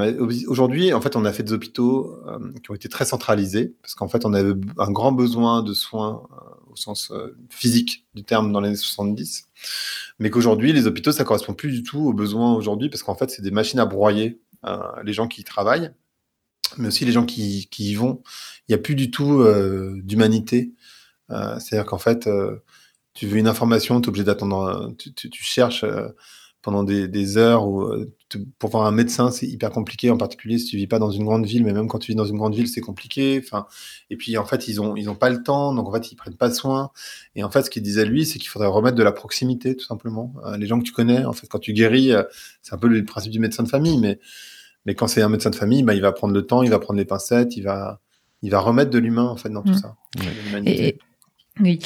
aujourd'hui, 0.47 0.93
en 0.93 1.01
fait, 1.01 1.17
on 1.17 1.25
a 1.25 1.33
fait 1.33 1.43
des 1.43 1.53
hôpitaux 1.53 2.17
euh, 2.29 2.53
qui 2.63 2.71
ont 2.71 2.75
été 2.75 2.89
très 2.89 3.05
centralisés 3.05 3.75
parce 3.83 3.97
qu'en 3.97 4.07
fait, 4.07 4.25
on 4.25 4.33
avait 4.33 4.53
un 4.79 4.93
grand 4.93 5.11
besoin 5.11 5.65
de 5.65 5.75
soins 5.75 6.23
euh, 6.31 6.71
au 6.71 6.77
sens 6.77 7.11
euh, 7.11 7.37
physique 7.51 8.07
du 8.15 8.23
terme 8.23 8.53
dans 8.53 8.61
les 8.61 8.69
années 8.69 8.77
70, 8.77 9.49
mais 10.21 10.31
qu'aujourd'hui, 10.31 10.73
les 10.73 10.87
hôpitaux, 10.87 11.11
ça 11.11 11.25
correspond 11.25 11.53
plus 11.53 11.73
du 11.73 11.83
tout 11.83 11.99
aux 11.99 12.13
besoins 12.13 12.55
aujourd'hui 12.55 12.89
parce 12.89 13.03
qu'en 13.03 13.17
fait, 13.17 13.29
c'est 13.29 13.43
des 13.43 13.51
machines 13.51 13.81
à 13.81 13.87
broyer 13.87 14.41
euh, 14.67 14.79
les 15.03 15.13
gens 15.13 15.27
qui 15.27 15.41
y 15.41 15.45
travaillent, 15.45 15.91
mais 16.77 16.89
aussi 16.89 17.05
les 17.05 17.13
gens 17.13 17.27
qui, 17.27 17.67
qui 17.73 17.91
y 17.91 17.95
vont. 17.97 18.23
Il 18.69 18.73
n'y 18.73 18.75
a 18.77 18.79
plus 18.79 18.95
du 18.95 19.11
tout 19.11 19.45
d'humanité. 20.03 20.75
C'est-à-dire 21.29 21.87
qu'en 21.87 21.99
fait, 21.99 22.29
tu 23.15 23.27
veux 23.27 23.39
une 23.39 23.49
information, 23.49 24.01
tu 24.01 24.07
es 24.07 24.09
obligé 24.11 24.25
d'attendre, 24.25 24.95
tu, 24.99 25.13
tu, 25.13 25.31
tu, 25.31 25.43
cherches 25.43 25.85
pendant 26.63 26.83
des, 26.83 27.09
des 27.09 27.37
heures 27.37 27.67
où 27.67 27.83
euh, 27.83 28.13
pour 28.59 28.71
voir 28.71 28.87
un 28.87 28.91
médecin 28.91 29.31
c'est 29.31 29.47
hyper 29.47 29.71
compliqué. 29.71 30.11
En 30.11 30.17
particulier 30.17 30.59
si 30.59 30.67
tu 30.67 30.77
vis 30.77 30.87
pas 30.87 30.99
dans 30.99 31.11
une 31.11 31.25
grande 31.25 31.47
ville 31.47 31.65
mais 31.65 31.73
même 31.73 31.89
quand 31.89 31.99
tu 31.99 32.13
vis 32.13 32.17
dans 32.17 32.25
une 32.25 32.37
grande 32.37 32.55
ville 32.55 32.69
c'est 32.69 32.81
compliqué. 32.81 33.41
Enfin 33.43 33.67
et 34.11 34.17
puis 34.17 34.37
en 34.37 34.45
fait 34.45 34.69
ils 34.69 34.81
ont 34.81 34.97
ils 34.97 35.09
ont 35.09 35.15
pas 35.15 35.31
le 35.31 35.43
temps. 35.43 35.73
Donc 35.73 35.89
en 35.89 35.93
fait 35.93 36.11
ils 36.13 36.17
prennent 36.17 36.37
pas 36.37 36.51
soin. 36.51 36.91
Et 37.37 37.45
en 37.45 37.51
fait 37.51 37.63
ce 37.63 37.71
qu'il 37.71 37.83
disait 37.83 38.05
lui 38.05 38.27
c'est 38.27 38.39
qu'il 38.39 38.49
faudrait 38.49 38.69
remettre 38.69 38.97
de 38.97 39.03
la 39.03 39.13
proximité 39.13 39.77
tout 39.77 39.85
simplement. 39.85 40.35
Euh, 40.45 40.57
les 40.57 40.67
gens 40.67 40.79
que 40.79 40.85
tu 40.85 40.93
connais 40.93 41.25
en 41.25 41.33
fait 41.33 41.47
quand 41.47 41.61
tu 41.61 41.73
guéris 41.73 42.13
euh, 42.13 42.25
c'est 42.63 42.75
un 42.75 42.79
peu 42.79 42.89
le 42.89 43.05
principe 43.05 43.33
du 43.33 43.41
médecin 43.41 43.63
de 43.63 43.69
famille. 43.69 43.99
Mais 43.99 44.19
mais 44.85 44.95
quand 44.95 45.07
c'est 45.07 45.23
un 45.23 45.29
médecin 45.29 45.51
de 45.51 45.57
famille 45.57 45.83
bah, 45.85 45.95
il 45.95 46.03
va 46.03 46.13
prendre 46.13 46.35
le 46.35 46.47
temps 46.47 46.63
il 46.63 46.71
va 46.71 46.79
prendre 46.79 46.99
les 46.99 47.05
pincettes 47.05 47.57
il 47.57 47.63
va 47.63 48.01
il 48.43 48.51
va 48.51 48.61
remettre 48.61 48.91
de 48.91 48.99
l'humain 48.99 49.27
en 49.27 49.37
fait 49.37 49.49
dans 49.49 49.63
tout 49.63 49.73
mmh. 49.73 49.79
ça. 49.79 49.97
Et, 50.65 50.99
oui, 51.61 51.79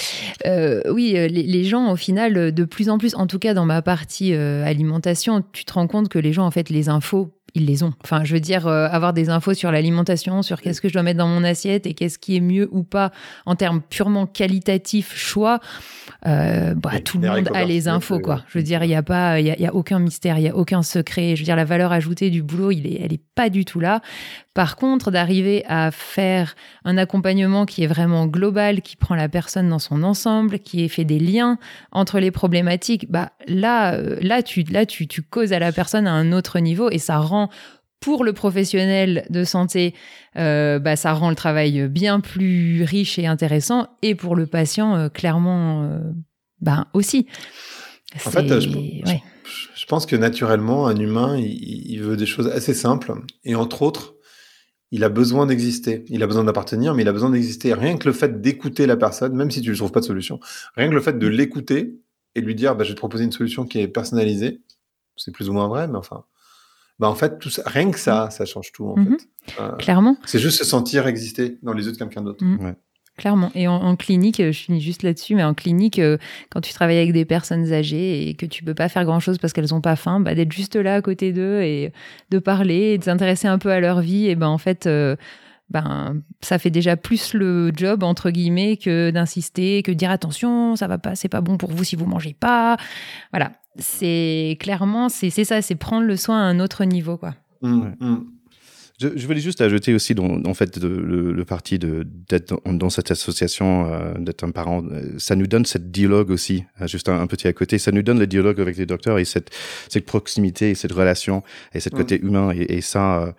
euh, 0.47 0.81
oui, 0.91 1.15
euh, 1.17 1.29
les, 1.29 1.65
gens 1.65 1.93
au 1.93 1.97
final, 1.97 2.37
euh, 2.37 2.51
de 2.51 2.65
plus 2.65 2.89
en 2.89 2.99
plus, 2.99 3.15
en 3.15 3.27
tout 3.27 3.39
cas 3.39 3.55
dans 3.55 3.65
ma 3.65 3.83
partie 3.83 4.35
alimentation, 4.35 5.43
tu 5.53 5.65
te 5.65 5.73
rends 5.73 5.87
compte 5.87 6.09
que 6.09 6.19
les 6.19 6.33
gens 6.33 6.47
en 6.47 6.51
fait 6.51 6.71
les 6.71 6.89
infos 6.89 7.33
ils 7.55 7.67
les 7.67 7.83
ont. 7.83 7.93
Enfin, 8.03 8.25
je 8.25 8.33
veux 8.33 8.41
dire, 8.41 8.67
euh, 8.67 8.89
avoir 8.91 9.13
des 9.13 9.29
infos 9.29 9.55
sur 9.55 9.71
l'alimentation, 9.71 10.43
sur 10.43 10.61
qu'est-ce 10.61 10.81
que 10.81 10.89
je 10.89 10.95
dois 10.95 11.03
mettre 11.03 11.19
dans 11.19 11.29
mon 11.29 11.45
assiette 11.45 11.87
et 11.87 11.95
qu'est-ce 11.95 12.19
qui 12.19 12.37
est 12.37 12.41
mieux 12.41 12.69
ou 12.73 12.83
pas 12.83 13.13
en 13.45 13.57
termes 13.57 13.83
purement 13.83 14.27
qualitatifs, 14.27 15.15
choix. 15.15 15.61
Euh, 16.27 16.75
bah, 16.75 17.01
tout 17.05 17.19
le 17.19 17.29
monde 17.29 17.49
a 17.55 17.65
les 17.65 17.89
infos, 17.89 18.21
quoi. 18.21 18.43
Je 18.49 18.59
veux 18.59 18.65
dire, 18.65 18.83
il 18.85 18.89
n'y 18.89 18.95
a 18.95 19.03
pas, 19.03 19.41
il 19.41 19.47
y 19.47 19.67
a, 19.67 19.75
aucun 19.75 19.99
mystère, 19.99 20.39
il 20.39 20.45
y 20.45 20.49
a 20.49 20.57
aucun 20.57 20.83
secret. 20.83 21.37
Je 21.37 21.43
veux 21.43 21.45
dire, 21.45 21.57
la 21.57 21.65
valeur 21.65 21.93
ajoutée 21.93 22.31
du 22.31 22.43
boulot, 22.43 22.71
il 22.71 22.87
est, 22.87 23.01
elle 23.03 23.13
est 23.13 23.23
pas 23.35 23.51
du 23.51 23.65
tout 23.65 23.81
là. 23.81 24.01
Par 24.55 24.77
contre, 24.77 25.11
d'arriver 25.11 25.65
à 25.67 25.91
faire 25.91 26.55
un 26.85 26.99
accompagnement 26.99 27.65
qui 27.65 27.85
est 27.85 27.87
vraiment 27.87 28.27
global, 28.27 28.83
qui 28.83 28.97
prend 28.97 29.15
la 29.15 29.29
personne 29.29 29.69
dans 29.69 29.79
son 29.79 30.03
ensemble, 30.03 30.59
qui 30.59 30.87
fait 30.91 31.05
des 31.05 31.19
liens 31.19 31.59
entre 31.91 32.19
les 32.19 32.31
problématiques, 32.31 33.11
bah 33.11 33.31
là, 33.47 33.95
euh, 33.95 34.19
là, 34.21 34.43
tu, 34.43 34.63
là, 34.65 34.85
tu, 34.85 35.07
tu 35.07 35.23
causes 35.23 35.55
à 35.55 35.59
la 35.59 35.73
personne 35.73 36.07
à 36.07 36.13
un 36.13 36.33
autre 36.33 36.59
niveau 36.59 36.91
et 36.91 36.99
ça 36.99 37.19
rend 37.19 37.42
pour 38.03 38.25
le 38.25 38.33
professionnel 38.33 39.25
de 39.31 39.45
santé, 39.45 39.95
euh, 40.37 40.79
bah, 40.79 40.97
ça 40.97 41.15
rend 41.15 41.31
le 41.31 41.37
travail 41.37 41.89
bien 41.89 42.21
plus 42.21 42.83
riche 42.83 43.19
et 43.19 43.27
intéressant, 43.27 43.87
et 44.03 44.15
pour 44.15 44.37
le 44.37 44.47
patient, 44.47 44.97
euh, 44.97 45.09
clairement, 45.09 45.85
euh, 45.85 46.01
bah, 46.61 46.89
aussi. 46.93 47.27
En 48.27 48.31
fait, 48.31 48.61
je, 48.61 48.69
je, 48.69 49.87
pense 49.87 50.05
que 50.05 50.17
naturellement, 50.17 50.87
un 50.89 50.97
humain, 50.97 51.39
il, 51.39 51.99
veut 52.03 52.17
des 52.17 52.27
choses 52.27 52.49
assez 52.49 52.75
simples, 52.75 53.15
et 53.45 53.55
entre 53.55 53.83
autres, 53.83 54.17
il 54.91 55.05
a 55.05 55.09
besoin 55.09 55.47
d'exister. 55.47 56.05
Il 56.09 56.23
a 56.23 56.27
besoin 56.27 56.45
d'appartenir, 56.45 56.95
mais 56.95 57.03
il 57.03 57.09
a 57.09 57.13
besoin 57.13 57.31
d'exister. 57.31 57.73
Rien 57.73 57.97
que 57.97 58.07
le 58.07 58.13
fait 58.13 58.43
d'écouter 58.43 58.85
la 58.85 58.97
personne, 58.97 59.35
même 59.35 59.51
si 59.51 59.63
tu 59.63 59.71
ne 59.71 59.75
trouves 59.75 59.93
pas 59.93 60.01
de 60.01 60.05
solution, 60.05 60.39
rien 60.77 60.91
que 60.91 60.95
le 60.95 61.01
fait 61.01 61.19
de 61.19 61.27
l'écouter 61.27 61.99
et 62.35 62.43
de 62.43 62.47
lui 62.47 62.55
dire, 62.55 62.77
bah, 62.77 62.85
je 62.85 62.91
vais 62.91 62.95
te 62.95 63.01
proposer 63.01 63.25
une 63.25 63.33
solution 63.33 63.65
qui 63.65 63.81
est 63.81 63.89
personnalisée, 63.89 64.61
c'est 65.17 65.33
plus 65.33 65.49
ou 65.49 65.55
moins 65.55 65.69
vrai, 65.69 65.89
mais 65.89 65.97
enfin, 65.97 66.25
bah 66.99 67.09
en 67.09 67.15
fait, 67.15 67.39
tout 67.39 67.51
ça, 67.51 67.63
rien 67.67 67.91
que 67.91 67.99
ça, 67.99 68.31
ça 68.31 68.45
change 68.45 68.73
tout. 68.73 68.87
En 68.87 68.97
mhm. 68.97 69.19
fait. 69.19 69.61
Euh, 69.61 69.73
Clairement. 69.73 70.17
C'est 70.25 70.39
juste 70.39 70.59
se 70.59 70.65
sentir 70.65 71.07
exister 71.07 71.59
dans 71.63 71.73
les 71.73 71.87
yeux 71.87 71.93
de 71.93 71.99
quelqu'un 71.99 72.23
d'autre. 72.23 72.45
Ouais. 72.45 72.77
Clairement. 73.19 73.51
Et 73.55 73.69
en, 73.69 73.95
clinique, 73.95 74.39
je 74.43 74.53
finis 74.53 74.81
juste 74.81 75.03
là-dessus, 75.03 75.35
mais 75.35 75.45
en 75.45 75.53
clinique, 75.53 75.99
euh, 75.99 76.17
quand 76.51 76.63
tu 76.63 76.73
travailles 76.73 76.97
avec 76.97 77.13
des 77.13 77.27
personnes 77.27 77.71
âgées 77.71 78.29
et 78.29 78.35
que 78.35 78.47
tu 78.47 78.65
peux 78.65 78.75
pas 78.75 78.89
faire 78.89 79.05
grand-chose 79.05 79.37
parce 79.37 79.53
qu'elles 79.53 79.75
ont 79.75 79.83
pas 79.83 79.97
faim, 79.97 80.19
bah, 80.19 80.35
d'être 80.35 80.53
juste 80.53 80.77
là 80.77 80.95
à 80.95 81.03
côté 81.03 81.33
d'eux 81.33 81.61
et 81.61 81.93
de 82.31 82.39
parler 82.39 82.95
et 82.95 82.99
de 82.99 83.05
s'intéresser 83.05 83.49
un 83.49 83.59
peu 83.59 83.71
à 83.71 83.81
leur 83.81 84.01
vie, 84.01 84.29
et 84.29 84.35
ben 84.35 84.49
en 84.49 84.57
fait, 84.57 84.87
euh, 84.87 85.15
ben 85.69 86.23
ça 86.41 86.59
fait 86.59 86.71
déjà 86.71 86.97
plus 86.97 87.35
le 87.35 87.71
job 87.77 88.03
entre 88.03 88.31
guillemets 88.31 88.79
que 88.79 89.11
d'insister, 89.11 89.83
que 89.83 89.91
de 89.91 89.97
dire 89.97 90.11
attention, 90.11 90.75
ça 90.75 90.87
va 90.87 90.97
pas, 90.97 91.15
c'est 91.15 91.29
pas 91.29 91.43
bon 91.43 91.59
pour 91.59 91.71
vous 91.71 91.85
si 91.85 91.97
vous 91.97 92.07
mangez 92.07 92.35
pas. 92.39 92.79
Voilà, 93.31 93.53
c'est 93.79 94.57
clairement 94.61 95.09
c'est 95.09 95.31
ça, 95.31 95.63
c'est 95.63 95.75
prendre 95.75 96.07
le 96.07 96.17
soin 96.17 96.39
à 96.39 96.45
un 96.45 96.61
autre 96.61 96.85
niveau 96.85 97.17
quoi. 97.17 97.35
Mmh, 97.63 97.93
mmh. 98.01 98.17
Je, 99.03 99.09
je, 99.17 99.27
voulais 99.27 99.41
juste 99.41 99.61
ajouter 99.61 99.95
aussi, 99.95 100.15
dans, 100.15 100.45
en 100.45 100.55
fait, 100.55 100.79
de, 100.79 100.87
le, 100.87 101.33
le, 101.33 101.45
parti 101.45 101.79
de 101.79 102.07
d'être 102.29 102.55
dans, 102.65 102.73
dans, 102.73 102.91
cette 102.91 103.11
association, 103.11 103.93
euh, 103.93 104.15
d'être 104.19 104.45
un 104.45 104.51
parent, 104.51 104.85
euh, 104.85 105.19
ça 105.19 105.35
nous 105.35 105.49
donne 105.49 105.65
cette 105.65 105.91
dialogue 105.91 106.31
aussi, 106.31 106.65
euh, 106.81 106.87
juste 106.87 107.09
un, 107.09 107.19
un, 107.21 107.27
petit 107.27 107.49
à 107.49 107.53
côté. 107.53 107.79
Ça 107.79 107.91
nous 107.91 108.03
donne 108.03 108.21
le 108.21 108.29
dialogue 108.29 108.61
avec 108.61 108.77
les 108.77 108.87
docteurs 108.87 109.19
et 109.19 109.25
cette 109.25 109.51
cette 109.89 110.07
proximité, 110.07 110.71
et 110.71 110.75
cette 110.77 110.93
relation 110.93 111.43
et 111.73 111.81
cette 111.81 111.95
côté 111.95 112.19
mmh. 112.19 112.27
humain. 112.27 112.53
Et, 112.55 112.77
et 112.77 112.81
ça, 112.81 113.35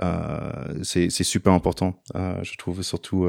euh, 0.00 0.74
c'est 0.82 1.10
c'est 1.10 1.24
super 1.24 1.52
important. 1.54 2.00
je 2.14 2.56
trouve 2.56 2.82
surtout 2.82 3.26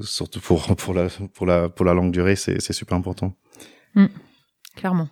surtout 0.00 0.40
pour 0.40 0.74
pour 0.76 0.94
la 0.94 1.08
pour 1.34 1.46
la 1.46 1.68
pour 1.68 1.84
la 1.84 1.94
longue 1.94 2.10
durée, 2.10 2.34
c'est 2.34 2.60
c'est 2.60 2.72
super 2.72 2.96
important. 2.96 3.36
Mmh. 3.94 4.06
Clairement. 4.74 5.08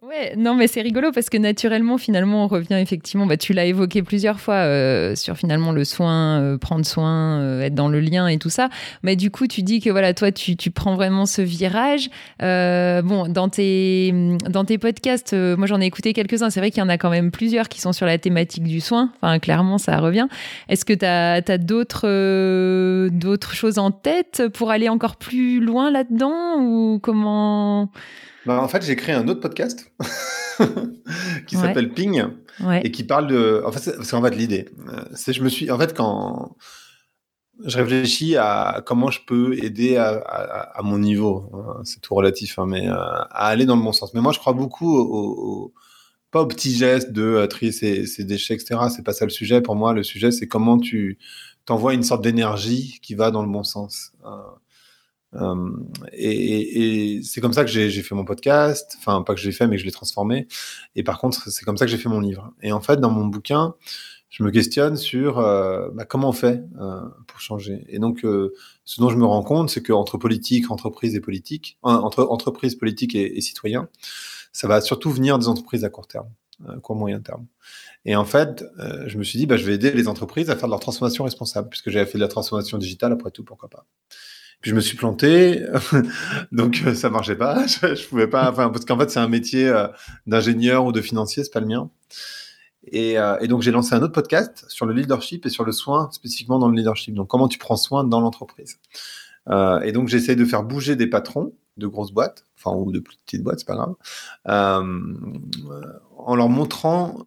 Ouais, 0.00 0.34
non, 0.36 0.54
mais 0.54 0.68
c'est 0.68 0.80
rigolo 0.80 1.10
parce 1.10 1.28
que 1.28 1.36
naturellement, 1.36 1.98
finalement, 1.98 2.44
on 2.44 2.46
revient 2.46 2.74
effectivement. 2.74 3.26
Bah, 3.26 3.36
tu 3.36 3.52
l'as 3.52 3.64
évoqué 3.64 4.04
plusieurs 4.04 4.38
fois 4.38 4.54
euh, 4.54 5.16
sur 5.16 5.36
finalement 5.36 5.72
le 5.72 5.84
soin, 5.84 6.40
euh, 6.40 6.56
prendre 6.56 6.86
soin, 6.86 7.40
euh, 7.40 7.62
être 7.62 7.74
dans 7.74 7.88
le 7.88 7.98
lien 7.98 8.28
et 8.28 8.38
tout 8.38 8.48
ça. 8.48 8.68
Mais 9.02 9.16
du 9.16 9.32
coup, 9.32 9.48
tu 9.48 9.62
dis 9.62 9.80
que 9.80 9.90
voilà, 9.90 10.14
toi, 10.14 10.30
tu, 10.30 10.56
tu 10.56 10.70
prends 10.70 10.94
vraiment 10.94 11.26
ce 11.26 11.42
virage. 11.42 12.10
Euh, 12.42 13.02
bon, 13.02 13.26
dans 13.26 13.48
tes 13.48 14.14
dans 14.48 14.64
tes 14.64 14.78
podcasts, 14.78 15.32
euh, 15.32 15.56
moi, 15.56 15.66
j'en 15.66 15.80
ai 15.80 15.86
écouté 15.86 16.12
quelques-uns. 16.12 16.50
C'est 16.50 16.60
vrai 16.60 16.70
qu'il 16.70 16.80
y 16.80 16.86
en 16.86 16.88
a 16.88 16.96
quand 16.96 17.10
même 17.10 17.32
plusieurs 17.32 17.68
qui 17.68 17.80
sont 17.80 17.92
sur 17.92 18.06
la 18.06 18.18
thématique 18.18 18.62
du 18.62 18.80
soin. 18.80 19.10
Enfin, 19.20 19.40
clairement, 19.40 19.78
ça 19.78 19.98
revient. 19.98 20.28
Est-ce 20.68 20.84
que 20.84 20.92
tu 20.92 21.04
as, 21.06 21.58
d'autres 21.58 22.02
euh, 22.04 23.10
d'autres 23.10 23.54
choses 23.54 23.78
en 23.78 23.90
tête 23.90 24.44
pour 24.54 24.70
aller 24.70 24.88
encore 24.88 25.16
plus 25.16 25.58
loin 25.58 25.90
là-dedans 25.90 26.60
ou 26.60 27.00
comment 27.02 27.90
bah, 28.46 28.62
en 28.62 28.68
fait, 28.68 28.82
j'ai 28.82 28.96
créé 28.96 29.14
un 29.14 29.28
autre 29.28 29.40
podcast 29.40 29.92
qui 31.46 31.56
s'appelle 31.56 31.92
Ping 31.92 32.24
ouais. 32.60 32.82
et 32.84 32.90
qui 32.90 33.04
parle 33.04 33.26
de. 33.26 33.62
En 33.64 33.72
fait, 33.72 34.02
c'est 34.02 34.14
en 34.14 34.22
fait 34.22 34.34
l'idée. 34.34 34.68
Euh, 34.88 35.04
c'est 35.14 35.32
je 35.32 35.42
me 35.42 35.48
suis. 35.48 35.70
En 35.70 35.78
fait, 35.78 35.96
quand 35.96 36.56
je 37.64 37.76
réfléchis 37.76 38.36
à 38.36 38.82
comment 38.86 39.10
je 39.10 39.20
peux 39.26 39.54
aider 39.62 39.96
à, 39.96 40.10
à, 40.10 40.78
à 40.78 40.82
mon 40.82 40.98
niveau, 40.98 41.50
hein, 41.52 41.80
c'est 41.84 42.00
tout 42.00 42.14
relatif, 42.14 42.58
hein, 42.58 42.66
mais 42.66 42.88
euh, 42.88 42.94
à 42.94 43.48
aller 43.48 43.66
dans 43.66 43.76
le 43.76 43.82
bon 43.82 43.92
sens. 43.92 44.14
Mais 44.14 44.20
moi, 44.20 44.32
je 44.32 44.38
crois 44.38 44.52
beaucoup 44.52 44.96
au, 44.96 45.64
au 45.64 45.74
pas 46.30 46.42
aux 46.42 46.46
petits 46.46 46.74
gestes 46.74 47.12
de 47.12 47.22
euh, 47.22 47.46
trier 47.46 47.72
ses, 47.72 48.06
ses, 48.06 48.22
déchets, 48.24 48.54
etc. 48.54 48.80
C'est 48.94 49.04
pas 49.04 49.14
ça 49.14 49.24
le 49.24 49.30
sujet. 49.30 49.62
Pour 49.62 49.76
moi, 49.76 49.94
le 49.94 50.02
sujet, 50.02 50.30
c'est 50.30 50.46
comment 50.46 50.78
tu 50.78 51.18
t'envoies 51.64 51.94
une 51.94 52.02
sorte 52.02 52.22
d'énergie 52.22 52.98
qui 53.02 53.14
va 53.14 53.30
dans 53.30 53.42
le 53.42 53.50
bon 53.50 53.62
sens. 53.64 54.12
Euh, 55.34 55.38
euh, 55.40 55.70
et, 56.12 57.16
et 57.16 57.22
c'est 57.22 57.40
comme 57.40 57.52
ça 57.52 57.64
que 57.64 57.70
j'ai 57.70 57.90
fait 58.02 58.14
mon 58.14 58.24
podcast. 58.24 58.96
Enfin, 58.98 59.22
pas 59.22 59.34
que 59.34 59.40
j'ai 59.40 59.52
fait, 59.52 59.66
mais 59.66 59.76
que 59.76 59.80
je 59.80 59.86
l'ai 59.86 59.92
transformé. 59.92 60.48
Et 60.96 61.02
par 61.02 61.18
contre, 61.18 61.50
c'est 61.50 61.64
comme 61.64 61.76
ça 61.76 61.84
que 61.84 61.90
j'ai 61.90 61.98
fait 61.98 62.08
mon 62.08 62.20
livre. 62.20 62.52
Et 62.62 62.72
en 62.72 62.80
fait, 62.80 62.98
dans 62.98 63.10
mon 63.10 63.26
bouquin, 63.26 63.74
je 64.30 64.42
me 64.42 64.50
questionne 64.50 64.96
sur 64.96 65.38
euh, 65.38 65.88
bah, 65.94 66.04
comment 66.04 66.30
on 66.30 66.32
fait 66.32 66.62
euh, 66.80 67.00
pour 67.26 67.40
changer. 67.40 67.84
Et 67.88 67.98
donc, 67.98 68.24
euh, 68.24 68.54
ce 68.84 69.00
dont 69.00 69.10
je 69.10 69.16
me 69.16 69.24
rends 69.24 69.42
compte, 69.42 69.70
c'est 69.70 69.82
qu'entre 69.82 70.18
politique, 70.18 70.70
entreprise 70.70 71.14
et 71.14 71.20
politique, 71.20 71.78
entre 71.82 72.24
entreprise, 72.24 72.74
politique 72.74 73.14
et, 73.14 73.38
et 73.38 73.40
citoyens, 73.40 73.88
ça 74.52 74.68
va 74.68 74.80
surtout 74.80 75.10
venir 75.10 75.38
des 75.38 75.48
entreprises 75.48 75.84
à 75.84 75.90
court 75.90 76.06
terme, 76.06 76.28
court 76.82 76.96
moyen 76.96 77.20
terme. 77.20 77.46
Et 78.04 78.16
en 78.16 78.24
fait, 78.24 78.64
euh, 78.78 79.04
je 79.06 79.18
me 79.18 79.24
suis 79.24 79.38
dit, 79.38 79.46
bah, 79.46 79.56
je 79.56 79.64
vais 79.64 79.74
aider 79.74 79.90
les 79.90 80.08
entreprises 80.08 80.50
à 80.50 80.56
faire 80.56 80.68
de 80.68 80.72
leur 80.72 80.80
transformation 80.80 81.24
responsable, 81.24 81.68
puisque 81.68 81.90
j'avais 81.90 82.06
fait 82.06 82.18
de 82.18 82.22
la 82.22 82.28
transformation 82.28 82.78
digitale, 82.78 83.12
après 83.12 83.30
tout, 83.30 83.44
pourquoi 83.44 83.68
pas. 83.68 83.86
Puis 84.60 84.70
je 84.72 84.74
me 84.74 84.80
suis 84.80 84.96
planté, 84.96 85.62
donc 86.52 86.82
euh, 86.84 86.94
ça 86.94 87.10
marchait 87.10 87.36
pas. 87.36 87.64
Je, 87.68 87.94
je 87.94 88.08
pouvais 88.08 88.26
pas, 88.26 88.50
enfin 88.50 88.70
parce 88.70 88.84
qu'en 88.84 88.98
fait 88.98 89.08
c'est 89.08 89.20
un 89.20 89.28
métier 89.28 89.68
euh, 89.68 89.86
d'ingénieur 90.26 90.84
ou 90.84 90.92
de 90.92 91.00
financier, 91.00 91.44
c'est 91.44 91.52
pas 91.52 91.60
le 91.60 91.66
mien. 91.66 91.90
Et, 92.90 93.18
euh, 93.18 93.38
et 93.40 93.46
donc 93.46 93.62
j'ai 93.62 93.70
lancé 93.70 93.94
un 93.94 94.02
autre 94.02 94.14
podcast 94.14 94.64
sur 94.68 94.86
le 94.86 94.94
leadership 94.94 95.46
et 95.46 95.50
sur 95.50 95.64
le 95.64 95.70
soin 95.70 96.10
spécifiquement 96.10 96.58
dans 96.58 96.68
le 96.68 96.76
leadership. 96.76 97.14
Donc 97.14 97.28
comment 97.28 97.46
tu 97.46 97.58
prends 97.58 97.76
soin 97.76 98.02
dans 98.02 98.20
l'entreprise. 98.20 98.78
Et 99.82 99.92
donc 99.92 100.08
j'essaye 100.08 100.36
de 100.36 100.44
faire 100.44 100.62
bouger 100.62 100.94
des 100.94 101.06
patrons 101.06 101.54
de 101.78 101.86
grosses 101.86 102.12
boîtes, 102.12 102.44
enfin 102.58 102.76
ou 102.76 102.92
de 102.92 103.00
petites 103.00 103.42
boîtes, 103.42 103.60
c'est 103.60 103.66
pas 103.66 103.76
grave, 103.76 103.94
en 104.44 106.36
leur 106.36 106.50
montrant 106.50 107.24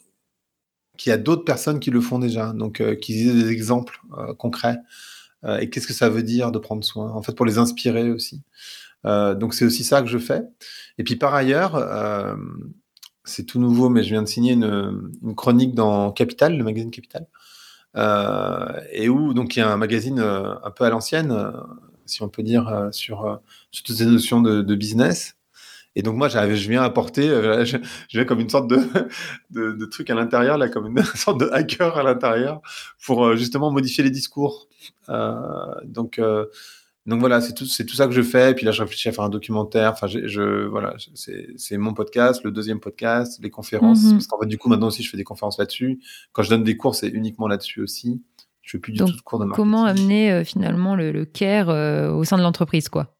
qu'il 0.97 1.09
y 1.09 1.13
a 1.13 1.17
d'autres 1.17 1.43
personnes 1.43 1.79
qui 1.79 1.89
le 1.89 1.99
font 1.99 2.19
déjà. 2.19 2.53
Donc 2.53 2.83
qu'ils 2.99 3.27
aient 3.27 3.43
des 3.43 3.49
exemples 3.51 3.99
concrets. 4.37 4.77
Euh, 5.43 5.59
et 5.59 5.69
qu'est-ce 5.69 5.87
que 5.87 5.93
ça 5.93 6.09
veut 6.09 6.23
dire 6.23 6.51
de 6.51 6.59
prendre 6.59 6.83
soin, 6.83 7.11
en 7.11 7.21
fait, 7.21 7.33
pour 7.33 7.45
les 7.45 7.57
inspirer 7.57 8.11
aussi. 8.11 8.41
Euh, 9.05 9.33
donc 9.33 9.53
c'est 9.53 9.65
aussi 9.65 9.83
ça 9.83 10.01
que 10.01 10.07
je 10.07 10.17
fais. 10.17 10.43
Et 10.97 11.03
puis 11.03 11.15
par 11.15 11.33
ailleurs, 11.33 11.75
euh, 11.75 12.35
c'est 13.23 13.45
tout 13.45 13.59
nouveau, 13.59 13.89
mais 13.89 14.03
je 14.03 14.09
viens 14.09 14.21
de 14.21 14.27
signer 14.27 14.53
une, 14.53 15.11
chronique 15.35 15.73
dans 15.73 16.11
Capital, 16.11 16.57
le 16.57 16.63
magazine 16.63 16.91
Capital, 16.91 17.27
et 18.91 19.09
où 19.09 19.33
donc 19.33 19.55
il 19.55 19.59
y 19.59 19.61
a 19.61 19.71
un 19.71 19.77
magazine 19.77 20.19
un 20.19 20.71
peu 20.71 20.85
à 20.85 20.89
l'ancienne, 20.89 21.35
si 22.05 22.21
on 22.23 22.29
peut 22.29 22.43
dire, 22.43 22.89
sur, 22.91 23.41
toutes 23.71 23.95
ces 23.95 24.05
notions 24.05 24.41
de 24.41 24.75
business. 24.75 25.35
Et 25.95 26.03
donc 26.03 26.15
moi, 26.15 26.29
je 26.29 26.69
viens 26.69 26.83
apporter, 26.83 27.27
je, 27.65 27.77
je 28.09 28.17
viens 28.17 28.25
comme 28.25 28.39
une 28.39 28.49
sorte 28.49 28.69
de, 28.69 28.79
de, 29.49 29.71
de 29.73 29.85
truc 29.85 30.09
à 30.09 30.15
l'intérieur, 30.15 30.57
là, 30.57 30.69
comme 30.69 30.87
une 30.87 31.03
sorte 31.15 31.39
de 31.39 31.49
hacker 31.51 31.97
à 31.97 32.03
l'intérieur, 32.03 32.61
pour 33.05 33.35
justement 33.35 33.71
modifier 33.71 34.03
les 34.03 34.11
discours. 34.11 34.67
Euh, 35.09 35.35
donc 35.83 36.19
euh, 36.19 36.45
donc 37.07 37.19
voilà, 37.19 37.41
c'est 37.41 37.53
tout, 37.53 37.65
c'est 37.65 37.85
tout 37.85 37.95
ça 37.95 38.05
que 38.05 38.13
je 38.13 38.21
fais. 38.21 38.51
Et 38.51 38.53
puis 38.53 38.65
là, 38.65 38.71
je 38.71 38.81
réfléchis 38.81 39.09
à 39.09 39.11
faire 39.11 39.23
un 39.23 39.29
documentaire. 39.29 39.91
Enfin, 39.91 40.07
je, 40.07 40.27
je 40.27 40.67
voilà, 40.67 40.95
c'est, 41.15 41.47
c'est 41.57 41.77
mon 41.77 41.93
podcast, 41.93 42.43
le 42.43 42.51
deuxième 42.51 42.79
podcast, 42.79 43.39
les 43.41 43.49
conférences. 43.49 44.03
Mm-hmm. 44.03 44.11
Parce 44.11 44.27
qu'en 44.27 44.39
fait, 44.39 44.45
du 44.45 44.57
coup, 44.57 44.69
maintenant 44.69 44.87
aussi, 44.87 45.01
je 45.01 45.09
fais 45.09 45.17
des 45.17 45.23
conférences 45.23 45.57
là-dessus. 45.57 45.99
Quand 46.31 46.43
je 46.43 46.49
donne 46.49 46.63
des 46.63 46.77
cours, 46.77 46.93
c'est 46.93 47.09
uniquement 47.09 47.47
là-dessus 47.47 47.81
aussi. 47.81 48.21
Je 48.61 48.71
fais 48.71 48.77
plus 48.77 48.91
du 48.91 48.99
Donc, 48.99 49.09
tout 49.09 49.17
de 49.17 49.21
cours 49.21 49.39
de 49.39 49.45
marketing. 49.45 49.63
Comment 49.63 49.85
amener 49.85 50.31
euh, 50.31 50.43
finalement 50.43 50.95
le, 50.95 51.11
le 51.11 51.25
care 51.25 51.69
euh, 51.69 52.11
au 52.11 52.23
sein 52.23 52.37
de 52.37 52.43
l'entreprise, 52.43 52.87
quoi? 52.87 53.15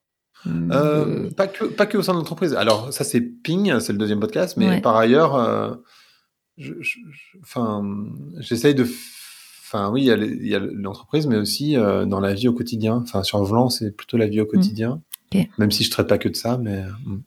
Euh, 0.46 1.30
pas 1.30 1.46
que 1.46 1.64
pas 1.64 1.86
que 1.86 1.98
au 1.98 2.02
sein 2.02 2.12
de 2.12 2.18
l'entreprise. 2.18 2.54
Alors 2.54 2.92
ça 2.92 3.04
c'est 3.04 3.20
Ping, 3.20 3.78
c'est 3.80 3.92
le 3.92 3.98
deuxième 3.98 4.20
podcast, 4.20 4.56
mais 4.56 4.68
ouais. 4.68 4.80
par 4.80 4.96
ailleurs, 4.96 5.36
euh, 5.36 5.74
je, 6.58 6.74
je, 6.80 6.98
enfin, 7.42 7.82
j'essaye 8.40 8.74
de 8.74 8.86
Enfin, 9.74 9.90
oui, 9.90 10.02
il 10.04 10.46
y 10.46 10.54
a 10.54 10.58
l'entreprise, 10.58 11.26
mais 11.26 11.38
aussi 11.38 11.78
euh, 11.78 12.04
dans 12.04 12.20
la 12.20 12.34
vie 12.34 12.46
au 12.46 12.52
quotidien. 12.52 12.96
Enfin, 12.96 13.22
sur 13.22 13.42
Vlan, 13.42 13.70
c'est 13.70 13.90
plutôt 13.96 14.18
la 14.18 14.26
vie 14.26 14.42
au 14.42 14.44
quotidien. 14.44 14.96
Mmh. 14.96 15.38
Okay. 15.38 15.50
Même 15.56 15.70
si 15.70 15.82
je 15.82 15.90
traite 15.90 16.08
pas 16.08 16.18
que 16.18 16.28
de 16.28 16.36
ça, 16.36 16.58
mais. 16.58 16.84
Mmh. 17.06 17.22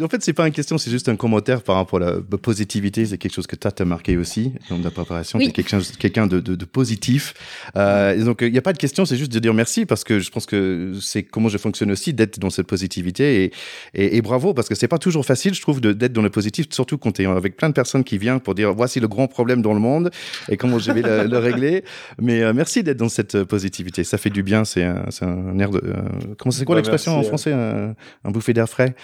En 0.00 0.08
fait, 0.08 0.22
c'est 0.22 0.32
pas 0.32 0.46
une 0.46 0.52
question, 0.52 0.76
c'est 0.78 0.90
juste 0.90 1.08
un 1.08 1.16
commentaire 1.16 1.62
par 1.62 1.76
rapport 1.76 2.02
à 2.02 2.12
la 2.12 2.20
positivité. 2.20 3.06
C'est 3.06 3.18
quelque 3.18 3.34
chose 3.34 3.46
que 3.46 3.56
tu 3.56 3.66
as 3.66 3.84
marqué 3.84 4.16
aussi 4.16 4.52
dans 4.70 4.78
ta 4.78 4.90
préparation. 4.90 5.38
Oui. 5.38 5.46
Tu 5.46 5.50
es 5.50 5.52
quelqu'un 5.52 5.80
quelqu'un 5.98 6.26
de, 6.26 6.40
de, 6.40 6.56
de, 6.56 6.64
positif. 6.64 7.34
Euh, 7.76 8.14
et 8.14 8.24
donc, 8.24 8.38
il 8.42 8.50
n'y 8.50 8.58
a 8.58 8.62
pas 8.62 8.72
de 8.72 8.78
question, 8.78 9.04
c'est 9.04 9.16
juste 9.16 9.32
de 9.32 9.38
dire 9.38 9.54
merci 9.54 9.86
parce 9.86 10.04
que 10.04 10.18
je 10.18 10.30
pense 10.30 10.46
que 10.46 10.94
c'est 11.00 11.22
comment 11.22 11.48
je 11.48 11.58
fonctionne 11.58 11.90
aussi 11.90 12.12
d'être 12.12 12.38
dans 12.38 12.50
cette 12.50 12.66
positivité. 12.66 13.44
Et, 13.44 13.52
et, 13.94 14.16
et 14.16 14.22
bravo 14.22 14.54
parce 14.54 14.68
que 14.68 14.74
c'est 14.74 14.88
pas 14.88 14.98
toujours 14.98 15.24
facile, 15.24 15.54
je 15.54 15.62
trouve, 15.62 15.80
d'être 15.80 16.12
dans 16.12 16.22
le 16.22 16.30
positif, 16.30 16.66
surtout 16.70 16.98
quand 16.98 17.12
tu 17.12 17.22
es 17.22 17.26
avec 17.26 17.56
plein 17.56 17.68
de 17.68 17.74
personnes 17.74 18.04
qui 18.04 18.18
viennent 18.18 18.40
pour 18.40 18.54
dire 18.54 18.72
voici 18.74 19.00
le 19.00 19.08
grand 19.08 19.28
problème 19.28 19.62
dans 19.62 19.74
le 19.74 19.80
monde 19.80 20.10
et 20.48 20.56
comment 20.56 20.78
je 20.78 20.90
vais 20.92 21.02
le, 21.02 21.26
le, 21.26 21.38
régler. 21.38 21.84
Mais 22.20 22.42
euh, 22.42 22.52
merci 22.52 22.82
d'être 22.82 22.96
dans 22.96 23.08
cette 23.08 23.44
positivité. 23.44 24.04
Ça 24.04 24.18
fait 24.18 24.30
du 24.30 24.42
bien. 24.42 24.64
C'est 24.64 24.82
un, 24.82 25.04
un 25.22 25.58
air 25.58 25.70
de. 25.70 25.78
Euh, 25.84 25.94
comment 26.38 26.50
c'est 26.50 26.64
quoi 26.64 26.74
bah, 26.74 26.80
l'expression 26.80 27.16
en 27.16 27.22
français 27.22 27.52
un, 27.52 27.94
un 28.24 28.30
bouffé 28.30 28.52
d'air 28.52 28.68
frais? 28.68 28.94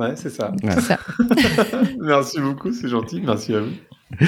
Ouais, 0.00 0.16
c'est 0.16 0.30
ça. 0.30 0.50
Ouais. 0.62 0.70
C'est 0.76 0.80
ça. 0.80 0.98
Merci 2.00 2.40
beaucoup, 2.40 2.72
c'est 2.72 2.88
gentil. 2.88 3.20
Merci 3.20 3.54
à 3.54 3.60
vous. 3.60 3.72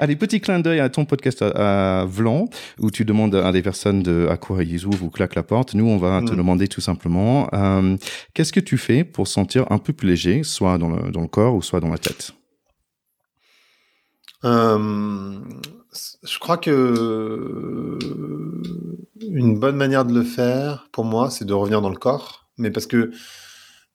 Allez, 0.00 0.16
petit 0.16 0.40
clin 0.40 0.58
d'œil 0.58 0.80
à 0.80 0.88
ton 0.88 1.04
podcast 1.04 1.42
à, 1.42 2.00
à, 2.00 2.04
Vlan, 2.06 2.46
où 2.80 2.90
tu 2.90 3.04
demandes 3.04 3.36
à 3.36 3.52
des 3.52 3.62
personnes 3.62 4.02
de 4.02 4.26
à 4.28 4.36
quoi 4.36 4.64
ils 4.64 4.86
ouvrent 4.86 5.04
ou 5.04 5.10
claquent 5.10 5.36
la 5.36 5.44
porte. 5.44 5.74
Nous, 5.74 5.86
on 5.86 5.96
va 5.96 6.20
mmh. 6.20 6.24
te 6.24 6.34
demander 6.34 6.66
tout 6.66 6.80
simplement, 6.80 7.48
euh, 7.52 7.96
qu'est-ce 8.34 8.52
que 8.52 8.58
tu 8.58 8.78
fais 8.78 9.04
pour 9.04 9.28
sentir 9.28 9.70
un 9.70 9.78
peu 9.78 9.92
plus 9.92 10.08
léger, 10.08 10.42
soit 10.42 10.76
dans 10.76 10.88
le, 10.88 11.12
dans 11.12 11.20
le 11.20 11.28
corps 11.28 11.54
ou 11.54 11.62
soit 11.62 11.78
dans 11.78 11.90
la 11.90 11.98
tête? 11.98 12.32
Euh, 14.44 15.38
Je 16.24 16.38
crois 16.40 16.56
que 16.56 17.96
une 19.20 19.56
bonne 19.60 19.76
manière 19.76 20.04
de 20.04 20.14
le 20.14 20.24
faire, 20.24 20.88
pour 20.90 21.04
moi, 21.04 21.30
c'est 21.30 21.44
de 21.44 21.52
revenir 21.52 21.80
dans 21.80 21.90
le 21.90 21.96
corps. 21.96 22.48
Mais 22.58 22.72
parce 22.72 22.86
que 22.86 23.12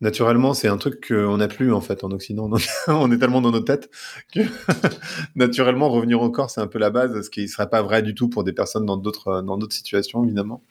naturellement, 0.01 0.53
c'est 0.53 0.67
un 0.67 0.77
truc 0.77 1.07
qu'on 1.07 1.37
n'a 1.37 1.47
plus 1.47 1.73
en 1.73 1.81
fait 1.81 2.03
en 2.03 2.11
Occident. 2.11 2.49
On 2.87 3.11
est 3.11 3.17
tellement 3.17 3.41
dans 3.41 3.51
nos 3.51 3.61
têtes 3.61 3.89
que 4.33 4.41
naturellement 5.35 5.89
revenir 5.89 6.21
au 6.21 6.29
corps, 6.29 6.49
c'est 6.49 6.61
un 6.61 6.67
peu 6.67 6.79
la 6.79 6.89
base, 6.89 7.21
ce 7.21 7.29
qui 7.29 7.43
ne 7.43 7.47
serait 7.47 7.69
pas 7.69 7.81
vrai 7.81 8.01
du 8.01 8.15
tout 8.15 8.29
pour 8.29 8.43
des 8.43 8.53
personnes 8.53 8.85
dans 8.85 8.97
d'autres 8.97 9.41
dans 9.41 9.57
d'autres 9.57 9.75
situations 9.75 10.23
évidemment. 10.23 10.63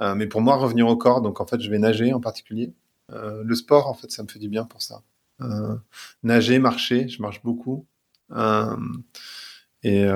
Euh, 0.00 0.14
mais 0.14 0.26
pour 0.26 0.40
moi, 0.40 0.56
revenir 0.56 0.88
au 0.88 0.96
corps, 0.96 1.20
donc 1.20 1.40
en 1.40 1.46
fait, 1.46 1.60
je 1.60 1.70
vais 1.70 1.78
nager 1.78 2.12
en 2.12 2.20
particulier. 2.20 2.72
Euh, 3.12 3.42
le 3.44 3.54
sport, 3.54 3.88
en 3.88 3.94
fait, 3.94 4.10
ça 4.10 4.22
me 4.22 4.28
fait 4.28 4.38
du 4.38 4.48
bien 4.48 4.64
pour 4.64 4.82
ça. 4.82 5.02
Euh, 5.40 5.76
nager, 6.22 6.58
marcher, 6.58 7.08
je 7.08 7.22
marche 7.22 7.42
beaucoup. 7.42 7.86
Et 9.82 10.06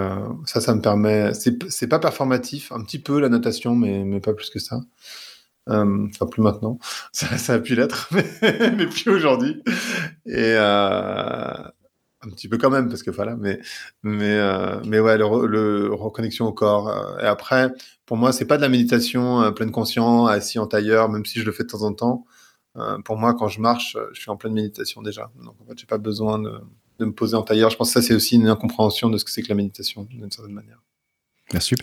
ça, 0.47 0.61
ça 0.61 0.75
me 0.75 0.81
permet. 0.81 1.33
C'est 1.35 1.89
pas 1.89 1.99
performatif, 1.99 2.73
un 2.73 2.83
petit 2.83 2.99
peu 2.99 3.21
la 3.21 3.29
natation, 3.29 3.77
mais 3.77 4.03
mais 4.05 4.21
pas 4.21 4.33
plus 4.33 4.51
que 4.51 4.59
ça. 4.59 4.81
Euh, 5.69 6.07
enfin, 6.07 6.27
plus 6.27 6.43
maintenant. 6.43 6.79
Ça, 7.13 7.55
a 7.55 7.59
pu 7.59 7.75
l'être, 7.75 8.09
mais, 8.13 8.87
plus 8.87 9.11
aujourd'hui. 9.11 9.63
Et, 10.27 10.55
euh, 10.57 11.53
un 12.21 12.31
petit 12.31 12.49
peu 12.49 12.59
quand 12.59 12.71
même 12.71 12.89
parce 12.89 13.05
que 13.05 13.13
voilà 13.13 13.37
mais 13.37 13.61
mais 14.03 14.37
euh, 14.37 14.81
mais 14.85 14.99
ouais 14.99 15.17
le, 15.17 15.47
le, 15.47 15.95
reconnexion 15.95 16.47
au 16.47 16.53
corps 16.53 16.89
euh, 16.89 17.17
et 17.21 17.27
après 17.27 17.71
pour 18.07 18.17
moi 18.17 18.33
c'est 18.33 18.45
pas 18.45 18.57
de 18.57 18.63
la 18.63 18.69
méditation 18.69 19.53
pleine 19.53 19.71
conscience 19.71 20.29
assis 20.29 20.59
en 20.59 20.67
tailleur 20.67 21.09
même 21.09 21.25
si 21.25 21.39
je 21.39 21.45
le 21.45 21.53
fais 21.53 21.63
de 21.63 21.69
temps 21.69 21.83
en 21.83 21.93
temps. 21.93 22.25
Pour 23.05 23.17
moi 23.19 23.35
quand 23.35 23.49
je 23.49 23.61
marche 23.61 23.97
je 24.13 24.21
suis 24.21 24.31
en 24.31 24.37
pleine 24.37 24.53
méditation 24.53 25.01
déjà. 25.01 25.31
Donc 25.45 25.55
en 25.61 25.65
fait 25.67 25.79
j'ai 25.79 25.87
pas 25.87 25.99
besoin 25.99 26.41
de 26.41 27.05
me 27.05 27.13
poser 27.13 27.37
en 27.37 27.43
tailleur. 27.43 27.71
Je 27.71 27.77
pense 27.77 27.95
que 27.95 28.01
ça 28.01 28.07
c'est 28.07 28.15
aussi 28.15 28.35
une 28.35 28.49
incompréhension 28.49 29.11
de 29.11 29.17
ce 29.17 29.25
que 29.25 29.31
c'est 29.31 29.43
que 29.43 29.49
la 29.49 29.55
méditation 29.55 30.03
d'une 30.03 30.31
certaine 30.31 30.55
manière. 30.55 30.83
Merci 31.53 31.77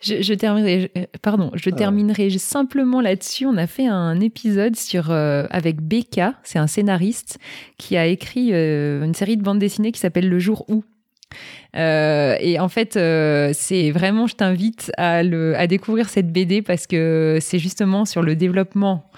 je, 0.00 0.22
je, 0.22 0.34
terminerai, 0.34 0.90
pardon, 1.22 1.50
je 1.54 1.70
ah. 1.70 1.76
terminerai 1.76 2.30
simplement 2.30 3.00
là-dessus. 3.00 3.46
On 3.46 3.56
a 3.56 3.66
fait 3.66 3.86
un 3.86 4.18
épisode 4.20 4.76
sur 4.76 5.10
euh, 5.10 5.46
avec 5.50 5.80
Becca, 5.80 6.34
c'est 6.42 6.58
un 6.58 6.66
scénariste 6.66 7.38
qui 7.78 7.96
a 7.96 8.06
écrit 8.06 8.50
euh, 8.52 9.04
une 9.04 9.14
série 9.14 9.36
de 9.36 9.42
bandes 9.42 9.58
dessinées 9.58 9.92
qui 9.92 10.00
s'appelle 10.00 10.28
Le 10.28 10.38
jour 10.38 10.64
où. 10.68 10.84
Euh, 11.76 12.36
et 12.40 12.58
en 12.58 12.68
fait, 12.68 12.96
euh, 12.96 13.50
c'est 13.54 13.90
vraiment, 13.90 14.26
je 14.26 14.34
t'invite 14.34 14.90
à, 14.96 15.22
le, 15.22 15.56
à 15.56 15.66
découvrir 15.66 16.08
cette 16.08 16.32
BD 16.32 16.62
parce 16.62 16.86
que 16.86 17.38
c'est 17.40 17.58
justement 17.58 18.04
sur 18.04 18.22
le 18.22 18.34
développement 18.36 19.10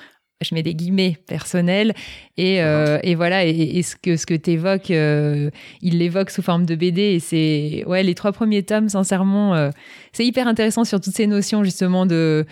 je 0.42 0.54
mets 0.54 0.62
des 0.62 0.74
guillemets 0.74 1.16
personnels 1.26 1.94
et, 2.36 2.62
euh, 2.62 2.98
et 3.02 3.14
voilà 3.14 3.44
et, 3.44 3.82
ce 3.82 3.96
que 3.96 4.16
ce 4.16 4.26
que 4.26 4.34
t'évoques 4.34 4.90
euh, 4.90 5.50
il 5.80 5.98
l'évoque 5.98 6.30
sous 6.30 6.42
forme 6.42 6.66
de 6.66 6.74
BD 6.74 7.02
et 7.02 7.20
c'est 7.20 7.84
ouais 7.86 8.02
les 8.02 8.14
trois 8.14 8.32
premiers 8.32 8.62
tomes 8.62 8.88
sincèrement 8.88 9.54
euh, 9.54 9.70
c'est 10.12 10.24
hyper 10.24 10.48
intéressant 10.48 10.84
sur 10.84 11.00
toutes 11.00 11.14
ces 11.14 11.26
notions 11.26 11.64
justement 11.64 12.06
de 12.06 12.46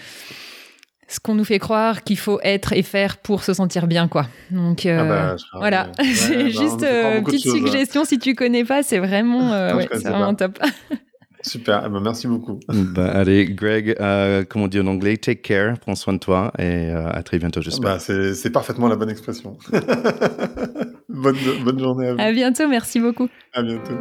ce 1.08 1.18
qu'on 1.18 1.34
nous 1.34 1.44
fait 1.44 1.58
croire 1.58 2.04
qu'il 2.04 2.18
faut 2.18 2.40
être 2.42 2.72
et 2.72 2.82
faire 2.82 3.16
pour 3.16 3.42
se 3.42 3.52
sentir 3.52 3.88
bien 3.88 4.06
quoi. 4.06 4.28
Donc 4.52 4.86
ah 4.86 5.04
bah, 5.04 5.36
voilà. 5.54 5.90
c'est 6.14 6.36
bah, 6.36 6.48
juste 6.48 6.80
petite 7.24 7.50
suggestion 7.50 8.04
si 8.04 8.18
tu 8.18 8.34
connais 8.34 8.64
pas 8.64 8.82
c'est 8.82 8.98
vraiment 8.98 9.50
ouais, 9.76 9.88
c'est 9.92 10.08
vraiment 10.08 10.34
top 10.34 10.58
Super, 11.42 11.84
eh 11.86 11.88
ben, 11.88 12.00
merci 12.00 12.26
beaucoup. 12.26 12.60
Bah, 12.68 13.10
allez, 13.12 13.46
Greg, 13.46 13.96
euh, 14.00 14.44
comme 14.44 14.62
on 14.62 14.68
dit 14.68 14.80
en 14.80 14.86
anglais, 14.86 15.16
take 15.16 15.40
care, 15.40 15.78
prends 15.78 15.94
soin 15.94 16.12
de 16.12 16.18
toi 16.18 16.52
et 16.58 16.90
euh, 16.90 17.08
à 17.08 17.22
très 17.22 17.38
bientôt, 17.38 17.62
j'espère. 17.62 17.96
Bah, 17.96 17.98
c'est 17.98 18.50
parfaitement 18.50 18.88
la 18.88 18.96
bonne 18.96 19.10
expression. 19.10 19.56
bonne, 21.08 21.36
bonne 21.64 21.78
journée 21.78 22.08
à 22.08 22.14
vous. 22.14 22.20
À 22.20 22.32
bientôt, 22.32 22.68
merci 22.68 23.00
beaucoup. 23.00 23.28
À 23.54 23.62
bientôt. 23.62 23.94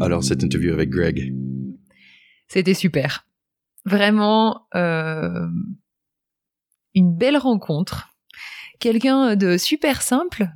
Alors, 0.00 0.24
cette 0.24 0.42
interview 0.42 0.72
avec 0.72 0.90
Greg 0.90 1.34
C'était 2.48 2.74
super. 2.74 3.26
Vraiment, 3.84 4.66
euh, 4.74 5.48
une 6.94 7.16
belle 7.16 7.36
rencontre 7.36 8.11
quelqu'un 8.82 9.36
de 9.36 9.56
super 9.56 10.02
simple, 10.02 10.48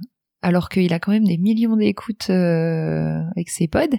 alors 0.42 0.68
qu'il 0.68 0.92
a 0.92 0.98
quand 0.98 1.12
même 1.12 1.26
des 1.26 1.38
millions 1.38 1.76
d'écoutes 1.76 2.28
euh, 2.28 3.20
avec 3.36 3.48
ses 3.48 3.68
pods. 3.68 3.96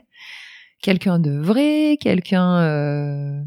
Quelqu'un 0.81 1.17
de 1.17 1.31
vrai, 1.31 1.97
quelqu'un 1.99 2.59
euh, 2.59 3.41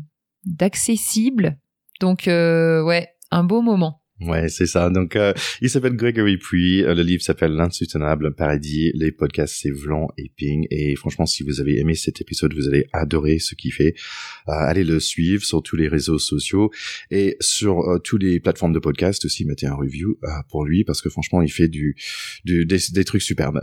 d'accessible. 0.44 1.58
Donc 2.00 2.26
euh, 2.28 2.82
ouais, 2.82 3.10
un 3.30 3.44
beau 3.44 3.60
moment. 3.60 4.02
Ouais, 4.20 4.48
c'est 4.50 4.66
ça. 4.66 4.90
Donc, 4.90 5.16
euh, 5.16 5.32
il 5.62 5.70
s'appelle 5.70 5.96
Gregory 5.96 6.36
Puy. 6.36 6.82
Euh, 6.82 6.94
le 6.94 7.02
livre 7.02 7.22
s'appelle 7.22 7.52
L'insoutenable 7.52 8.34
paradis. 8.34 8.92
Les 8.94 9.12
podcasts, 9.12 9.56
c'est 9.58 9.70
Vlan 9.70 10.08
et 10.18 10.30
Ping. 10.36 10.66
Et 10.70 10.94
franchement, 10.94 11.24
si 11.24 11.42
vous 11.42 11.60
avez 11.60 11.78
aimé 11.78 11.94
cet 11.94 12.20
épisode, 12.20 12.52
vous 12.54 12.68
allez 12.68 12.86
adorer 12.92 13.38
ce 13.38 13.54
qu'il 13.54 13.72
fait. 13.72 13.94
Euh, 14.48 14.52
allez 14.52 14.84
le 14.84 15.00
suivre 15.00 15.42
sur 15.42 15.62
tous 15.62 15.76
les 15.76 15.88
réseaux 15.88 16.18
sociaux 16.18 16.70
et 17.10 17.36
sur 17.40 18.00
toutes 18.04 18.22
les 18.22 18.40
plateformes 18.40 18.74
de 18.74 18.78
podcast 18.78 19.24
aussi. 19.24 19.46
Mettez 19.46 19.66
un 19.66 19.74
review 19.74 20.18
pour 20.50 20.64
lui 20.64 20.84
parce 20.84 21.00
que 21.00 21.08
franchement, 21.08 21.40
il 21.40 21.50
fait 21.50 21.68
du, 21.68 21.96
du 22.44 22.66
des, 22.66 22.78
des, 22.92 23.04
trucs 23.04 23.22
superbes. 23.22 23.60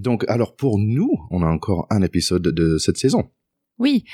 donc, 0.00 0.24
alors 0.28 0.54
pour 0.54 0.78
nous, 0.78 1.10
on 1.30 1.42
a 1.42 1.46
encore 1.46 1.86
un 1.90 2.02
épisode 2.02 2.42
de 2.42 2.78
cette 2.78 2.98
saison. 2.98 3.30
Oui, 3.78 4.04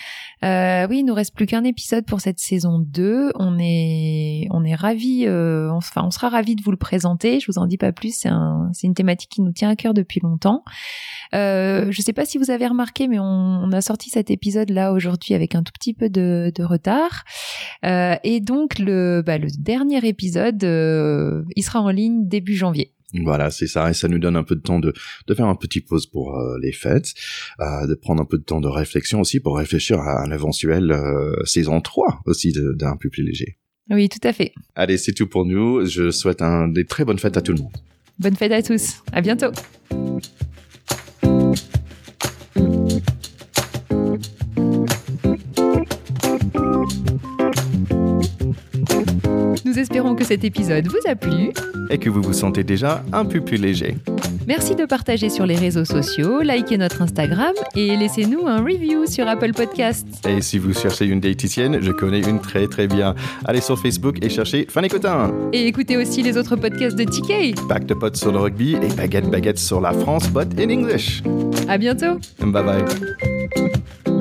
euh, 0.45 0.87
oui, 0.89 0.99
il 0.99 1.05
nous 1.05 1.15
reste 1.15 1.35
plus 1.35 1.47
qu'un 1.47 1.65
épisode 1.65 2.05
pour 2.05 2.21
cette 2.21 2.39
saison 2.39 2.79
2. 2.79 3.33
On 3.39 3.59
est, 3.59 4.47
on 4.51 4.65
est 4.65 4.75
ravis, 4.75 5.25
euh, 5.27 5.71
enfin, 5.71 6.03
on 6.05 6.11
sera 6.11 6.29
ravis 6.29 6.55
de 6.55 6.63
vous 6.63 6.71
le 6.71 6.77
présenter. 6.77 7.41
Je 7.41 7.47
vous 7.47 7.59
en 7.59 7.67
dis 7.67 7.79
pas 7.79 7.93
plus. 7.93 8.15
C'est 8.15 8.29
un, 8.29 8.71
c'est 8.73 8.87
une 8.87 8.95
thématique 8.95 9.31
qui 9.31 9.41
nous 9.43 9.53
tient 9.53 9.71
à 9.71 9.77
cœur 9.77 9.95
depuis 9.95 10.21
longtemps. 10.21 10.63
Euh, 11.35 11.91
je 11.91 12.03
sais 12.03 12.13
pas 12.13 12.25
si 12.25 12.39
vous 12.39 12.51
avez 12.51 12.67
remarqué, 12.67 13.09
mais 13.09 13.19
on, 13.19 13.73
a 13.73 13.81
sorti 13.81 14.11
cet 14.11 14.31
épisode 14.31 14.71
là 14.71 14.93
aujourd'hui 14.93 15.35
avec 15.35 15.55
un 15.55 15.63
tout 15.63 15.73
petit 15.73 15.95
peu 15.95 16.09
de, 16.09 16.53
retard. 16.63 17.25
Euh, 17.85 18.17
et 18.23 18.41
donc 18.41 18.79
le, 18.79 19.23
bah, 19.25 19.39
le 19.39 19.49
dernier 19.59 20.07
épisode, 20.07 20.63
euh, 20.65 21.43
il 21.57 21.63
sera 21.63 21.81
en 21.81 21.91
ligne 21.91 22.29
début 22.29 22.55
janvier. 22.55 22.93
Voilà, 23.13 23.51
c'est 23.51 23.67
ça, 23.67 23.91
et 23.91 23.95
ça 23.95 24.09
nous 24.09 24.19
donne 24.19 24.37
un 24.37 24.43
peu 24.43 24.57
de 24.57 24.61
temps 24.61 24.81
de, 24.81 24.93
de 25.27 25.35
faire 25.35 25.47
un 25.47 25.55
petit 25.55 25.81
pause 25.81 26.07
pour 26.07 26.37
euh, 26.37 26.59
les 26.61 26.73
fêtes, 26.73 27.15
euh, 27.61 27.87
de 27.87 27.95
prendre 27.95 28.23
un 28.23 28.25
peu 28.25 28.39
de 28.39 28.43
temps 28.43 28.61
de 28.61 28.69
réflexion 28.69 29.21
aussi 29.21 29.41
pour 29.41 29.57
réfléchir 29.57 30.01
à 30.01 30.25
un 30.25 30.31
éventuel 30.33 30.91
euh, 30.91 31.35
saison 31.45 31.81
3 31.81 32.23
aussi 32.27 32.53
d'un 32.53 32.97
peu 32.97 33.11
plus 33.11 33.23
léger. 33.23 33.59
Oui, 33.91 34.09
tout 34.09 34.27
à 34.27 34.33
fait. 34.33 34.53
Allez, 34.75 34.97
c'est 34.97 35.13
tout 35.13 35.27
pour 35.27 35.45
nous. 35.45 35.85
Je 35.85 36.11
souhaite 36.11 36.43
un, 36.43 36.69
des 36.69 36.87
très 36.87 37.05
bonnes 37.05 37.19
fêtes 37.19 37.37
à 37.37 37.43
tout 37.43 37.53
le 37.53 37.63
monde. 37.63 37.73
Bonne 38.19 38.37
fête 38.37 38.53
à 38.53 38.63
tous. 38.63 39.03
À 39.13 39.21
bientôt. 39.21 39.51
Nous 49.75 49.81
espérons 49.81 50.15
que 50.15 50.23
cet 50.23 50.45
épisode 50.45 50.87
vous 50.87 51.11
a 51.11 51.17
plu 51.17 51.51
et 51.91 51.99
que 51.99 52.09
vous 52.09 52.23
vous 52.23 52.33
sentez 52.33 52.63
déjà 52.63 53.03
un 53.13 53.25
peu 53.25 53.41
plus 53.41 53.57
léger. 53.57 53.97
Merci 54.47 54.77
de 54.77 54.85
partager 54.85 55.29
sur 55.29 55.47
les 55.47 55.57
réseaux 55.57 55.85
sociaux, 55.85 56.43
likez 56.43 56.79
notre 56.79 57.03
Instagram 57.03 57.53
et 57.75 57.97
laissez-nous 57.97 58.47
un 58.47 58.59
review 58.59 59.05
sur 59.07 59.27
Apple 59.27 59.53
Podcasts. 59.53 60.25
Et 60.29 60.41
si 60.43 60.61
vous 60.61 60.73
cherchez 60.73 61.07
une 61.07 61.19
diététicienne, 61.19 61.81
je 61.81 61.91
connais 61.91 62.21
une 62.21 62.41
très 62.41 62.69
très 62.69 62.87
bien. 62.87 63.17
Allez 63.47 63.61
sur 63.61 63.77
Facebook 63.77 64.19
et 64.23 64.29
cherchez 64.29 64.65
Fanny 64.71 64.87
Cotin. 64.87 65.35
Et 65.53 65.67
écoutez 65.67 65.97
aussi 65.97 66.23
les 66.23 66.39
autres 66.39 66.55
podcasts 66.55 66.97
de 66.97 67.03
TK. 67.03 67.67
Back 67.69 67.87
de 67.87 67.95
potes 67.95 68.17
sur 68.17 68.31
le 68.31 68.39
rugby 68.39 68.77
et 68.77 68.95
baguette 68.95 69.29
baguette 69.29 69.59
sur 69.59 69.81
la 69.81 69.93
France, 69.93 70.31
but 70.31 70.57
in 70.57 70.71
English. 70.71 71.21
À 71.67 71.79
bientôt. 71.79 72.21
Bye 72.39 72.63
bye. 72.63 74.14